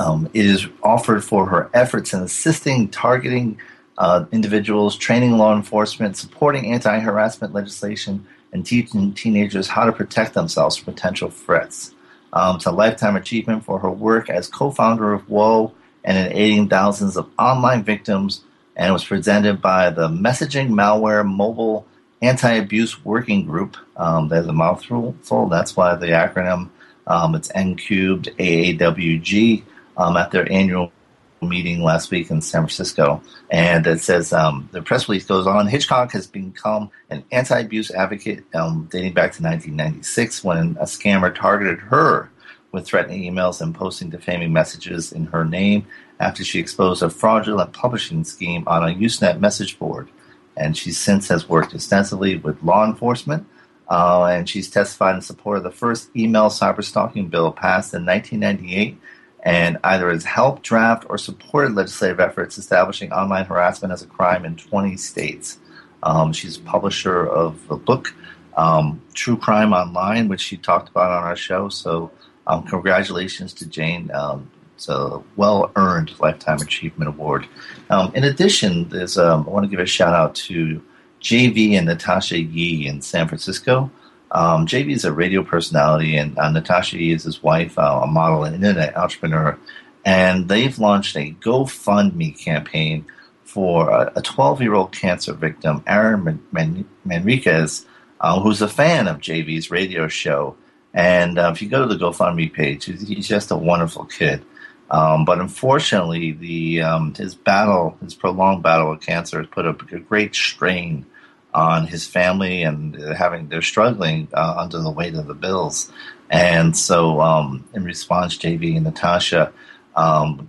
um, 0.00 0.30
it 0.32 0.46
is 0.46 0.68
offered 0.82 1.24
for 1.24 1.46
her 1.46 1.70
efforts 1.74 2.12
in 2.12 2.22
assisting 2.22 2.88
targeting 2.88 3.58
uh, 3.96 4.26
individuals, 4.30 4.96
training 4.96 5.38
law 5.38 5.56
enforcement, 5.56 6.16
supporting 6.16 6.72
anti 6.72 7.00
harassment 7.00 7.52
legislation, 7.52 8.24
and 8.52 8.64
teaching 8.64 9.12
teenagers 9.12 9.68
how 9.68 9.84
to 9.84 9.92
protect 9.92 10.34
themselves 10.34 10.76
from 10.76 10.94
potential 10.94 11.30
threats. 11.30 11.94
Um, 12.32 12.56
it's 12.56 12.66
a 12.66 12.70
lifetime 12.70 13.16
achievement 13.16 13.64
for 13.64 13.78
her 13.80 13.90
work 13.90 14.30
as 14.30 14.46
co 14.46 14.70
founder 14.70 15.12
of 15.12 15.26
WHOA 15.28 15.72
and 16.04 16.16
in 16.16 16.36
aiding 16.36 16.68
thousands 16.68 17.16
of 17.16 17.28
online 17.38 17.82
victims 17.82 18.44
and 18.78 18.88
it 18.88 18.92
was 18.92 19.04
presented 19.04 19.60
by 19.60 19.90
the 19.90 20.08
Messaging 20.08 20.70
Malware 20.70 21.26
Mobile 21.26 21.86
Anti-Abuse 22.22 23.04
Working 23.04 23.44
Group. 23.44 23.76
Um, 23.96 24.28
there's 24.28 24.46
a 24.46 24.52
mouthful, 24.52 25.14
that's 25.48 25.76
why 25.76 25.94
the 25.96 26.06
acronym 26.06 26.70
um, 27.08 27.34
it's 27.34 27.50
M 27.54 27.74
cubed 27.74 28.28
AAWG 28.38 29.64
um, 29.96 30.16
at 30.16 30.30
their 30.30 30.50
annual 30.52 30.92
meeting 31.40 31.82
last 31.82 32.10
week 32.10 32.30
in 32.30 32.40
San 32.40 32.62
Francisco, 32.62 33.22
and 33.50 33.86
it 33.86 34.00
says 34.00 34.32
um, 34.32 34.68
the 34.72 34.82
press 34.82 35.08
release 35.08 35.24
goes 35.24 35.46
on. 35.46 35.66
Hitchcock 35.66 36.12
has 36.12 36.26
become 36.26 36.90
an 37.10 37.24
anti-abuse 37.32 37.90
advocate 37.92 38.44
um, 38.54 38.88
dating 38.90 39.14
back 39.14 39.32
to 39.32 39.42
1996 39.42 40.44
when 40.44 40.76
a 40.80 40.84
scammer 40.84 41.34
targeted 41.34 41.78
her 41.78 42.30
with 42.72 42.86
threatening 42.86 43.22
emails 43.22 43.60
and 43.60 43.74
posting 43.74 44.10
defaming 44.10 44.52
messages 44.52 45.12
in 45.12 45.26
her 45.26 45.44
name 45.44 45.86
after 46.20 46.44
she 46.44 46.58
exposed 46.58 47.02
a 47.02 47.10
fraudulent 47.10 47.72
publishing 47.72 48.24
scheme 48.24 48.64
on 48.66 48.82
a 48.82 48.94
Usenet 48.94 49.40
message 49.40 49.78
board. 49.78 50.08
And 50.56 50.76
she 50.76 50.90
since 50.90 51.28
has 51.28 51.48
worked 51.48 51.74
extensively 51.74 52.36
with 52.36 52.62
law 52.62 52.84
enforcement, 52.84 53.46
uh, 53.88 54.26
and 54.26 54.48
she's 54.48 54.68
testified 54.68 55.14
in 55.14 55.22
support 55.22 55.58
of 55.58 55.62
the 55.62 55.70
first 55.70 56.10
email 56.16 56.46
cyberstalking 56.46 57.30
bill 57.30 57.52
passed 57.52 57.94
in 57.94 58.04
1998 58.04 58.98
and 59.42 59.78
either 59.84 60.10
has 60.10 60.24
helped 60.24 60.62
draft 60.62 61.06
or 61.08 61.16
supported 61.16 61.74
legislative 61.74 62.20
efforts 62.20 62.58
establishing 62.58 63.12
online 63.12 63.44
harassment 63.44 63.92
as 63.92 64.02
a 64.02 64.06
crime 64.06 64.44
in 64.44 64.56
20 64.56 64.96
states. 64.96 65.58
Um, 66.02 66.32
she's 66.32 66.58
publisher 66.58 67.26
of 67.26 67.58
a 67.70 67.76
book, 67.76 68.14
um, 68.56 69.00
True 69.14 69.36
Crime 69.36 69.72
Online, 69.72 70.28
which 70.28 70.40
she 70.40 70.56
talked 70.56 70.88
about 70.88 71.10
on 71.12 71.24
our 71.24 71.36
show. 71.36 71.68
So, 71.68 72.10
um, 72.48 72.64
congratulations 72.64 73.52
to 73.54 73.66
Jane. 73.66 74.10
Um, 74.12 74.50
it's 74.74 74.88
a 74.88 75.20
well 75.36 75.70
earned 75.76 76.18
Lifetime 76.20 76.60
Achievement 76.60 77.08
Award. 77.08 77.46
Um, 77.90 78.12
in 78.14 78.24
addition, 78.24 78.88
there's, 78.88 79.18
um, 79.18 79.44
I 79.46 79.50
want 79.50 79.64
to 79.64 79.70
give 79.70 79.80
a 79.80 79.86
shout 79.86 80.14
out 80.14 80.34
to 80.36 80.82
JV 81.20 81.72
and 81.72 81.86
Natasha 81.86 82.40
Yee 82.40 82.86
in 82.86 83.02
San 83.02 83.26
Francisco. 83.28 83.90
Um, 84.30 84.66
JV 84.66 84.92
is 84.92 85.04
a 85.04 85.12
radio 85.12 85.42
personality, 85.42 86.16
and 86.16 86.38
uh, 86.38 86.50
Natasha 86.50 86.98
is 86.98 87.24
his 87.24 87.42
wife, 87.42 87.78
uh, 87.78 88.00
a 88.02 88.06
model 88.06 88.44
and 88.44 88.54
internet 88.54 88.96
entrepreneur. 88.96 89.58
And 90.04 90.48
they've 90.48 90.78
launched 90.78 91.16
a 91.16 91.32
GoFundMe 91.40 92.38
campaign 92.38 93.04
for 93.44 93.90
a 94.14 94.22
12 94.22 94.62
year 94.62 94.74
old 94.74 94.92
cancer 94.92 95.32
victim, 95.32 95.82
Aaron 95.86 96.22
Man- 96.24 96.42
Man- 96.52 96.88
Manriquez, 97.06 97.84
uh, 98.20 98.38
who's 98.40 98.62
a 98.62 98.68
fan 98.68 99.08
of 99.08 99.18
JV's 99.18 99.70
radio 99.70 100.06
show. 100.06 100.54
And 100.98 101.38
uh, 101.38 101.52
if 101.54 101.62
you 101.62 101.68
go 101.68 101.86
to 101.86 101.94
the 101.94 102.04
GoFundMe 102.04 102.52
page, 102.52 102.86
he's 102.86 103.28
just 103.28 103.52
a 103.52 103.56
wonderful 103.56 104.04
kid. 104.04 104.44
Um, 104.90 105.24
but 105.24 105.38
unfortunately, 105.38 106.32
the 106.32 106.82
um, 106.82 107.14
his 107.14 107.36
battle, 107.36 107.96
his 108.02 108.16
prolonged 108.16 108.64
battle 108.64 108.90
with 108.90 109.00
cancer, 109.00 109.38
has 109.38 109.46
put 109.46 109.64
a, 109.64 109.76
a 109.94 110.00
great 110.00 110.34
strain 110.34 111.06
on 111.54 111.86
his 111.86 112.04
family, 112.04 112.64
and 112.64 112.96
having 113.16 113.48
they're 113.48 113.62
struggling 113.62 114.26
uh, 114.34 114.56
under 114.58 114.80
the 114.80 114.90
weight 114.90 115.14
of 115.14 115.28
the 115.28 115.34
bills. 115.34 115.92
And 116.30 116.76
so, 116.76 117.20
um, 117.20 117.64
in 117.74 117.84
response, 117.84 118.36
JV 118.36 118.74
and 118.74 118.84
Natasha 118.84 119.52
um, 119.94 120.48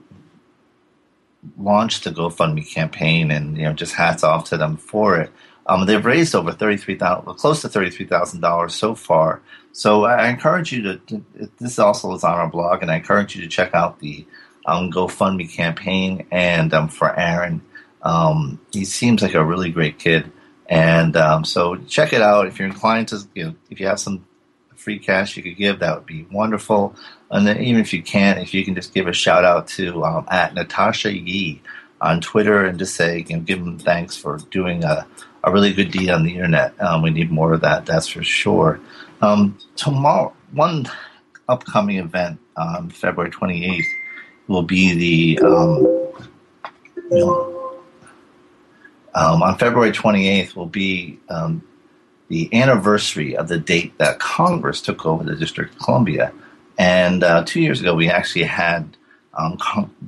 launched 1.60 2.06
the 2.06 2.10
GoFundMe 2.10 2.68
campaign, 2.68 3.30
and 3.30 3.56
you 3.56 3.66
know, 3.66 3.74
just 3.74 3.94
hats 3.94 4.24
off 4.24 4.46
to 4.46 4.58
them 4.58 4.78
for 4.78 5.20
it. 5.20 5.30
Um, 5.68 5.86
they've 5.86 6.04
raised 6.04 6.34
over 6.34 6.54
thirty 6.54 6.78
three 6.78 6.98
thousand, 6.98 7.32
close 7.36 7.62
to 7.62 7.70
thirty 7.70 7.92
three 7.92 8.08
thousand 8.08 8.40
dollars 8.40 8.74
so 8.74 8.96
far. 8.96 9.44
So 9.72 10.06
I 10.06 10.30
encourage 10.30 10.72
you 10.72 10.82
to, 10.84 10.98
to, 10.98 11.24
This 11.60 11.80
also 11.80 12.14
is 12.14 12.24
on 12.24 12.34
our 12.34 12.50
blog, 12.50 12.82
and 12.82 12.92
I 12.92 12.98
encourage 12.98 13.36
you 13.36 13.42
to 13.44 13.48
check 13.48 13.74
out 13.74 14.00
the 14.00 14.26
um, 14.66 14.92
GoFundMe 14.92 15.52
campaign. 15.52 16.26
And 16.32 16.74
um, 16.74 16.90
for 16.90 17.18
Aaron, 17.18 17.62
um, 18.02 18.60
he 18.72 18.86
seems 18.86 19.22
like 19.22 19.34
a 19.34 19.44
really 19.44 19.70
great 19.72 20.00
kid. 20.00 20.32
And 20.68 21.16
um, 21.18 21.46
so 21.46 21.76
check 21.76 22.14
it 22.14 22.22
out. 22.22 22.48
If 22.48 22.60
you're 22.60 22.68
inclined 22.68 23.08
to, 23.10 23.20
you 23.34 23.46
know, 23.46 23.56
if 23.70 23.80
you 23.80 23.88
have 23.88 24.00
some 24.00 24.26
free 24.76 25.00
cash 25.00 25.36
you 25.36 25.44
could 25.44 25.58
give, 25.58 25.80
that 25.80 25.96
would 25.96 26.06
be 26.06 26.26
wonderful. 26.32 26.96
And 27.32 27.46
then 27.46 27.62
even 27.62 27.82
if 27.82 27.94
you 27.94 28.02
can't, 28.02 28.40
if 28.40 28.54
you 28.54 28.64
can 28.64 28.76
just 28.76 28.94
give 28.94 29.08
a 29.08 29.14
shout 29.14 29.44
out 29.44 29.68
to 29.70 30.04
um, 30.04 30.26
at 30.30 30.54
Natasha 30.54 31.14
Yee 31.14 31.62
on 32.02 32.22
Twitter 32.22 32.64
and 32.66 32.80
just 32.80 32.96
say, 32.96 33.26
you 33.28 33.38
know, 33.38 33.42
give 33.42 33.60
them 33.64 33.78
thanks 33.78 34.16
for 34.16 34.38
doing 34.52 34.84
a, 34.84 35.06
a 35.44 35.52
really 35.52 35.74
good 35.74 35.92
deed 35.92 36.10
on 36.10 36.24
the 36.24 36.34
internet. 36.34 36.80
Um, 36.82 37.02
we 37.02 37.10
need 37.12 37.32
more 37.32 37.54
of 37.54 37.62
that, 37.62 37.86
that's 37.86 38.08
for 38.08 38.24
sure. 38.24 38.80
Um, 39.22 39.58
tomorrow, 39.76 40.34
one 40.52 40.88
upcoming 41.48 41.98
event 41.98 42.40
on 42.56 42.90
February 42.90 43.32
28th 43.32 43.86
will 44.48 44.64
be 44.64 45.36
the 45.38 45.46
um, 45.46 45.78
you 47.12 47.20
know, 47.20 47.80
um, 49.16 49.42
on 49.42 49.58
February 49.58 49.92
28th 49.92 50.56
will 50.56 50.66
be 50.66 51.20
um, 51.30 51.64
the 52.28 52.50
anniversary 52.54 53.36
of 53.36 53.48
the 53.48 53.58
date 53.58 53.98
that 53.98 54.20
Congress 54.20 54.82
took 54.82 55.06
over 55.06 55.24
the 55.24 55.36
District 55.36 55.74
of 55.74 55.80
Columbia. 55.80 56.32
And 56.78 57.24
uh, 57.24 57.44
two 57.46 57.62
years 57.62 57.82
ago, 57.82 57.96
we 57.96 58.10
actually 58.10 58.46
had 58.46 58.96
um, 59.34 59.58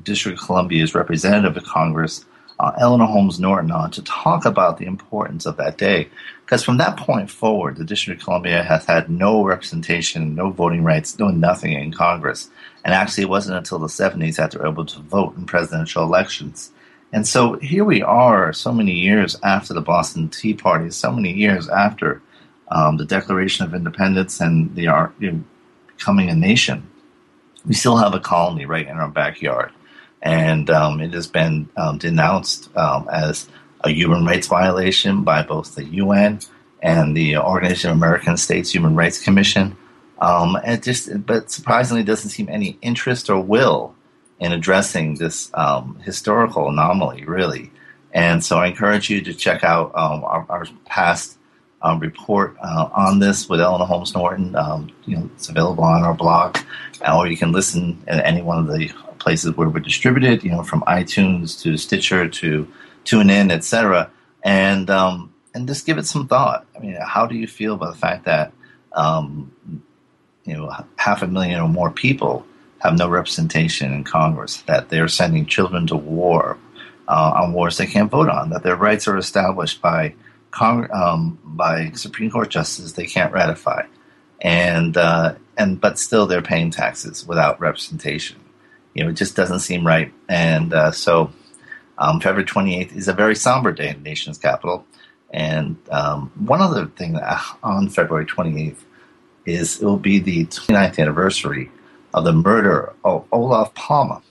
District 0.04 0.40
of 0.40 0.46
Columbia's 0.46 0.96
representative 0.96 1.58
of 1.58 1.64
Congress, 1.64 2.26
uh, 2.62 2.74
Eleanor 2.78 3.08
Holmes 3.08 3.40
Norton, 3.40 3.72
on 3.72 3.90
to 3.92 4.04
talk 4.04 4.46
about 4.46 4.78
the 4.78 4.86
importance 4.86 5.48
of 5.48 5.58
that 5.58 5.78
day. 5.78 6.10
Because 6.46 6.64
from 6.64 6.78
that 6.78 6.98
point 6.98 7.32
forward, 7.32 7.78
the 7.78 7.84
District 7.84 8.22
of 8.22 8.26
Columbia 8.26 8.62
has 8.62 8.86
had 8.86 9.10
no 9.10 9.44
representation, 9.44 10.36
no 10.36 10.52
voting 10.52 10.84
rights, 10.84 11.18
no 11.18 11.30
nothing 11.30 11.74
in 11.74 11.92
Congress. 11.92 12.50
And 12.86 12.94
actually, 12.94 13.24
it 13.24 13.30
wasn't 13.30 13.58
until 13.58 13.80
the 13.80 13.88
70s 13.88 14.36
that 14.36 14.52
they 14.52 14.60
were 14.60 14.68
able 14.68 14.86
to 14.86 15.00
vote 15.00 15.36
in 15.38 15.46
presidential 15.46 16.04
elections. 16.04 16.72
And 17.12 17.28
so 17.28 17.54
here 17.60 17.84
we 17.84 18.02
are, 18.04 18.54
so 18.54 18.72
many 18.72 18.94
years 18.94 19.38
after 19.44 19.74
the 19.74 19.82
Boston 19.82 20.30
Tea 20.30 20.54
Party, 20.54 20.92
so 20.92 21.12
many 21.12 21.34
years 21.34 21.68
after 21.68 22.22
um, 22.70 22.98
the 22.98 23.06
Declaration 23.06 23.66
of 23.66 23.74
Independence 23.74 24.40
and 24.40 24.74
the 24.76 24.84
you 25.20 25.32
know, 25.32 25.44
becoming 25.88 26.30
a 26.30 26.36
nation. 26.36 26.88
We 27.66 27.74
still 27.74 27.98
have 27.98 28.14
a 28.14 28.20
colony 28.20 28.66
right 28.66 28.88
in 28.88 28.98
our 28.98 29.10
backyard, 29.10 29.72
and 30.22 30.70
um, 30.70 31.02
it 31.02 31.14
has 31.14 31.28
been 31.28 31.70
um, 31.78 31.98
denounced 31.98 32.76
um, 32.78 33.08
as 33.12 33.48
a 33.84 33.90
human 33.90 34.26
rights 34.26 34.48
violation 34.48 35.24
by 35.24 35.42
both 35.42 35.76
the 35.76 35.86
UN 35.86 36.40
and 36.82 37.16
the 37.16 37.38
Organization 37.38 37.92
of 37.92 37.98
American 37.98 38.38
States 38.38 38.74
Human 38.74 38.96
Rights 38.96 39.24
Commission. 39.24 39.76
Um, 40.20 40.58
and 40.64 40.82
just, 40.84 41.26
but 41.26 41.50
surprisingly, 41.50 42.04
doesn't 42.04 42.30
seem 42.30 42.48
any 42.50 42.78
interest 42.82 43.30
or 43.30 43.40
will 43.40 43.96
in 44.40 44.52
addressing 44.52 45.16
this 45.16 45.52
um, 45.54 46.00
historical 46.04 46.70
anomaly, 46.70 47.26
really. 47.26 47.72
And 48.14 48.44
so 48.44 48.58
I 48.58 48.68
encourage 48.68 49.10
you 49.10 49.22
to 49.22 49.34
check 49.34 49.64
out 49.64 49.92
um, 49.96 50.24
our, 50.24 50.46
our, 50.50 50.66
past 50.86 51.38
um, 51.82 52.00
report 52.00 52.56
uh, 52.62 52.90
on 52.94 53.20
this 53.20 53.48
with 53.48 53.62
Eleanor 53.62 53.86
Holmes 53.86 54.14
Norton. 54.14 54.56
Um, 54.56 54.92
you 55.06 55.18
know, 55.18 55.30
it's 55.36 55.50
available 55.50 55.84
on 55.84 56.04
our 56.04 56.14
blog, 56.14 56.58
or 57.10 57.28
you 57.28 57.38
can 57.38 57.52
listen 57.52 58.04
at 58.08 58.24
any 58.26 58.42
one 58.42 58.60
of 58.60 58.68
the 58.68 58.92
places 59.22 59.56
where 59.56 59.70
we're 59.70 59.80
distributed. 59.80 60.44
You 60.44 60.52
know, 60.52 60.64
from 60.64 60.82
iTunes 60.82 61.62
to 61.62 61.78
Stitcher 61.78 62.28
to 62.28 62.68
TuneIn, 63.06 63.52
etc. 63.52 64.10
And 64.44 64.90
um, 64.90 65.34
and 65.54 65.68
just 65.68 65.86
give 65.86 65.98
it 65.98 66.06
some 66.06 66.28
thought. 66.28 66.66
I 66.76 66.80
mean, 66.80 66.98
how 67.02 67.26
do 67.26 67.36
you 67.36 67.48
feel 67.48 67.76
about 67.76 67.94
the 67.94 68.00
fact 68.00 68.26
that 68.26 68.52
um, 68.94 69.52
you 70.46 70.56
know 70.56 70.72
half 70.98 71.22
a 71.22 71.28
million 71.28 71.60
or 71.62 71.70
more 71.70 71.92
people 71.92 72.46
have 72.80 72.98
no 72.98 73.08
representation 73.08 73.94
in 73.94 74.04
Congress, 74.04 74.62
that 74.64 74.90
they're 74.90 75.08
sending 75.08 75.46
children 75.46 75.86
to 75.88 75.96
war 75.96 76.58
uh, 77.08 77.34
on 77.44 77.54
wars 77.54 77.78
they 77.78 77.86
can't 77.86 78.10
vote 78.10 78.30
on, 78.30 78.50
that 78.50 78.64
their 78.64 78.76
rights 78.76 79.08
are 79.08 79.18
established 79.18 79.82
by 79.82 80.14
Cong- 80.52 80.90
um, 80.92 81.40
by 81.44 81.92
Supreme 81.92 82.30
Court 82.30 82.50
justices 82.50 82.94
they 82.94 83.06
can't 83.06 83.32
ratify, 83.32 83.86
and 84.42 84.98
uh, 84.98 85.36
and 85.58 85.80
but 85.80 85.98
still 85.98 86.28
they're 86.28 86.42
paying 86.42 86.72
taxes 86.72 87.26
without 87.26 87.60
representation. 87.60 88.38
You 88.94 89.04
know, 89.04 89.10
it 89.10 89.14
just 89.14 89.36
doesn't 89.36 89.60
seem 89.60 89.86
right, 89.86 90.14
and 90.28 90.74
uh, 90.74 90.92
so 90.92 91.32
um, 91.98 92.20
February 92.20 92.46
28th 92.46 92.96
is 92.96 93.08
a 93.08 93.14
very 93.14 93.36
somber 93.36 93.72
day 93.72 93.90
in 93.90 94.04
the 94.04 94.10
nation's 94.10 94.38
capital. 94.38 94.86
And 95.30 95.78
um, 95.92 96.32
one 96.36 96.62
other 96.62 96.88
thing 96.88 97.18
on 97.64 97.90
February 97.90 98.26
28th 98.26 98.84
is 99.46 99.82
it 99.82 99.86
will 99.86 99.98
be 99.98 100.20
the 100.20 100.46
29th 100.46 101.00
anniversary 101.00 101.72
of 102.14 102.26
the 102.26 102.34
murder 102.34 102.94
of 103.04 103.26
Olof 103.32 103.74
Palme. 103.74 104.22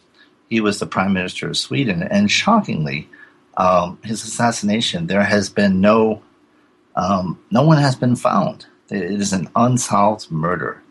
He 0.48 0.60
was 0.60 0.78
the 0.78 0.86
prime 0.86 1.12
minister 1.12 1.48
of 1.48 1.56
Sweden, 1.56 2.02
and 2.02 2.30
shockingly, 2.30 3.08
um, 3.56 3.98
his 4.02 4.24
assassination 4.24 5.06
there 5.06 5.22
has 5.22 5.48
been 5.48 5.80
no 5.80 6.22
um, 6.96 7.38
no 7.50 7.62
one 7.62 7.78
has 7.78 7.94
been 7.94 8.16
found. 8.16 8.66
It 8.90 9.02
is 9.02 9.32
an 9.32 9.48
unsolved 9.54 10.30
murder, 10.30 10.82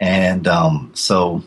and 0.00 0.48
um, 0.48 0.90
so 0.94 1.44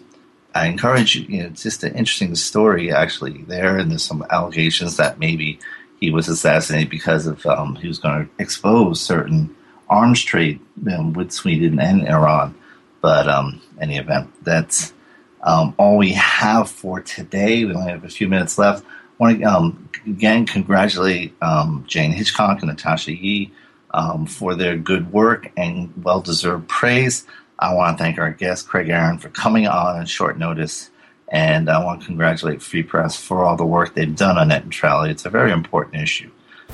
I 0.53 0.67
encourage 0.67 1.15
you. 1.15 1.25
You 1.27 1.43
know, 1.43 1.49
it's 1.49 1.63
just 1.63 1.83
an 1.83 1.93
interesting 1.95 2.35
story 2.35 2.91
actually 2.91 3.43
there, 3.43 3.77
and 3.77 3.91
there's 3.91 4.03
some 4.03 4.25
allegations 4.29 4.97
that 4.97 5.19
maybe 5.19 5.59
he 5.99 6.11
was 6.11 6.27
assassinated 6.27 6.89
because 6.89 7.27
of 7.27 7.45
um, 7.45 7.75
he 7.75 7.87
was 7.87 7.99
going 7.99 8.25
to 8.25 8.31
expose 8.41 9.01
certain 9.01 9.55
arms 9.89 10.23
trade 10.23 10.59
with 10.83 11.31
Sweden 11.31 11.79
and 11.79 12.07
Iran. 12.07 12.55
But 13.01 13.27
um, 13.27 13.61
any 13.79 13.97
event, 13.97 14.29
that's 14.43 14.93
um, 15.41 15.73
all 15.77 15.97
we 15.97 16.13
have 16.13 16.69
for 16.69 17.01
today. 17.01 17.65
We 17.65 17.73
only 17.73 17.91
have 17.91 18.03
a 18.03 18.09
few 18.09 18.27
minutes 18.27 18.57
left. 18.57 18.85
I 18.85 18.89
want 19.17 19.39
to 19.39 19.45
um, 19.45 19.89
again 20.05 20.45
congratulate 20.45 21.33
um, 21.41 21.85
Jane 21.87 22.11
Hitchcock 22.11 22.61
and 22.61 22.69
Natasha 22.69 23.13
Yee 23.13 23.51
um, 23.91 24.25
for 24.25 24.55
their 24.55 24.77
good 24.77 25.11
work 25.11 25.51
and 25.57 25.91
well 26.03 26.21
deserved 26.21 26.67
praise. 26.67 27.25
I 27.59 27.73
want 27.73 27.97
to 27.97 28.03
thank 28.03 28.17
our 28.17 28.31
guest, 28.31 28.69
Craig 28.69 28.87
Aaron, 28.89 29.17
for 29.17 29.29
coming 29.29 29.67
on 29.67 29.97
on 29.99 30.05
short 30.05 30.37
notice 30.37 30.89
And 31.27 31.69
I 31.69 31.83
want 31.83 32.01
to 32.01 32.07
congratulate 32.07 32.61
Free 32.61 32.83
Press 32.83 33.15
for 33.15 33.43
all 33.43 33.55
the 33.55 33.65
work 33.65 33.93
they've 33.93 34.15
done 34.15 34.37
on 34.37 34.47
net 34.47 34.63
neutrality. 34.65 35.11
It's 35.11 35.25
a 35.25 35.29
very 35.29 35.51
important 35.51 36.01
issue. 36.01 36.31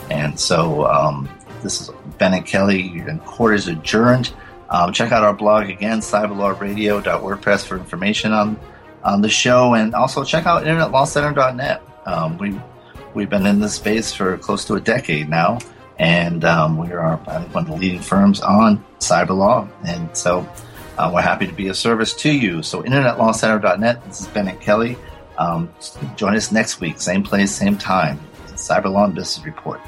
And 0.09 0.39
so 0.39 0.85
um, 0.85 1.27
this 1.63 1.81
is 1.81 1.89
Bennet 2.17 2.45
Kelley, 2.45 2.99
and 2.99 3.23
court 3.25 3.55
is 3.55 3.67
adjourned. 3.67 4.31
Um, 4.69 4.93
check 4.93 5.11
out 5.11 5.23
our 5.23 5.33
blog 5.33 5.69
again, 5.69 5.99
cyberlawradio.wordpress 5.99 7.65
for 7.65 7.77
information 7.77 8.31
on, 8.31 8.59
on 9.03 9.21
the 9.21 9.29
show. 9.29 9.73
And 9.73 9.93
also 9.93 10.23
check 10.23 10.45
out 10.45 10.63
internetlawcenter.net. 10.63 11.81
Um, 12.05 12.37
we, 12.37 12.59
we've 13.13 13.29
been 13.29 13.45
in 13.45 13.59
this 13.59 13.73
space 13.73 14.13
for 14.13 14.37
close 14.37 14.65
to 14.65 14.75
a 14.75 14.81
decade 14.81 15.27
now. 15.29 15.59
And 15.97 16.45
um, 16.45 16.77
we 16.77 16.91
are 16.91 17.17
one 17.17 17.63
of 17.63 17.69
the 17.69 17.75
leading 17.75 18.01
firms 18.01 18.41
on 18.41 18.83
cyber 18.99 19.35
law. 19.35 19.67
And 19.85 20.15
so 20.15 20.47
uh, 20.97 21.11
we're 21.13 21.21
happy 21.21 21.47
to 21.47 21.53
be 21.53 21.67
of 21.67 21.77
service 21.77 22.13
to 22.13 22.31
you. 22.31 22.63
So, 22.63 22.83
internetlawcenter.net. 22.83 24.05
This 24.05 24.21
is 24.21 24.27
Bennet 24.27 24.59
Kelley. 24.61 24.97
Um, 25.37 25.73
join 26.15 26.35
us 26.35 26.51
next 26.51 26.79
week, 26.79 26.99
same 26.99 27.23
place, 27.23 27.51
same 27.51 27.77
time. 27.77 28.19
Cyber 28.47 28.91
Law 28.91 29.05
and 29.05 29.15
Business 29.15 29.45
Report. 29.45 29.81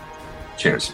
Cheers. 0.57 0.93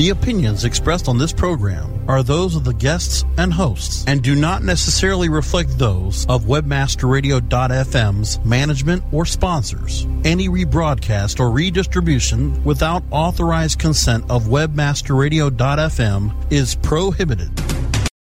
The 0.00 0.08
opinions 0.08 0.64
expressed 0.64 1.08
on 1.08 1.18
this 1.18 1.30
program 1.30 2.08
are 2.08 2.22
those 2.22 2.56
of 2.56 2.64
the 2.64 2.72
guests 2.72 3.22
and 3.36 3.52
hosts 3.52 4.02
and 4.08 4.22
do 4.22 4.34
not 4.34 4.62
necessarily 4.62 5.28
reflect 5.28 5.78
those 5.78 6.24
of 6.26 6.44
webmasterradio.fm's 6.44 8.42
management 8.42 9.04
or 9.12 9.26
sponsors. 9.26 10.06
Any 10.24 10.48
rebroadcast 10.48 11.38
or 11.38 11.50
redistribution 11.50 12.64
without 12.64 13.02
authorized 13.10 13.78
consent 13.78 14.24
of 14.30 14.44
webmasterradio.fm 14.44 16.50
is 16.50 16.76
prohibited. 16.76 17.54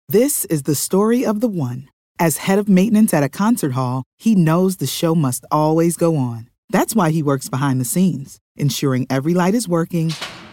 This 0.08 0.46
is 0.46 0.62
the 0.62 0.74
story 0.74 1.26
of 1.26 1.42
the 1.42 1.48
one. 1.48 1.90
As 2.18 2.38
head 2.38 2.58
of 2.58 2.70
maintenance 2.70 3.12
at 3.12 3.22
a 3.22 3.28
concert 3.28 3.72
hall, 3.72 4.04
he 4.16 4.34
knows 4.34 4.78
the 4.78 4.86
show 4.86 5.14
must 5.14 5.44
always 5.50 5.98
go 5.98 6.16
on. 6.16 6.48
That's 6.70 6.96
why 6.96 7.10
he 7.10 7.22
works 7.22 7.50
behind 7.50 7.78
the 7.78 7.84
scenes, 7.84 8.38
ensuring 8.56 9.06
every 9.10 9.34
light 9.34 9.54
is 9.54 9.68
working 9.68 10.14